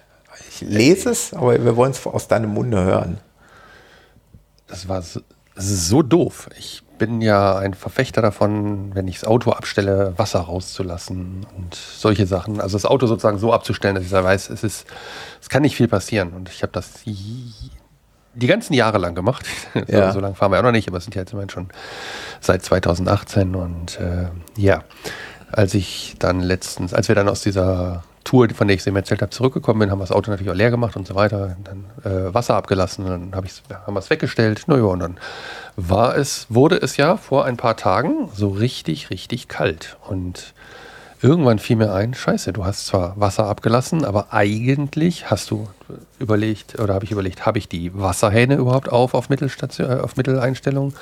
[0.49, 3.19] Ich lese es, aber wir wollen es aus deinem Munde hören.
[4.67, 5.21] Das war so,
[5.55, 6.49] das so doof.
[6.57, 12.25] Ich bin ja ein Verfechter davon, wenn ich das Auto abstelle, Wasser rauszulassen und solche
[12.25, 12.61] Sachen.
[12.61, 14.87] Also das Auto sozusagen so abzustellen, dass ich weiß, es ist,
[15.41, 16.33] es kann nicht viel passieren.
[16.33, 17.05] Und ich habe das
[18.35, 19.45] die ganzen Jahre lang gemacht.
[19.87, 20.07] Ja.
[20.07, 21.67] so, so lange fahren wir auch noch nicht, aber es sind ja jetzt immerhin schon
[22.39, 24.83] seit 2018 und äh, ja,
[25.51, 29.21] als ich dann letztens, als wir dann aus dieser Tour, von der ich eben erzählt
[29.21, 31.85] habe, zurückgekommen bin, haben wir das Auto natürlich auch leer gemacht und so weiter, dann
[32.03, 35.17] äh, Wasser abgelassen, dann hab ich's, haben wir es weggestellt, naja, und dann
[35.75, 40.53] war es, wurde es ja vor ein paar Tagen so richtig, richtig kalt und
[41.21, 45.67] irgendwann fiel mir ein, scheiße, du hast zwar Wasser abgelassen, aber eigentlich hast du
[46.19, 50.15] überlegt, oder habe ich überlegt, habe ich die Wasserhähne überhaupt auf auf, Mittelstation, äh, auf
[50.17, 50.93] Mitteleinstellung?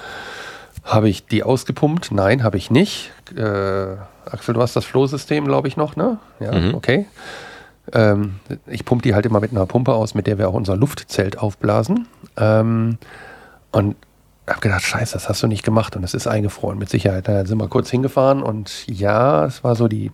[0.84, 2.12] Habe ich die ausgepumpt?
[2.12, 3.12] Nein, habe ich nicht.
[3.36, 3.96] Äh,
[4.26, 6.18] Axel, du hast das Flohsystem, glaube ich, noch, ne?
[6.40, 6.76] Ja, mhm.
[6.76, 7.06] okay.
[7.92, 8.36] Ähm,
[8.68, 11.38] ich pumpe die halt immer mit einer Pumpe aus, mit der wir auch unser Luftzelt
[11.38, 12.08] aufblasen.
[12.38, 12.98] Ähm,
[13.72, 13.96] und
[14.48, 17.28] habe gedacht, scheiße, das hast du nicht gemacht und es ist eingefroren, mit Sicherheit.
[17.28, 20.12] Da sind wir kurz hingefahren und ja, es war so die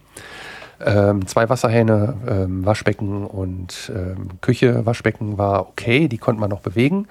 [0.81, 6.61] ähm, zwei Wasserhähne, ähm, Waschbecken und ähm, Küche, Waschbecken war okay, die konnte man noch
[6.61, 7.07] bewegen.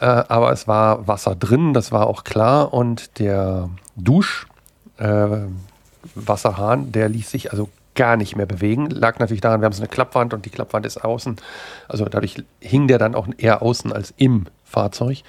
[0.00, 2.72] Äh, aber es war Wasser drin, das war auch klar.
[2.72, 8.88] Und der Duschwasserhahn, äh, der ließ sich also gar nicht mehr bewegen.
[8.88, 11.36] Lag natürlich daran, wir haben so eine Klappwand und die Klappwand ist außen.
[11.88, 15.22] Also dadurch hing der dann auch eher außen als im Fahrzeug.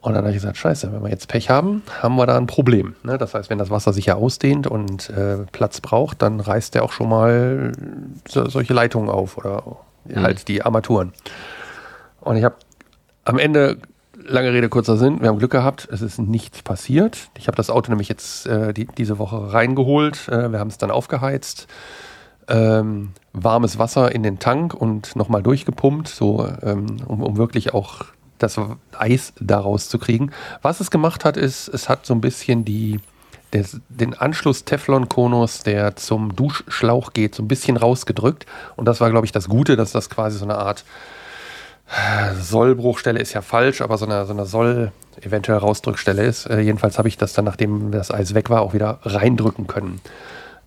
[0.00, 2.46] Und dann habe ich gesagt, scheiße, wenn wir jetzt Pech haben, haben wir da ein
[2.46, 2.94] Problem.
[3.02, 3.18] Ne?
[3.18, 6.84] Das heißt, wenn das Wasser sich ja ausdehnt und äh, Platz braucht, dann reißt der
[6.84, 7.72] auch schon mal
[8.26, 9.62] so, solche Leitungen auf oder
[10.06, 10.22] mhm.
[10.22, 11.12] halt die Armaturen.
[12.20, 12.54] Und ich habe
[13.24, 13.76] am Ende,
[14.24, 17.28] lange Rede, kurzer Sinn, wir haben Glück gehabt, es ist nichts passiert.
[17.36, 20.28] Ich habe das Auto nämlich jetzt äh, die, diese Woche reingeholt.
[20.28, 21.66] Äh, wir haben es dann aufgeheizt.
[22.48, 28.06] Ähm, warmes Wasser in den Tank und nochmal durchgepumpt, so ähm, um, um wirklich auch
[28.42, 28.58] das
[28.98, 30.32] Eis daraus zu kriegen.
[30.62, 33.00] Was es gemacht hat, ist, es hat so ein bisschen die,
[33.52, 38.46] des, den Anschluss Teflon-Konus, der zum Duschschlauch geht, so ein bisschen rausgedrückt.
[38.76, 40.84] Und das war, glaube ich, das Gute, dass das quasi so eine Art
[42.40, 46.46] Sollbruchstelle ist ja falsch, aber so eine, so eine Soll eventuell Rausdrückstelle ist.
[46.46, 50.00] Äh, jedenfalls habe ich das dann, nachdem das Eis weg war, auch wieder reindrücken können.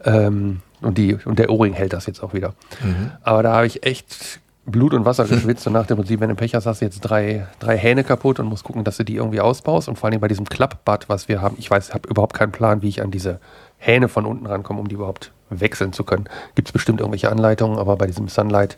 [0.04, 2.54] Ähm, und, die, und der O-Ring hält das jetzt auch wieder.
[2.84, 3.12] Mhm.
[3.22, 6.36] Aber da habe ich echt Blut und Wasser geschwitzt und nach dem Prinzip, wenn du
[6.36, 9.16] Pech hast, hast du jetzt drei, drei Hähne kaputt und musst gucken, dass du die
[9.16, 9.90] irgendwie ausbaust.
[9.90, 12.52] Und vor allem bei diesem Klappbad, was wir haben, ich weiß, ich habe überhaupt keinen
[12.52, 13.40] Plan, wie ich an diese
[13.78, 16.26] Hähne von unten rankomme, um die überhaupt wechseln zu können.
[16.56, 18.78] Gibt es bestimmt irgendwelche Anleitungen, aber bei diesem Sunlight,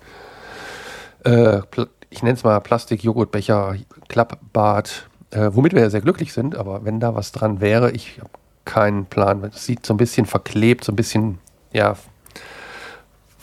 [1.23, 1.61] äh,
[2.09, 3.75] ich nenne es mal Plastik-Joghurtbecher,
[4.07, 8.19] Klappbad, äh, womit wir ja sehr glücklich sind, aber wenn da was dran wäre, ich
[8.19, 8.29] habe
[8.65, 9.43] keinen Plan.
[9.43, 11.37] Es sieht so ein bisschen verklebt, so ein bisschen,
[11.71, 11.95] ja,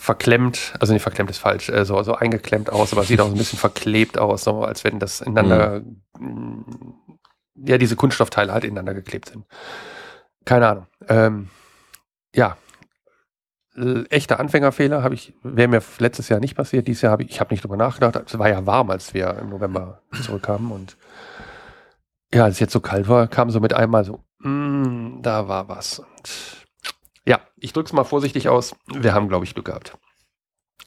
[0.03, 3.35] verklemmt, also nicht verklemmt ist falsch, äh, so, so eingeklemmt aus, aber sieht auch so
[3.35, 5.81] ein bisschen verklebt aus, so als wenn das ineinander,
[6.19, 6.65] mhm.
[7.55, 9.45] ja, diese Kunststoffteile halt ineinander geklebt sind.
[10.43, 10.87] Keine Ahnung.
[11.07, 11.49] Ähm,
[12.35, 12.57] ja,
[14.09, 16.85] echter Anfängerfehler habe ich, wäre mir letztes Jahr nicht passiert.
[16.85, 18.21] Dieses Jahr habe ich, ich habe nicht drüber nachgedacht.
[18.27, 20.97] Es war ja warm, als wir im November zurückkamen und
[22.33, 25.69] ja, als es jetzt so kalt war, kam so mit einmal so, mm, da war
[25.69, 25.99] was.
[25.99, 26.62] Und
[27.25, 28.75] Ja, ich drück's mal vorsichtig aus.
[28.87, 29.97] Wir haben, glaube ich, Glück gehabt.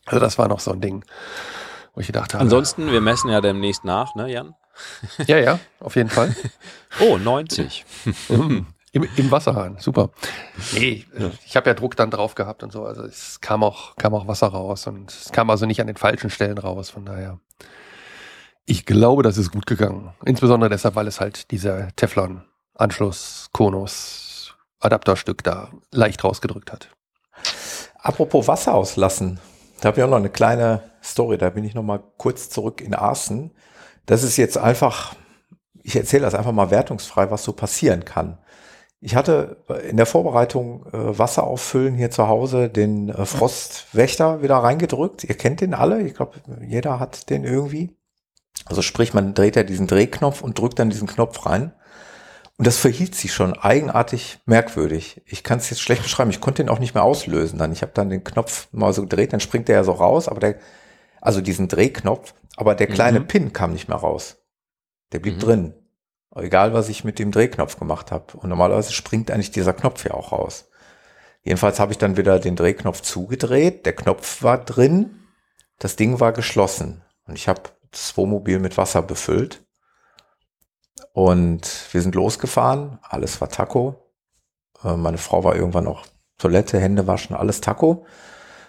[0.05, 1.05] Also das war noch so ein Ding,
[1.95, 2.43] wo ich gedacht habe.
[2.43, 4.55] Ansonsten, wir messen ja demnächst nach, ne, Jan?
[5.27, 6.35] Ja, ja, auf jeden Fall.
[7.01, 7.85] Oh, 90.
[8.97, 10.09] Im, Im Wasserhahn, super.
[10.73, 11.05] Nee,
[11.45, 12.87] ich habe ja Druck dann drauf gehabt und so.
[12.87, 15.99] Also es kam auch, kam auch Wasser raus und es kam also nicht an den
[15.99, 16.89] falschen Stellen raus.
[16.89, 17.39] Von daher,
[18.65, 20.15] ich glaube, das ist gut gegangen.
[20.25, 24.26] Insbesondere deshalb, weil es halt dieser Teflon-Anschluss, Konus,
[24.81, 26.91] Adapterstück da leicht rausgedrückt hat.
[27.99, 29.41] Apropos Wasser auslassen,
[29.81, 31.39] da habe ich auch noch eine kleine Story.
[31.39, 33.53] Da bin ich noch mal kurz zurück in Arsen.
[34.07, 35.15] Das ist jetzt einfach,
[35.83, 38.39] ich erzähle das einfach mal wertungsfrei, was so passieren kann.
[39.01, 44.57] Ich hatte in der Vorbereitung äh, Wasser auffüllen hier zu Hause den äh, Frostwächter wieder
[44.57, 45.25] reingedrückt.
[45.25, 46.01] Ihr kennt den alle.
[46.03, 47.95] Ich glaube, jeder hat den irgendwie.
[48.65, 51.73] Also sprich, man dreht ja diesen Drehknopf und drückt dann diesen Knopf rein.
[52.59, 55.21] Und das verhielt sich schon eigenartig merkwürdig.
[55.27, 56.31] Ich kann es jetzt schlecht beschreiben.
[56.31, 57.59] Ich konnte ihn auch nicht mehr auslösen.
[57.59, 60.27] Dann ich habe dann den Knopf mal so gedreht, dann springt der ja so raus,
[60.29, 60.57] aber der,
[61.21, 63.27] also diesen Drehknopf, aber der kleine Mhm.
[63.29, 64.39] Pin kam nicht mehr raus.
[65.13, 65.41] Der blieb Mhm.
[65.41, 65.75] drin.
[66.35, 68.37] Egal, was ich mit dem Drehknopf gemacht habe.
[68.37, 70.69] Und normalerweise springt eigentlich dieser Knopf ja auch raus.
[71.43, 73.87] Jedenfalls habe ich dann wieder den Drehknopf zugedreht.
[73.87, 75.21] Der Knopf war drin.
[75.79, 77.03] Das Ding war geschlossen.
[77.27, 79.65] Und ich habe das Wohnmobil mit Wasser befüllt.
[81.13, 82.99] Und wir sind losgefahren.
[83.03, 84.13] Alles war Taco.
[84.85, 86.07] Äh, Meine Frau war irgendwann noch
[86.39, 88.05] Toilette, Hände waschen, alles Taco.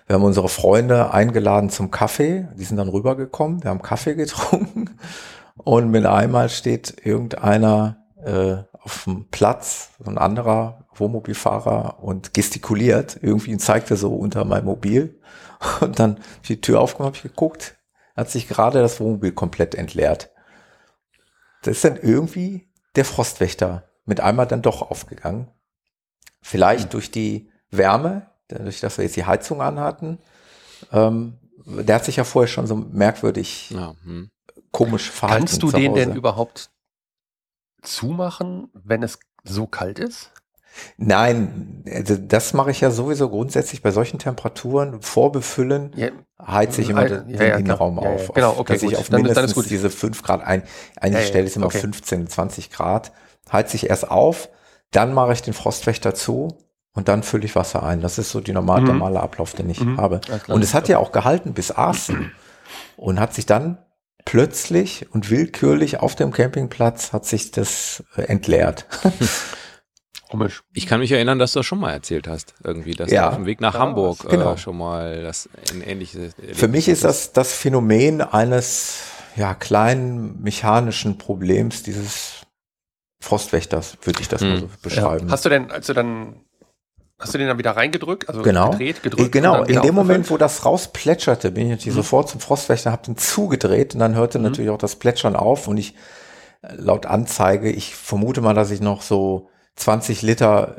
[0.06, 2.48] Wir haben unsere Freunde eingeladen zum Kaffee.
[2.56, 3.64] Die sind dann rübergekommen.
[3.64, 4.98] Wir haben Kaffee getrunken.
[5.58, 13.18] Und mit einmal steht irgendeiner äh, auf dem Platz, so ein anderer Wohnmobilfahrer und gestikuliert
[13.22, 15.20] irgendwie und zeigte so unter mein Mobil.
[15.82, 17.78] Und dann die Tür aufgemacht, habe ich geguckt,
[18.16, 20.30] hat sich gerade das Wohnmobil komplett entleert.
[21.62, 25.52] Das ist dann irgendwie der Frostwächter mit einmal dann doch aufgegangen.
[26.42, 30.20] Vielleicht durch die Wärme, dadurch, dass wir jetzt die Heizung anhatten.
[30.92, 34.30] Ähm, der hat sich ja vorher schon so merkwürdig Ja, hm.
[34.72, 35.46] komisch verhalten.
[35.46, 36.70] Kannst du den denn überhaupt
[37.82, 40.32] zumachen, wenn es so kalt ist?
[40.98, 45.02] Nein, also das mache ich ja sowieso grundsätzlich bei solchen Temperaturen.
[45.02, 46.10] Vorbefüllen Ja,
[46.46, 48.00] heize ich immer Ja, den, ja, den ja, Innenraum.
[48.02, 48.34] Ja, auf.
[48.34, 48.98] genau, okay, dass ich gut.
[49.00, 49.70] auf Dann- dann ist mindestens gut.
[49.70, 50.64] diese 5 Grad ein.
[51.00, 51.80] Eigentlich stelle ich es immer okay.
[51.80, 53.12] 15, 20 Grad.
[53.52, 54.50] Heize ich erst auf,
[54.92, 56.58] dann mache ich den Frostwächter zu
[56.94, 58.02] und dann fülle ich Wasser ein.
[58.02, 58.88] Das ist so die normal, Mhm.
[58.88, 59.98] normale Ablauf, den ich Mhm.
[60.00, 60.20] habe.
[60.20, 60.42] Klar.
[60.50, 62.32] Und es hat ja auch gehalten bis Arsen
[62.98, 63.78] und hat sich dann
[64.26, 68.86] plötzlich und willkürlich auf dem Campingplatz hat sich das äh, entleert.
[70.30, 70.64] Komisch.
[70.74, 73.24] Ich kann mich erinnern, dass du das schon mal erzählt hast, irgendwie, dass Ja.
[73.24, 74.54] du auf dem Weg nach Ja, Hamburg genau.
[74.54, 79.00] äh, schon mal das ein ähnliches Für mich ist das das Phänomen eines
[79.36, 82.42] ja, kleinen mechanischen Problems dieses
[83.22, 84.60] Frostwächters, würde ich das mal Hm.
[84.62, 85.28] so beschreiben.
[85.28, 85.32] Ja.
[85.34, 86.42] Hast du denn, als du dann,
[87.20, 88.28] hast du den dann wieder reingedrückt?
[88.30, 88.72] Also Genau.
[88.72, 89.24] gedreht, Äh, gedrückt?
[89.26, 92.02] und genau, in dem Moment, wo das rausplätscherte, bin ich natürlich Mhm.
[92.02, 94.46] sofort zum Frostwächter, habe den zugedreht und dann hörte Mhm.
[94.46, 95.96] natürlich auch das Plätschern auf und ich
[96.64, 100.76] äh, laut Anzeige, ich vermute mal, dass ich noch so 20 Liter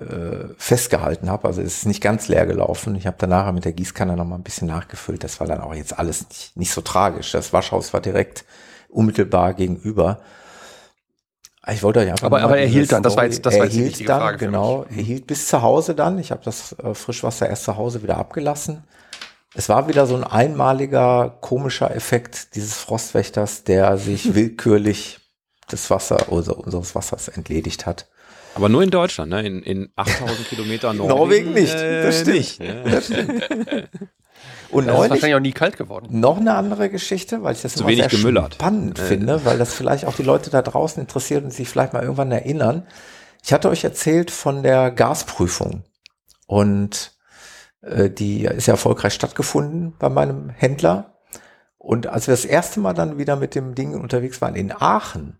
[0.50, 2.94] äh, festgehalten habe, also es ist nicht ganz leer gelaufen.
[2.96, 5.22] Ich habe danach mit der Gießkanne noch mal ein bisschen nachgefüllt.
[5.24, 7.30] Das war dann auch jetzt alles nicht, nicht so tragisch.
[7.32, 8.44] Das Waschhaus war direkt
[8.88, 10.20] unmittelbar gegenüber.
[11.70, 13.66] Ich wollte euch einfach Aber- aber er hielt dann, das war jetzt- das er war
[13.66, 16.18] jetzt hielt dann, Frage genau, er hielt bis zu Hause dann.
[16.18, 18.84] Ich habe das äh, Frischwasser erst zu Hause wieder abgelassen.
[19.54, 25.20] Es war wieder so ein einmaliger komischer Effekt dieses Frostwächters, der sich willkürlich
[25.68, 28.08] das Wasser oder unseres Wassers entledigt hat.
[28.54, 29.46] Aber nur in Deutschland, ne?
[29.46, 31.16] In, in 8000 Kilometer Norwegen.
[31.18, 32.36] Norwegen nicht, äh, das stimmt.
[32.36, 32.82] Nicht, ne?
[32.84, 33.48] Das stimmt.
[34.70, 36.20] Und Das ist neulich wahrscheinlich auch nie kalt geworden.
[36.20, 38.54] noch eine andere Geschichte, weil ich das Zu immer wenig sehr gemüllert.
[38.54, 39.02] spannend Äh.
[39.02, 42.30] finde, weil das vielleicht auch die Leute da draußen interessiert und sich vielleicht mal irgendwann
[42.32, 42.86] erinnern.
[43.42, 45.84] Ich hatte euch erzählt von der Gasprüfung
[46.46, 47.12] und
[47.80, 51.14] äh, die ist ja erfolgreich stattgefunden bei meinem Händler.
[51.78, 55.38] Und als wir das erste Mal dann wieder mit dem Ding unterwegs waren in Aachen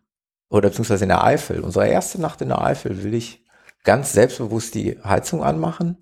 [0.51, 3.45] oder beziehungsweise in der Eifel, unsere erste Nacht in der Eifel, will ich
[3.85, 5.99] ganz selbstbewusst die Heizung anmachen.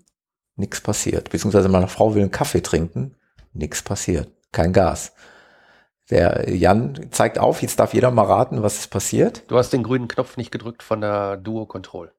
[0.55, 1.29] Nichts passiert.
[1.29, 3.15] Beziehungsweise meine Frau will einen Kaffee trinken.
[3.53, 4.29] Nichts passiert.
[4.51, 5.13] Kein Gas.
[6.09, 9.43] Der Jan zeigt auf, jetzt darf jeder mal raten, was ist passiert.
[9.49, 12.11] Du hast den grünen Knopf nicht gedrückt von der Duo Control.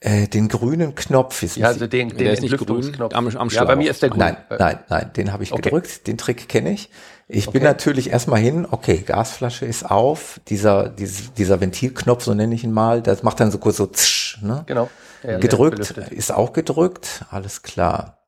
[0.00, 3.14] Äh, den grünen Knopf ist Ja, also den, den Der ist nicht Entlüftungsknopf.
[3.14, 4.20] am- am ja, bei mir ist der grün.
[4.20, 5.62] Nein, Äh, nein, nein, den habe ich Okay.
[5.62, 6.06] gedrückt.
[6.06, 6.90] Den Trick kenne ich.
[7.30, 7.68] Ich bin Okay.
[7.68, 12.72] natürlich erstmal hin, okay, Gasflasche ist auf, dieser, dieser, dieser Ventilknopf, so nenne ich ihn
[12.72, 14.62] mal, das macht dann so kurz so tsch, ne?
[14.66, 14.88] Genau.
[15.22, 16.08] Ja, gedrückt, belüftet.
[16.10, 18.18] ist auch gedrückt, alles klar.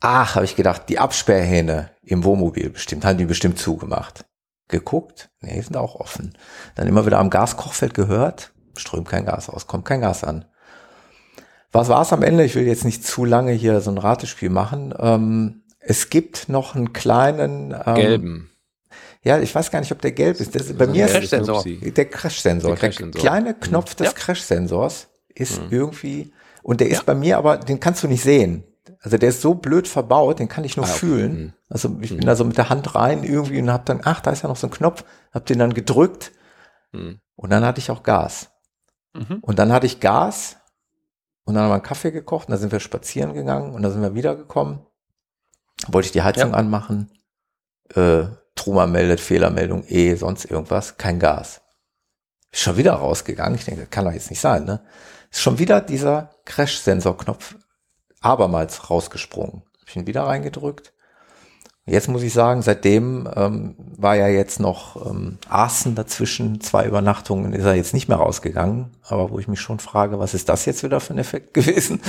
[0.00, 4.26] Ach, habe ich gedacht, die Absperrhähne im Wohnmobil bestimmt, haben die bestimmt zugemacht.
[4.68, 6.36] Geguckt, nee, sind auch offen.
[6.74, 10.44] Dann immer wieder am Gaskochfeld gehört, strömt kein Gas aus, kommt kein Gas an.
[11.72, 12.44] Was war es am Ende?
[12.44, 14.92] Ich will jetzt nicht zu lange hier so ein Ratespiel machen.
[14.98, 18.50] Ähm, es gibt noch einen kleinen ähm, Gelben.
[19.22, 20.54] Ja, ich weiß gar nicht, ob der gelb ist.
[20.54, 21.64] Das, bei mir ist Crash-Sensor.
[21.64, 22.76] der Crash-Sensor.
[22.76, 24.12] Der Der, kleine Knopf des Ja.
[24.12, 25.68] Crash-Sensors ist Mhm.
[25.70, 26.32] irgendwie,
[26.62, 28.62] und der ist bei mir aber, den kannst du nicht sehen.
[29.00, 30.98] Also der ist so blöd verbaut, den kann ich nur Ah, okay.
[30.98, 31.32] fühlen.
[31.40, 31.52] Mhm.
[31.68, 34.30] Also ich bin da so mit der Hand rein irgendwie und hab dann, ach, da
[34.30, 36.32] ist ja noch so ein Knopf, hab den dann gedrückt
[36.92, 37.18] Hm.
[37.34, 38.50] und dann hatte ich auch Gas.
[39.12, 39.38] Mhm.
[39.40, 40.56] Und dann hatte ich Gas
[41.44, 43.90] und dann haben wir einen Kaffee gekocht und dann sind wir spazieren gegangen und dann
[43.92, 44.86] sind wir wiedergekommen.
[45.88, 46.56] Wollte ich die Heizung Ja.
[46.56, 47.10] anmachen.
[47.94, 48.24] Äh,
[48.54, 51.60] Truma meldet Fehlermeldung, eh, sonst irgendwas, kein Gas.
[52.50, 53.54] Ist schon wieder rausgegangen.
[53.58, 54.80] Ich denke, kann doch jetzt nicht sein, ne?
[55.30, 57.56] Ist schon wieder dieser Crash-Sensor-Knopf
[58.20, 59.62] abermals rausgesprungen.
[59.80, 60.92] Hab ich ihn wieder reingedrückt.
[61.84, 67.52] Jetzt muss ich sagen, seitdem ähm, war ja jetzt noch ähm, Aßen dazwischen, zwei Übernachtungen,
[67.52, 68.96] ist er jetzt nicht mehr rausgegangen.
[69.06, 72.00] Aber wo ich mich schon frage, was ist das jetzt wieder für ein Effekt gewesen?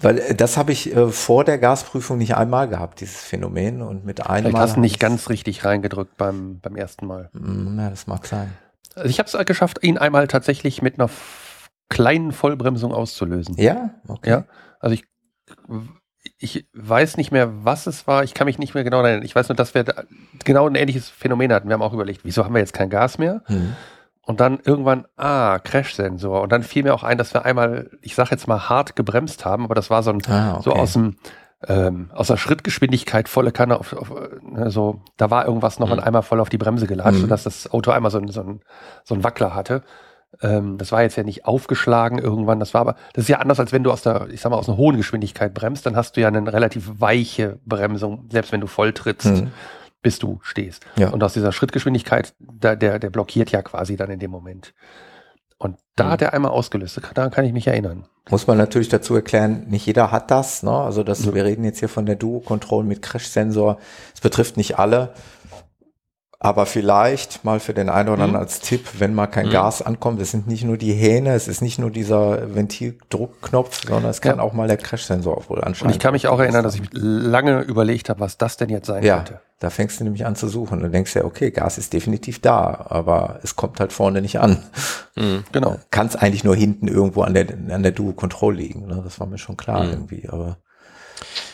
[0.00, 3.82] Weil äh, das habe ich äh, vor der Gasprüfung nicht einmal gehabt, dieses Phänomen.
[3.82, 4.62] Und mit Vielleicht einmal.
[4.62, 7.30] hast du nicht ganz richtig reingedrückt beim, beim ersten Mal.
[7.32, 8.52] Mm, Ja, das mag sein.
[8.94, 11.08] Also ich habe es geschafft, ihn einmal tatsächlich mit einer
[11.88, 13.56] kleinen Vollbremsung auszulösen.
[13.56, 13.90] Ja?
[14.08, 14.30] Okay.
[14.30, 14.44] Ja.
[14.80, 15.04] Also ich,
[16.38, 18.24] ich weiß nicht mehr, was es war.
[18.24, 19.24] Ich kann mich nicht mehr genau erinnern.
[19.24, 20.02] Ich weiß nur, dass wir da
[20.44, 21.68] genau ein ähnliches Phänomen hatten.
[21.68, 23.42] Wir haben auch überlegt, wieso haben wir jetzt kein Gas mehr?
[23.46, 23.74] Hm.
[24.28, 26.42] Und dann irgendwann, ah, Crash-Sensor.
[26.42, 29.46] Und dann fiel mir auch ein, dass wir einmal, ich sage jetzt mal, hart gebremst
[29.46, 30.62] haben, aber das war so ein, Ah, okay.
[30.64, 31.16] so aus dem,
[31.66, 35.92] ähm, aus der Schrittgeschwindigkeit volle Kanne auf, auf ne, so, da war irgendwas noch Mhm.
[35.94, 37.22] und einmal voll auf die Bremse gelatscht, Mhm.
[37.22, 38.60] sodass das Auto einmal so, so, ein,
[39.02, 39.82] so ein Wackler hatte.
[40.42, 43.58] Ähm, das war jetzt ja nicht aufgeschlagen irgendwann, das war aber, das ist ja anders,
[43.58, 46.18] als wenn du aus der, ich sag mal, aus einer hohen Geschwindigkeit bremst, dann hast
[46.18, 49.50] du ja eine relativ weiche Bremsung, selbst wenn du voll trittst, Hm.
[50.02, 50.84] Bis du stehst.
[50.96, 51.10] Ja.
[51.10, 54.74] Und aus dieser Schrittgeschwindigkeit, da, der, der blockiert ja quasi dann in dem Moment.
[55.58, 56.10] Und da Mhm.
[56.10, 58.04] hat er einmal ausgelöst, daran kann ich mich erinnern.
[58.30, 60.62] Muss man natürlich dazu erklären, nicht jeder hat das.
[60.62, 60.70] Ne?
[60.70, 63.78] Also das, wir reden jetzt hier von der Duo-Control mit Crash-Sensor.
[64.14, 65.14] Es betrifft nicht alle.
[66.40, 69.50] Aber vielleicht mal für den einen oder anderen als Tipp, wenn mal kein Mhm.
[69.50, 74.10] Gas ankommt, es sind nicht nur die Hähne, es ist nicht nur dieser Ventildruckknopf, sondern
[74.10, 74.42] es kann Ja.
[74.44, 75.96] auch mal der Crash-Sensor wohl Und anscheinend.
[75.96, 79.02] ich kann mich auch erinnern, dass ich lange überlegt habe, was das denn jetzt sein
[79.02, 79.40] ja, könnte.
[79.58, 82.86] da fängst du nämlich an zu suchen und denkst ja, okay, Gas ist definitiv da,
[82.88, 84.62] aber es kommt halt vorne nicht an.
[85.16, 85.42] Mhm.
[85.50, 85.76] Genau.
[85.90, 88.86] Kann es eigentlich nur hinten irgendwo an der, an der Duo-Control liegen.
[88.86, 89.00] Ne?
[89.02, 89.90] Das war mir schon klar Mhm.
[89.90, 90.58] irgendwie, aber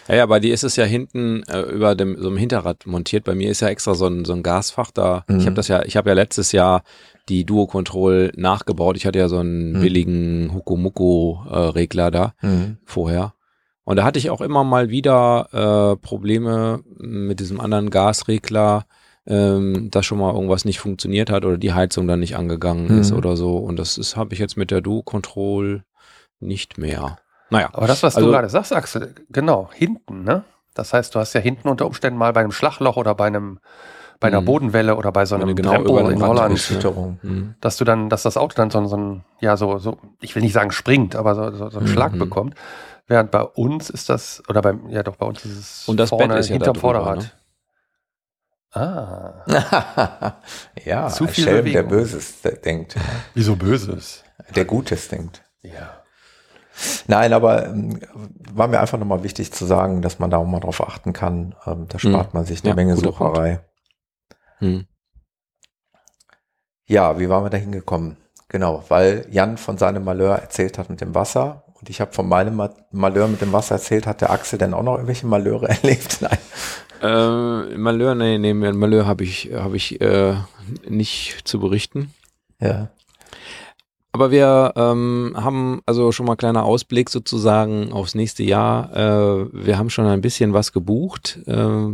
[0.09, 3.25] Ja, ja, bei dir ist es ja hinten äh, über dem so einem Hinterrad montiert.
[3.25, 5.25] Bei mir ist ja extra so ein, so ein Gasfach da.
[5.29, 5.39] Mhm.
[5.39, 6.83] Ich habe das ja, ich habe ja letztes Jahr
[7.31, 8.97] die Duo Control nachgebaut.
[8.99, 9.81] Ich hatte ja so einen Mhm.
[9.81, 12.77] billigen Hukomuko äh, Regler da mhm.
[12.85, 13.33] vorher.
[13.85, 18.87] Und da hatte ich auch immer mal wieder äh, Probleme mit diesem anderen Gasregler,
[19.27, 23.11] ähm, dass schon mal irgendwas nicht funktioniert hat oder die Heizung dann nicht angegangen ist
[23.11, 23.17] Mhm.
[23.19, 23.57] oder so.
[23.57, 25.83] Und das habe ich jetzt mit der Duo Control
[26.41, 27.17] nicht mehr.
[27.51, 27.69] Naja.
[27.73, 30.45] Aber das, was Also- du gerade sagst, Axel, genau, hinten, ne?
[30.75, 33.61] Das heißt, du hast ja hinten unter Umständen mal bei einem Schlagloch oder bei einem,
[34.19, 34.45] bei einer Mhm.
[34.47, 37.19] Bodenwelle oder bei so einem genau den in Holland, ne?
[37.23, 37.55] Mhm.
[37.61, 40.43] dass du dann, dass das Auto dann so, so ein, ja, so, so, ich will
[40.43, 41.93] nicht sagen springt, aber so, so, so einen Mhm.
[41.93, 42.55] Schlag bekommt.
[43.07, 46.11] Während bei uns ist das, oder beim, ja doch, bei uns ist es Und das
[46.11, 47.19] Bett ist ja hinterm Vorderrad.
[47.19, 47.31] ne?
[48.73, 49.45] Ah.
[50.85, 51.83] ja, Zu viel Schelm, der.
[51.85, 52.97] Böses denkt,
[53.35, 54.25] Wieso Böses?
[54.57, 55.43] der Gutes denkt.
[55.63, 56.01] Ja.
[57.07, 58.01] Nein, aber ähm,
[58.53, 61.55] war mir einfach nochmal wichtig zu sagen, dass man da auch mal drauf achten kann.
[61.67, 62.39] Ähm, da spart Mhm.
[62.39, 63.61] man sich eine Ja, Menge Sucherei.
[64.61, 64.87] Mhm.
[66.87, 68.17] Ja, wie waren wir da hingekommen?
[68.49, 72.29] Genau, weil Jan von seinem Malheur erzählt hat mit dem Wasser und ich habe von
[72.29, 74.07] meinem Ma- Malheur mit dem Wasser erzählt.
[74.07, 76.19] Hat der Axel denn auch noch irgendwelche Malheure erlebt?
[76.21, 76.39] Nein.
[77.03, 80.35] Äh, Malheur, nee, nee, Malheur habe ich, habe ich äh,
[80.89, 82.15] nicht zu berichten.
[82.61, 82.89] Ja.
[84.15, 88.95] Aber wir ähm, haben also schon mal kleiner Ausblick sozusagen aufs nächste Jahr.
[88.95, 91.89] Äh, wir haben schon ein bisschen was gebucht, äh,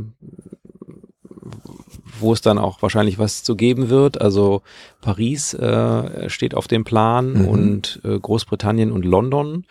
[2.19, 4.21] wo es dann auch wahrscheinlich was zu geben wird.
[4.21, 4.61] Also
[5.01, 7.49] Paris äh, steht auf dem Plan Mhm.
[7.49, 9.65] und äh, Großbritannien und London.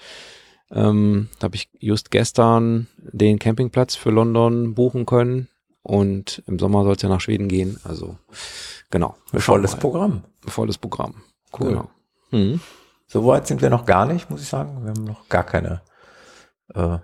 [0.72, 5.50] Ähm, da habe ich just gestern den Campingplatz für London buchen können.
[5.84, 7.80] Und im Sommer soll es ja nach Schweden gehen.
[7.84, 8.18] Also
[8.90, 9.16] genau.
[9.36, 9.76] Volles.
[9.76, 10.24] Programm.
[10.48, 11.14] Volles Programm.
[11.54, 11.70] Cool.
[11.70, 11.90] Genau.
[12.32, 12.62] Mhm.
[13.08, 14.84] So weit sind wir noch gar nicht, muss ich sagen.
[14.84, 15.82] Wir haben noch gar keine
[16.76, 17.00] äh,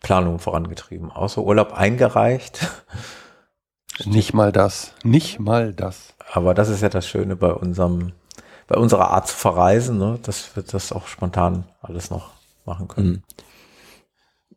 [0.00, 1.10] Planung vorangetrieben.
[1.10, 2.66] Außer Urlaub eingereicht.
[4.04, 4.92] Nicht mal das.
[5.04, 6.14] Nicht mal das.
[6.32, 8.12] Aber das ist ja das Schöne bei unserem,
[8.66, 10.18] bei unserer Art zu verreisen, ne?
[10.22, 12.32] dass wir das auch spontan alles noch
[12.64, 13.22] machen können.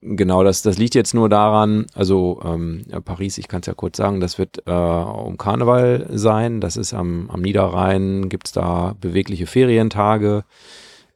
[0.02, 3.98] Genau, das, das liegt jetzt nur daran, also ähm, Paris, ich kann es ja kurz
[3.98, 9.48] sagen, das wird äh, um Karneval sein, das ist am, am Niederrhein, gibt's da bewegliche
[9.48, 10.44] Ferientage.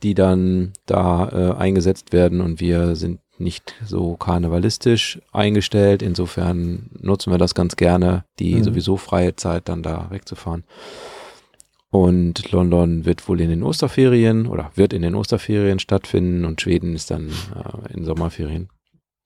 [0.03, 6.01] die dann da äh, eingesetzt werden und wir sind nicht so karnevalistisch eingestellt.
[6.01, 8.63] Insofern nutzen wir das ganz gerne, die Mhm.
[8.63, 10.63] sowieso freie Zeit dann da wegzufahren.
[11.91, 16.95] Und London wird wohl in den Osterferien oder wird in den Osterferien stattfinden und Schweden
[16.95, 18.69] ist dann äh, in Sommerferien.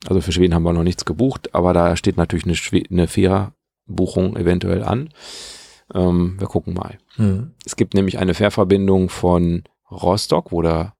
[0.07, 3.07] Also für Schweden haben wir noch nichts gebucht, aber da steht natürlich eine, Schwe eine
[3.07, 5.09] Fährbuchung eventuell an.
[5.93, 6.97] Ähm, wir gucken mal.
[7.17, 7.51] Mhm.
[7.65, 10.95] Es gibt nämlich eine Fährverbindung von Rostock, wo der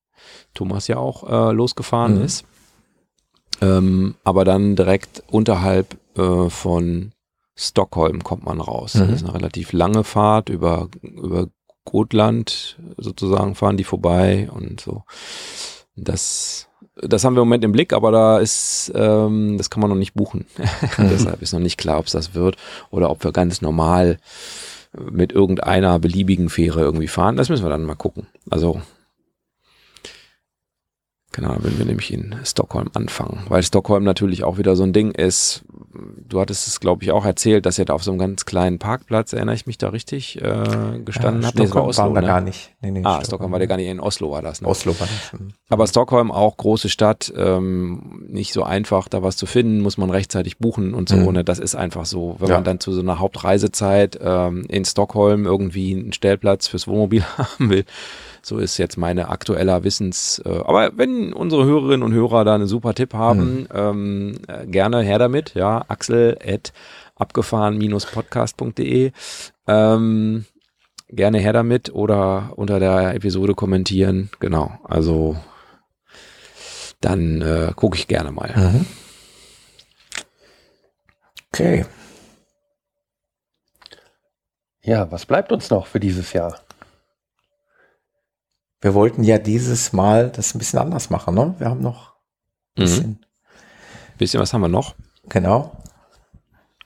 [0.53, 2.23] Thomas ja auch äh, losgefahren Mhm.
[2.25, 2.45] ist.
[3.61, 7.11] Ähm, aber dann direkt unterhalb äh, von
[7.55, 8.95] Stockholm kommt man raus.
[8.95, 8.99] Mhm.
[8.99, 11.47] Das ist eine relativ lange Fahrt über, über
[11.85, 15.03] Gotland sozusagen fahren die vorbei und so.
[15.95, 16.67] Das,
[16.97, 19.95] das haben wir im Moment im Blick, aber da ist, ähm, das kann man noch
[19.95, 20.45] nicht buchen.
[20.97, 22.57] Deshalb ist noch nicht klar, ob es das wird
[22.91, 24.17] oder ob wir ganz normal
[24.99, 27.37] mit irgendeiner beliebigen Fähre irgendwie fahren.
[27.37, 28.27] Das müssen wir dann mal gucken.
[28.49, 28.81] Also,
[31.35, 35.11] genau, wenn wir nämlich in Stockholm anfangen, weil Stockholm natürlich auch wieder so ein Ding
[35.11, 35.63] ist.
[36.27, 38.79] Du hattest es, glaube ich, auch erzählt, dass ihr da auf so einem ganz kleinen
[38.79, 41.57] Parkplatz, erinnere ich mich da richtig, äh, gestanden ja, habt.
[41.57, 42.27] Nee, Stockholm Oslo, waren wir ne?
[42.27, 42.73] gar nicht.
[42.81, 44.61] Nee, nee, Ah, Stockholm war der gar nicht, in Oslo war das.
[44.61, 44.67] Ne?
[44.67, 45.39] Oslo war das.
[45.39, 45.49] Mhm.
[45.69, 50.09] Aber Stockholm auch große Stadt, ähm, nicht so einfach, da was zu finden, muss man
[50.09, 51.15] rechtzeitig buchen und so.
[51.15, 51.31] Mhm.
[51.33, 51.43] Ne?
[51.45, 52.35] Das ist einfach so.
[52.39, 52.55] Wenn Ja.
[52.55, 57.69] man dann zu so einer Hauptreisezeit ähm, in Stockholm irgendwie einen Stellplatz fürs Wohnmobil haben
[57.69, 57.85] will,
[58.41, 60.41] so ist jetzt meine aktueller Wissens.
[60.45, 65.01] Äh, aber wenn unsere Hörerinnen und Hörer da einen super Tipp haben, ähm, äh, gerne
[65.01, 65.53] her damit.
[65.53, 66.73] Ja, Axel at
[67.15, 69.11] abgefahren-podcast.de.
[69.67, 70.45] Ähm,
[71.09, 74.29] gerne her damit oder unter der Episode kommentieren.
[74.39, 75.37] Genau, also
[77.01, 78.53] dann äh, gucke ich gerne mal.
[78.55, 78.85] Mhm.
[81.53, 81.85] Okay.
[84.81, 86.64] Ja, was bleibt uns noch für dieses Jahr?
[88.85, 91.55] Wir wollten ja dieses Mal das ein bisschen anders machen, ne?
[91.57, 92.13] Wir haben noch
[92.77, 92.85] ein Mhm.
[92.85, 93.25] bisschen,
[94.19, 94.93] Bisschen was haben wir noch?
[95.27, 95.71] genau.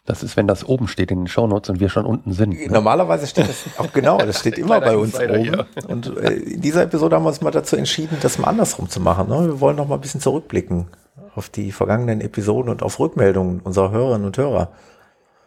[0.05, 2.51] Das ist, wenn das oben steht in den Shownotes und wir schon unten sind.
[2.51, 2.67] Ne?
[2.71, 5.65] Normalerweise steht das auch genau, das steht immer bei uns Insider oben.
[5.89, 9.01] Und äh, in dieser Episode haben wir uns mal dazu entschieden, das mal andersrum zu
[9.01, 9.27] machen.
[9.27, 9.45] Ne?
[9.47, 10.87] Wir wollen noch mal ein bisschen zurückblicken
[11.35, 14.71] auf die vergangenen Episoden und auf Rückmeldungen unserer Hörerinnen und Hörer.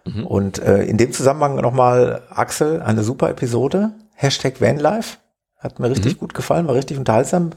[0.04, 0.26] Mhm.
[0.26, 3.92] Und äh, in dem Zusammenhang nochmal, Axel, eine super Episode.
[4.14, 5.16] Hashtag Vanlife.
[5.62, 7.50] Hat mir richtig gut gefallen, war richtig unterhaltsam.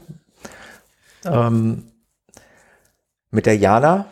[1.24, 1.90] Ähm,
[3.30, 4.06] mit der Jana,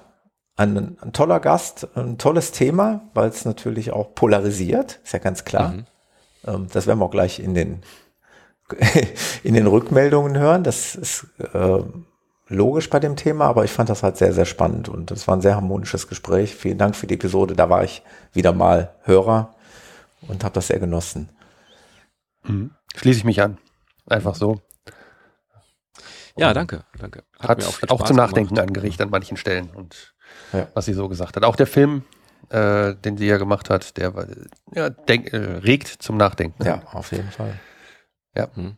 [0.57, 5.45] ein, ein toller Gast, ein tolles Thema, weil es natürlich auch polarisiert, ist ja ganz
[5.45, 5.73] klar.
[5.73, 5.87] Mhm.
[6.47, 7.83] Ähm, das werden wir auch gleich in den,
[9.45, 10.65] in den Rückmeldungen hören.
[10.65, 11.83] Das ist äh,
[12.49, 15.37] logisch bei dem Thema, aber ich fand das halt sehr, sehr spannend und das war
[15.37, 16.55] ein sehr harmonisches Gespräch.
[16.55, 17.55] Vielen Dank für die Episode.
[17.55, 18.03] Da war ich
[18.33, 19.55] wieder mal Hörer
[20.27, 21.29] und habe das sehr genossen.
[22.97, 23.59] Schließe ich mich an.
[24.07, 24.61] Einfach so.
[26.37, 27.23] Ja, danke, danke.
[27.39, 28.69] Hat, viel auch Spaß zum Nachdenken gemacht.
[28.69, 30.15] angerichtet an manchen Stellen und
[30.53, 30.69] Ja.
[30.75, 31.45] was sie so gesagt hat.
[31.45, 32.05] Auch der Film,
[32.51, 34.27] äh, den sie ja gemacht hat, der war,
[34.75, 36.65] ja, denk, äh, regt zum Nachdenken.
[36.65, 37.59] Ja, auf jeden Fall.
[38.55, 38.77] Hm.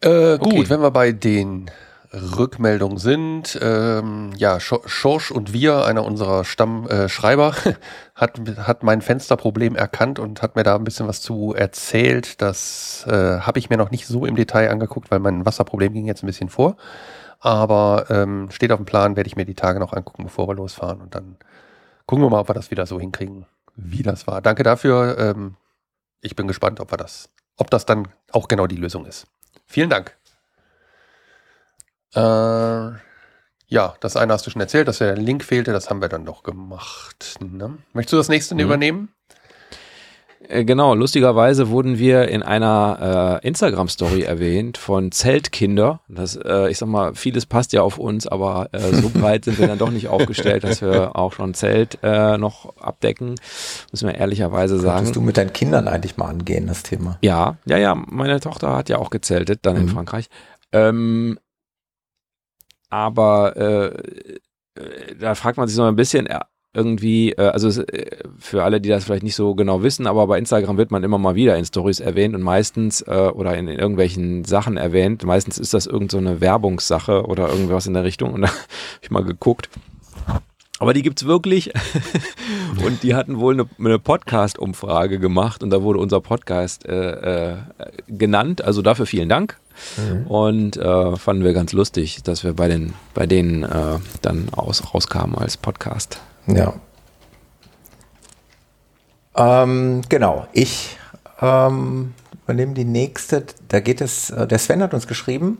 [0.00, 0.68] Äh, gut, Okay.
[0.70, 1.70] wenn wir bei den
[2.12, 7.72] Rückmeldungen sind, ähm, ja, Scho- Schorsch und wir, einer unserer Stammschreiber, äh,
[8.14, 12.40] hat, hat mein Fensterproblem erkannt und hat mir da ein bisschen was zu erzählt.
[12.40, 16.06] Das äh, habe ich mir noch nicht so im Detail angeguckt, weil mein Wasserproblem ging
[16.06, 16.76] jetzt ein bisschen vor.
[17.40, 20.54] Aber ähm, steht auf dem Plan, werde ich mir die Tage noch angucken, bevor wir
[20.54, 21.00] losfahren.
[21.00, 21.36] Und dann
[22.06, 24.42] gucken wir mal, ob wir das wieder so hinkriegen, wie das war.
[24.42, 25.16] Danke dafür.
[25.18, 25.54] Ähm,
[26.20, 29.26] ich bin gespannt, ob wir das, ob das dann auch genau die Lösung ist.
[29.66, 30.16] Vielen Dank.
[32.14, 32.20] Äh,
[33.70, 36.24] ja, das eine hast du schon erzählt, dass der Link fehlte, das haben wir dann
[36.24, 37.36] doch gemacht.
[37.40, 37.78] Ne?
[37.92, 38.60] Möchtest du das nächste Mhm.
[38.60, 39.08] übernehmen?
[40.48, 46.00] Äh, Genau, lustigerweise wurden wir in einer äh, Instagram-Story erwähnt von Zeltkinder.
[46.08, 49.58] Das, äh, ich sag mal, vieles passt ja auf uns, aber äh, so breit sind
[49.58, 53.34] wir dann doch nicht aufgestellt, dass wir auch schon Zelt äh, noch abdecken.
[53.92, 54.96] Müssen wir ehrlicherweise sagen.
[54.98, 57.18] Könntest du mit deinen Kindern eigentlich mal angehen, das Thema?
[57.20, 59.88] Ja, ja, ja, meine Tochter hat ja auch gezeltet, dann in Mhm.
[59.90, 60.30] Frankreich.
[60.72, 61.38] Ähm,
[62.90, 63.86] aber äh,
[64.80, 66.40] äh, da fragt man sich so ein bisschen äh,
[66.74, 70.26] irgendwie, äh, also es, äh, für alle, die das vielleicht nicht so genau wissen, aber
[70.26, 73.68] bei Instagram wird man immer mal wieder in Stories erwähnt und meistens äh, oder in,
[73.68, 75.24] in irgendwelchen Sachen erwähnt.
[75.24, 78.58] Meistens ist das irgend so Werbungssache oder irgendwas in der Richtung und da habe
[79.02, 79.68] ich mal geguckt.
[80.80, 81.72] Aber die gibt's wirklich.
[82.86, 87.56] und die hatten wohl eine, eine Podcast-Umfrage gemacht und da wurde unser Podcast äh, äh,
[88.06, 88.62] genannt.
[88.62, 89.58] Also dafür vielen Dank.
[90.28, 94.94] Und äh, fanden wir ganz lustig, dass wir bei den bei denen äh, dann aus,
[94.94, 96.20] rauskamen als Podcast.
[96.46, 96.74] Ja.
[99.36, 100.46] Ähm, genau.
[100.52, 100.98] Ich
[101.40, 102.14] ähm,
[102.44, 103.44] übernehmen die nächste.
[103.68, 105.58] Da geht es, äh, der Sven hat uns geschrieben,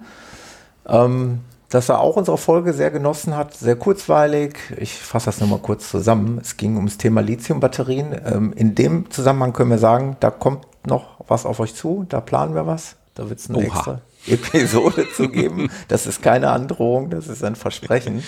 [0.86, 4.58] ähm, dass er auch unsere Folge sehr genossen hat, sehr kurzweilig.
[4.78, 6.38] Ich fasse das nur mal kurz zusammen.
[6.40, 8.18] Es ging ums Thema Lithiumbatterien.
[8.24, 12.20] Ähm, in dem Zusammenhang können wir sagen, da kommt noch was auf euch zu, da
[12.20, 12.96] planen wir was.
[13.14, 13.66] Da wird es eine Oha.
[13.66, 14.00] extra
[14.30, 15.70] Episode zu geben.
[15.88, 18.22] Das ist keine Androhung, das ist ein Versprechen.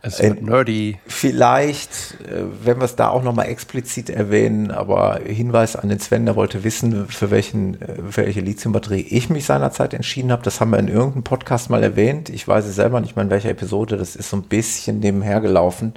[0.00, 0.98] Es wird äh, nerdy.
[1.06, 6.24] Vielleicht, äh, wenn wir es da auch nochmal explizit erwähnen, aber Hinweis an den Sven,
[6.24, 10.42] der wollte wissen, für, welchen, äh, für welche Lithiumbatterie ich mich seinerzeit entschieden habe.
[10.42, 12.28] Das haben wir in irgendeinem Podcast mal erwähnt.
[12.28, 13.96] Ich weiß es selber nicht mehr in welcher Episode.
[13.96, 15.94] Das ist so ein bisschen nebenher gelaufen.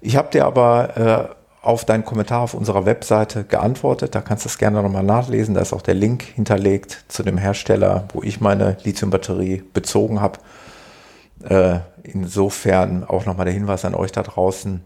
[0.00, 4.14] Ich habe dir aber äh, auf deinen Kommentar auf unserer Webseite geantwortet.
[4.14, 5.54] Da kannst du es gerne nochmal nachlesen.
[5.54, 10.38] Da ist auch der Link hinterlegt zu dem Hersteller, wo ich meine Lithiumbatterie bezogen habe.
[11.42, 14.80] Äh, insofern auch nochmal der Hinweis an euch da draußen.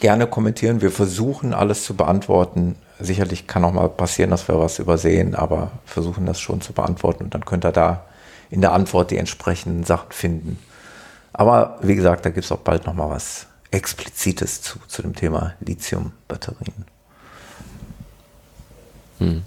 [0.00, 0.82] Gerne kommentieren.
[0.82, 2.74] Wir versuchen alles zu beantworten.
[2.98, 7.24] Sicherlich kann auch mal passieren, dass wir was übersehen, aber versuchen das schon zu beantworten
[7.24, 8.04] und dann könnt ihr da
[8.50, 10.58] in der Antwort die entsprechenden Sachen finden.
[11.32, 15.54] Aber wie gesagt, da gibt es auch bald nochmal was Explizites zu, zu dem Thema
[15.60, 16.84] Lithium-Batterien.
[19.18, 19.42] Hm.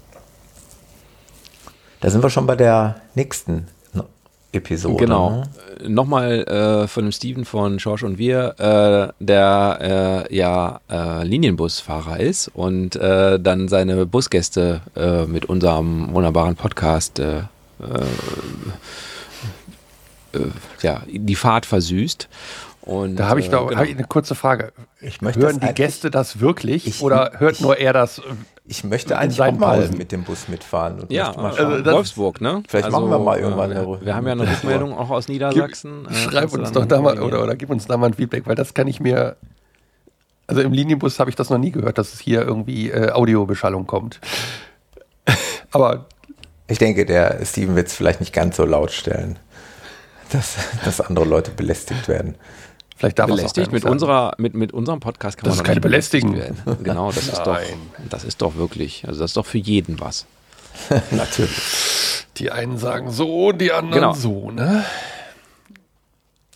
[2.00, 3.68] Da sind wir schon bei der nächsten
[4.54, 4.96] Episode.
[4.96, 5.30] Genau.
[5.30, 5.88] Ne?
[5.88, 12.20] Nochmal äh, von dem Steven von Schorsch und wir, äh, der äh, ja äh, Linienbusfahrer
[12.20, 17.20] ist und äh, dann seine Busgäste äh, mit unserem wunderbaren Podcast
[20.82, 22.28] ja, die Fahrt versüßt.
[22.84, 23.80] Und, da habe ich, doch, genau.
[23.80, 24.72] hab ich eine kurze Frage.
[25.00, 28.20] Hören die Gäste das wirklich ich, oder hört ich, nur er das
[28.66, 29.98] ich möchte eigentlich auch mal Pausen.
[29.98, 31.04] mit dem Bus mitfahren.
[31.10, 32.62] ja, also Wolfsburg, ne?
[32.66, 35.28] Vielleicht also, machen wir mal irgendwann äh, eine Wir haben ja eine Rückmeldung auch aus
[35.28, 36.06] Niedersachsen.
[36.08, 38.46] Gib, äh, schreib uns doch da mal oder, oder gib uns da mal ein Feedback,
[38.46, 39.36] weil das kann ich mir.
[40.46, 43.86] Also im Linienbus habe ich das noch nie gehört, dass es hier irgendwie äh, Audiobeschallung
[43.86, 44.20] kommt.
[45.70, 46.06] Aber.
[46.66, 49.38] Ich denke, der Steven wird es vielleicht nicht ganz so laut stellen,
[50.30, 50.56] dass,
[50.86, 52.36] dass andere Leute belästigt werden.
[52.96, 56.36] Vielleicht darf belästigt mit unserer mit, mit unserem Podcast kann das man ist keine Belästigung
[56.36, 56.56] werden.
[56.82, 57.58] Genau, das ist doch
[58.08, 60.26] das ist doch wirklich, also das ist doch für jeden was.
[61.10, 62.26] Natürlich.
[62.36, 64.12] Die einen sagen so, die anderen genau.
[64.12, 64.84] so, ne?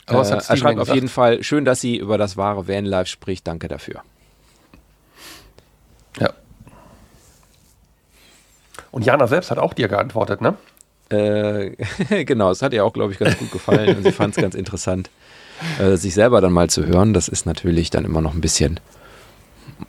[0.06, 3.06] Aber was äh, er schreibt auf jeden Fall, schön, dass sie über das wahre Vanlife
[3.06, 3.46] spricht.
[3.46, 4.02] Danke dafür.
[6.18, 6.32] Ja.
[8.90, 10.56] Und Jana selbst hat auch dir geantwortet, ne?
[11.10, 14.42] Äh, genau, es hat ihr auch, glaube ich, ganz gut gefallen und sie fand es
[14.42, 15.10] ganz interessant
[15.78, 18.80] äh, sich selber dann mal zu hören, das ist natürlich dann immer noch ein bisschen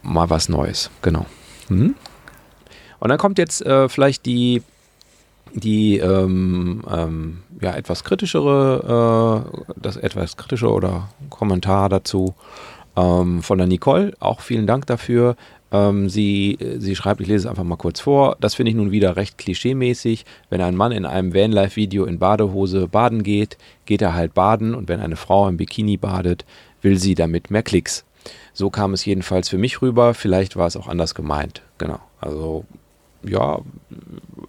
[0.01, 0.89] mal was Neues.
[1.01, 1.25] Genau.
[1.67, 1.95] Hm?
[2.99, 4.61] Und dann kommt jetzt äh, vielleicht die,
[5.53, 12.35] die ähm, ähm, ja, etwas kritischere, äh, das etwas kritische oder Kommentar dazu
[12.95, 14.13] ähm, von der Nicole.
[14.19, 15.35] Auch vielen Dank dafür.
[15.71, 18.37] Ähm, sie, sie schreibt, ich lese es einfach mal kurz vor.
[18.39, 20.25] Das finde ich nun wieder recht klischeemäßig.
[20.49, 24.89] Wenn ein Mann in einem Vanlife-Video in Badehose baden geht, geht er halt baden und
[24.89, 26.45] wenn eine Frau im Bikini badet,
[26.81, 28.05] will sie damit mehr Klicks.
[28.53, 30.13] So kam es jedenfalls für mich rüber.
[30.13, 31.61] Vielleicht war es auch anders gemeint.
[31.77, 31.99] Genau.
[32.19, 32.65] Also,
[33.23, 33.59] ja,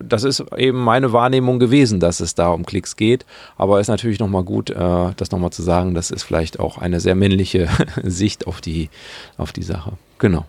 [0.01, 3.25] das ist eben meine Wahrnehmung gewesen, dass es da um Klicks geht.
[3.57, 5.95] Aber es ist natürlich nochmal gut, äh, das nochmal zu sagen.
[5.95, 7.69] Das ist vielleicht auch eine sehr männliche
[8.03, 8.91] Sicht auf die,
[9.37, 9.93] auf die Sache.
[10.19, 10.47] Genau.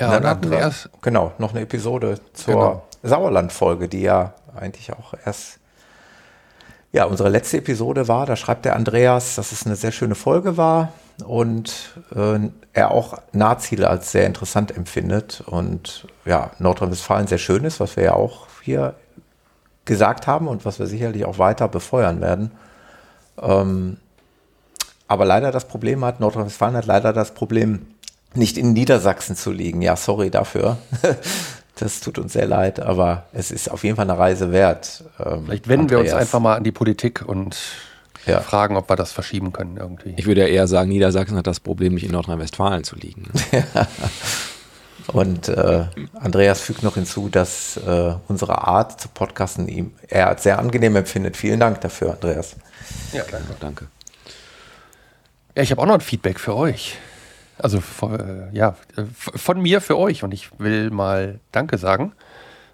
[0.00, 0.72] Ja, und dann hatten wir
[1.02, 2.82] genau noch eine Episode zur genau.
[3.02, 5.58] Sauerland-Folge, die ja eigentlich auch erst
[6.92, 8.24] ja unsere letzte Episode war.
[8.24, 10.92] Da schreibt der Andreas, dass es eine sehr schöne Folge war
[11.24, 12.38] und äh,
[12.72, 18.04] er auch Nahziele als sehr interessant empfindet und ja Nordrhein-Westfalen sehr schön ist, was wir
[18.04, 18.94] ja auch hier
[19.84, 22.52] gesagt haben und was wir sicherlich auch weiter befeuern werden.
[23.40, 23.98] Ähm,
[25.08, 27.86] aber leider das Problem hat, Nordrhein-Westfalen hat leider das Problem,
[28.34, 29.82] nicht in Niedersachsen zu liegen.
[29.82, 30.78] Ja, sorry dafür.
[31.80, 35.02] Das tut uns sehr leid, aber es ist auf jeden Fall eine Reise wert.
[35.18, 36.04] Ähm, Vielleicht wenden Andreas.
[36.04, 37.56] wir uns einfach mal an die Politik und
[38.26, 38.40] ja.
[38.40, 40.14] fragen, ob wir das verschieben können irgendwie.
[40.18, 43.30] Ich würde ja eher sagen, Niedersachsen hat das Problem, nicht in Nordrhein-Westfalen zu liegen.
[45.06, 45.86] und äh,
[46.20, 51.34] Andreas fügt noch hinzu, dass äh, unsere Art zu podcasten ihm er sehr angenehm empfindet.
[51.38, 52.56] Vielen Dank dafür, Andreas.
[53.14, 53.54] Ja, danke.
[53.58, 53.86] danke.
[55.56, 56.98] Ja, ich habe auch noch ein Feedback für euch.
[57.62, 58.74] Also von, ja,
[59.14, 62.12] von mir für euch und ich will mal Danke sagen.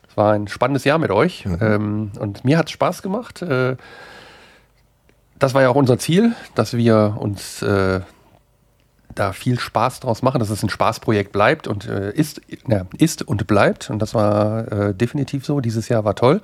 [0.09, 1.59] Es war ein spannendes Jahr mit euch mhm.
[1.61, 3.43] ähm, und mir hat es Spaß gemacht.
[3.43, 3.77] Äh,
[5.39, 8.01] das war ja auch unser Ziel, dass wir uns äh,
[9.19, 13.23] da viel Spaß draus machen, dass es ein Spaßprojekt bleibt und äh, ist, ja, ist
[13.23, 13.91] und bleibt.
[13.91, 15.61] Und das war äh, definitiv so.
[15.61, 16.41] Dieses Jahr war toll.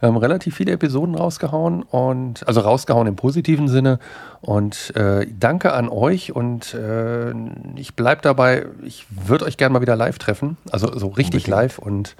[0.00, 3.98] Wir haben relativ viele Episoden rausgehauen und also rausgehauen im positiven Sinne.
[4.40, 7.32] Und äh, danke an euch und äh,
[7.76, 10.56] ich bleibe dabei, ich würde euch gerne mal wieder live treffen.
[10.70, 11.46] Also so richtig Unbedingt.
[11.48, 12.16] live und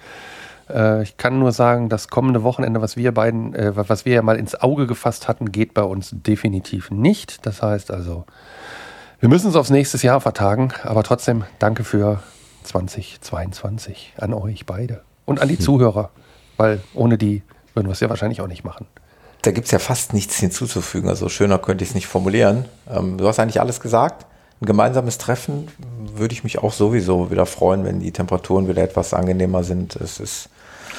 [0.73, 4.23] äh, ich kann nur sagen, das kommende Wochenende, was wir beiden, äh, was wir ja
[4.23, 7.47] mal ins Auge gefasst hatten, geht bei uns definitiv nicht.
[7.47, 8.25] Das heißt also,
[9.23, 12.21] wir müssen es aufs nächste Jahr vertagen, aber trotzdem danke für
[12.65, 15.61] 2022 an euch beide und an die hm.
[15.61, 16.11] Zuhörer,
[16.57, 17.43] weil ohne die
[17.73, 18.89] würden wir es ja wahrscheinlich auch nicht machen.
[19.43, 22.65] Da gibt es ja fast nichts hinzuzufügen, also schöner könnte ich es nicht formulieren.
[22.91, 24.27] Ähm, du hast eigentlich alles gesagt.
[24.61, 25.69] Ein gemeinsames Treffen
[26.17, 29.95] würde ich mich auch sowieso wieder freuen, wenn die Temperaturen wieder etwas angenehmer sind.
[29.95, 30.49] Es ist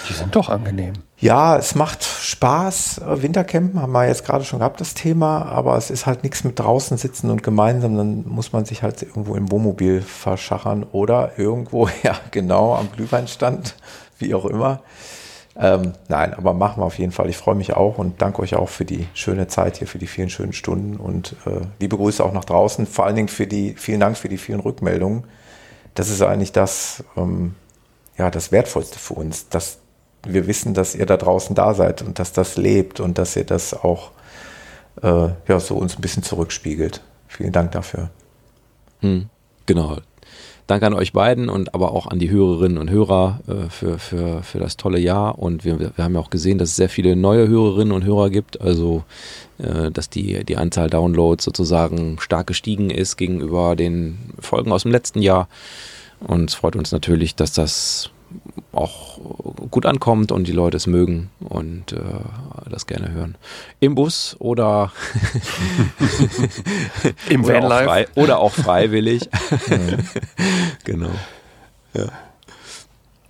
[0.10, 0.94] die sind doch angenehm.
[1.18, 3.02] Ja, es macht Spaß.
[3.06, 6.60] Wintercampen haben wir jetzt gerade schon gehabt, das Thema, aber es ist halt nichts mit
[6.60, 7.96] draußen sitzen und gemeinsam.
[7.96, 13.76] Dann muss man sich halt irgendwo im Wohnmobil verschachern oder irgendwo, ja, genau, am Glühweinstand,
[14.20, 14.82] wie auch immer.
[15.56, 17.30] Ähm, nein, aber machen wir auf jeden Fall.
[17.30, 20.08] Ich freue mich auch und danke euch auch für die schöne Zeit hier, für die
[20.08, 22.88] vielen schönen Stunden und äh, liebe Grüße auch nach draußen.
[22.88, 25.26] Vor allen Dingen für die, vielen Dank für die vielen Rückmeldungen.
[25.94, 27.56] Das ist eigentlich das, ähm,
[28.18, 29.78] ja, das Wertvollste für uns, dass
[30.26, 33.46] wir wissen, dass ihr da draußen da seid und dass das lebt und dass ihr
[33.46, 34.12] das auch
[35.02, 37.02] äh, ja, so uns ein bisschen zurückspiegelt.
[37.28, 38.10] Vielen Dank dafür.
[39.02, 39.30] Hm,
[39.66, 39.98] genau.
[40.66, 44.44] Danke an euch beiden und aber auch an die Hörerinnen und Hörer äh, für, für,
[44.44, 45.38] für das tolle Jahr.
[45.38, 48.30] Und wir, wir haben ja auch gesehen, dass es sehr viele neue Hörerinnen und Hörer
[48.30, 48.62] gibt.
[48.62, 49.04] Also,
[49.58, 54.92] äh, dass die, die Anzahl Downloads sozusagen stark gestiegen ist gegenüber den Folgen aus dem
[54.92, 55.50] letzten Jahr.
[56.22, 58.10] Und es freut uns natürlich, dass das
[58.72, 59.20] auch
[59.72, 62.00] gut ankommt und die Leute es mögen und äh,
[62.70, 63.36] das gerne hören.
[63.80, 64.92] Im Bus oder
[67.30, 67.76] im oder Vanlife.
[67.76, 69.30] Auch frei, oder auch freiwillig.
[70.84, 71.12] genau.
[71.94, 72.06] Ja.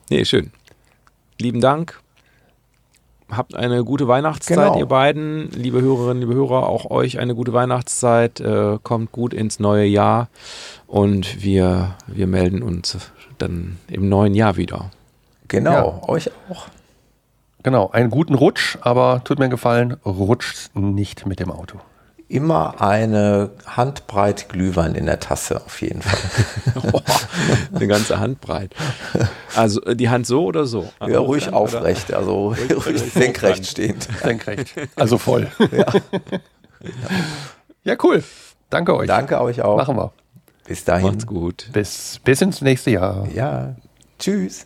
[0.10, 0.52] Nee, schön.
[1.40, 2.00] Lieben Dank.
[3.30, 4.78] Habt eine gute Weihnachtszeit, genau.
[4.78, 5.50] ihr beiden.
[5.52, 8.40] Liebe Hörerinnen, liebe Hörer, auch euch eine gute Weihnachtszeit.
[8.40, 10.30] Äh, kommt gut ins neue Jahr
[10.88, 14.92] und wir, wir melden uns dann im neuen Jahr wieder.
[15.48, 16.10] Genau, ja.
[16.10, 16.68] euch auch.
[17.64, 21.80] Genau, einen guten Rutsch, aber tut mir einen Gefallen, rutscht nicht mit dem Auto.
[22.28, 26.20] Immer eine Handbreit Glühwein in der Tasse, auf jeden Fall.
[26.92, 27.00] oh,
[27.76, 28.74] eine ganze Handbreit.
[29.56, 30.90] Also äh, die Hand so oder so?
[31.06, 32.20] Ja, ruhig Hand, aufrecht, oder?
[32.20, 34.08] also ruhig, ruhig senkrecht stehend.
[34.22, 35.48] Senkrecht, also voll.
[35.72, 35.86] Ja.
[37.86, 38.24] ja, cool.
[38.70, 39.08] Danke euch.
[39.08, 39.78] Danke euch auch.
[39.78, 40.12] Machen wir.
[40.66, 41.08] Bis dahin.
[41.08, 41.70] Macht's gut.
[41.72, 43.28] Bis, bis ins nächste Jahr.
[43.34, 43.76] Ja.
[44.20, 44.66] Tschüss.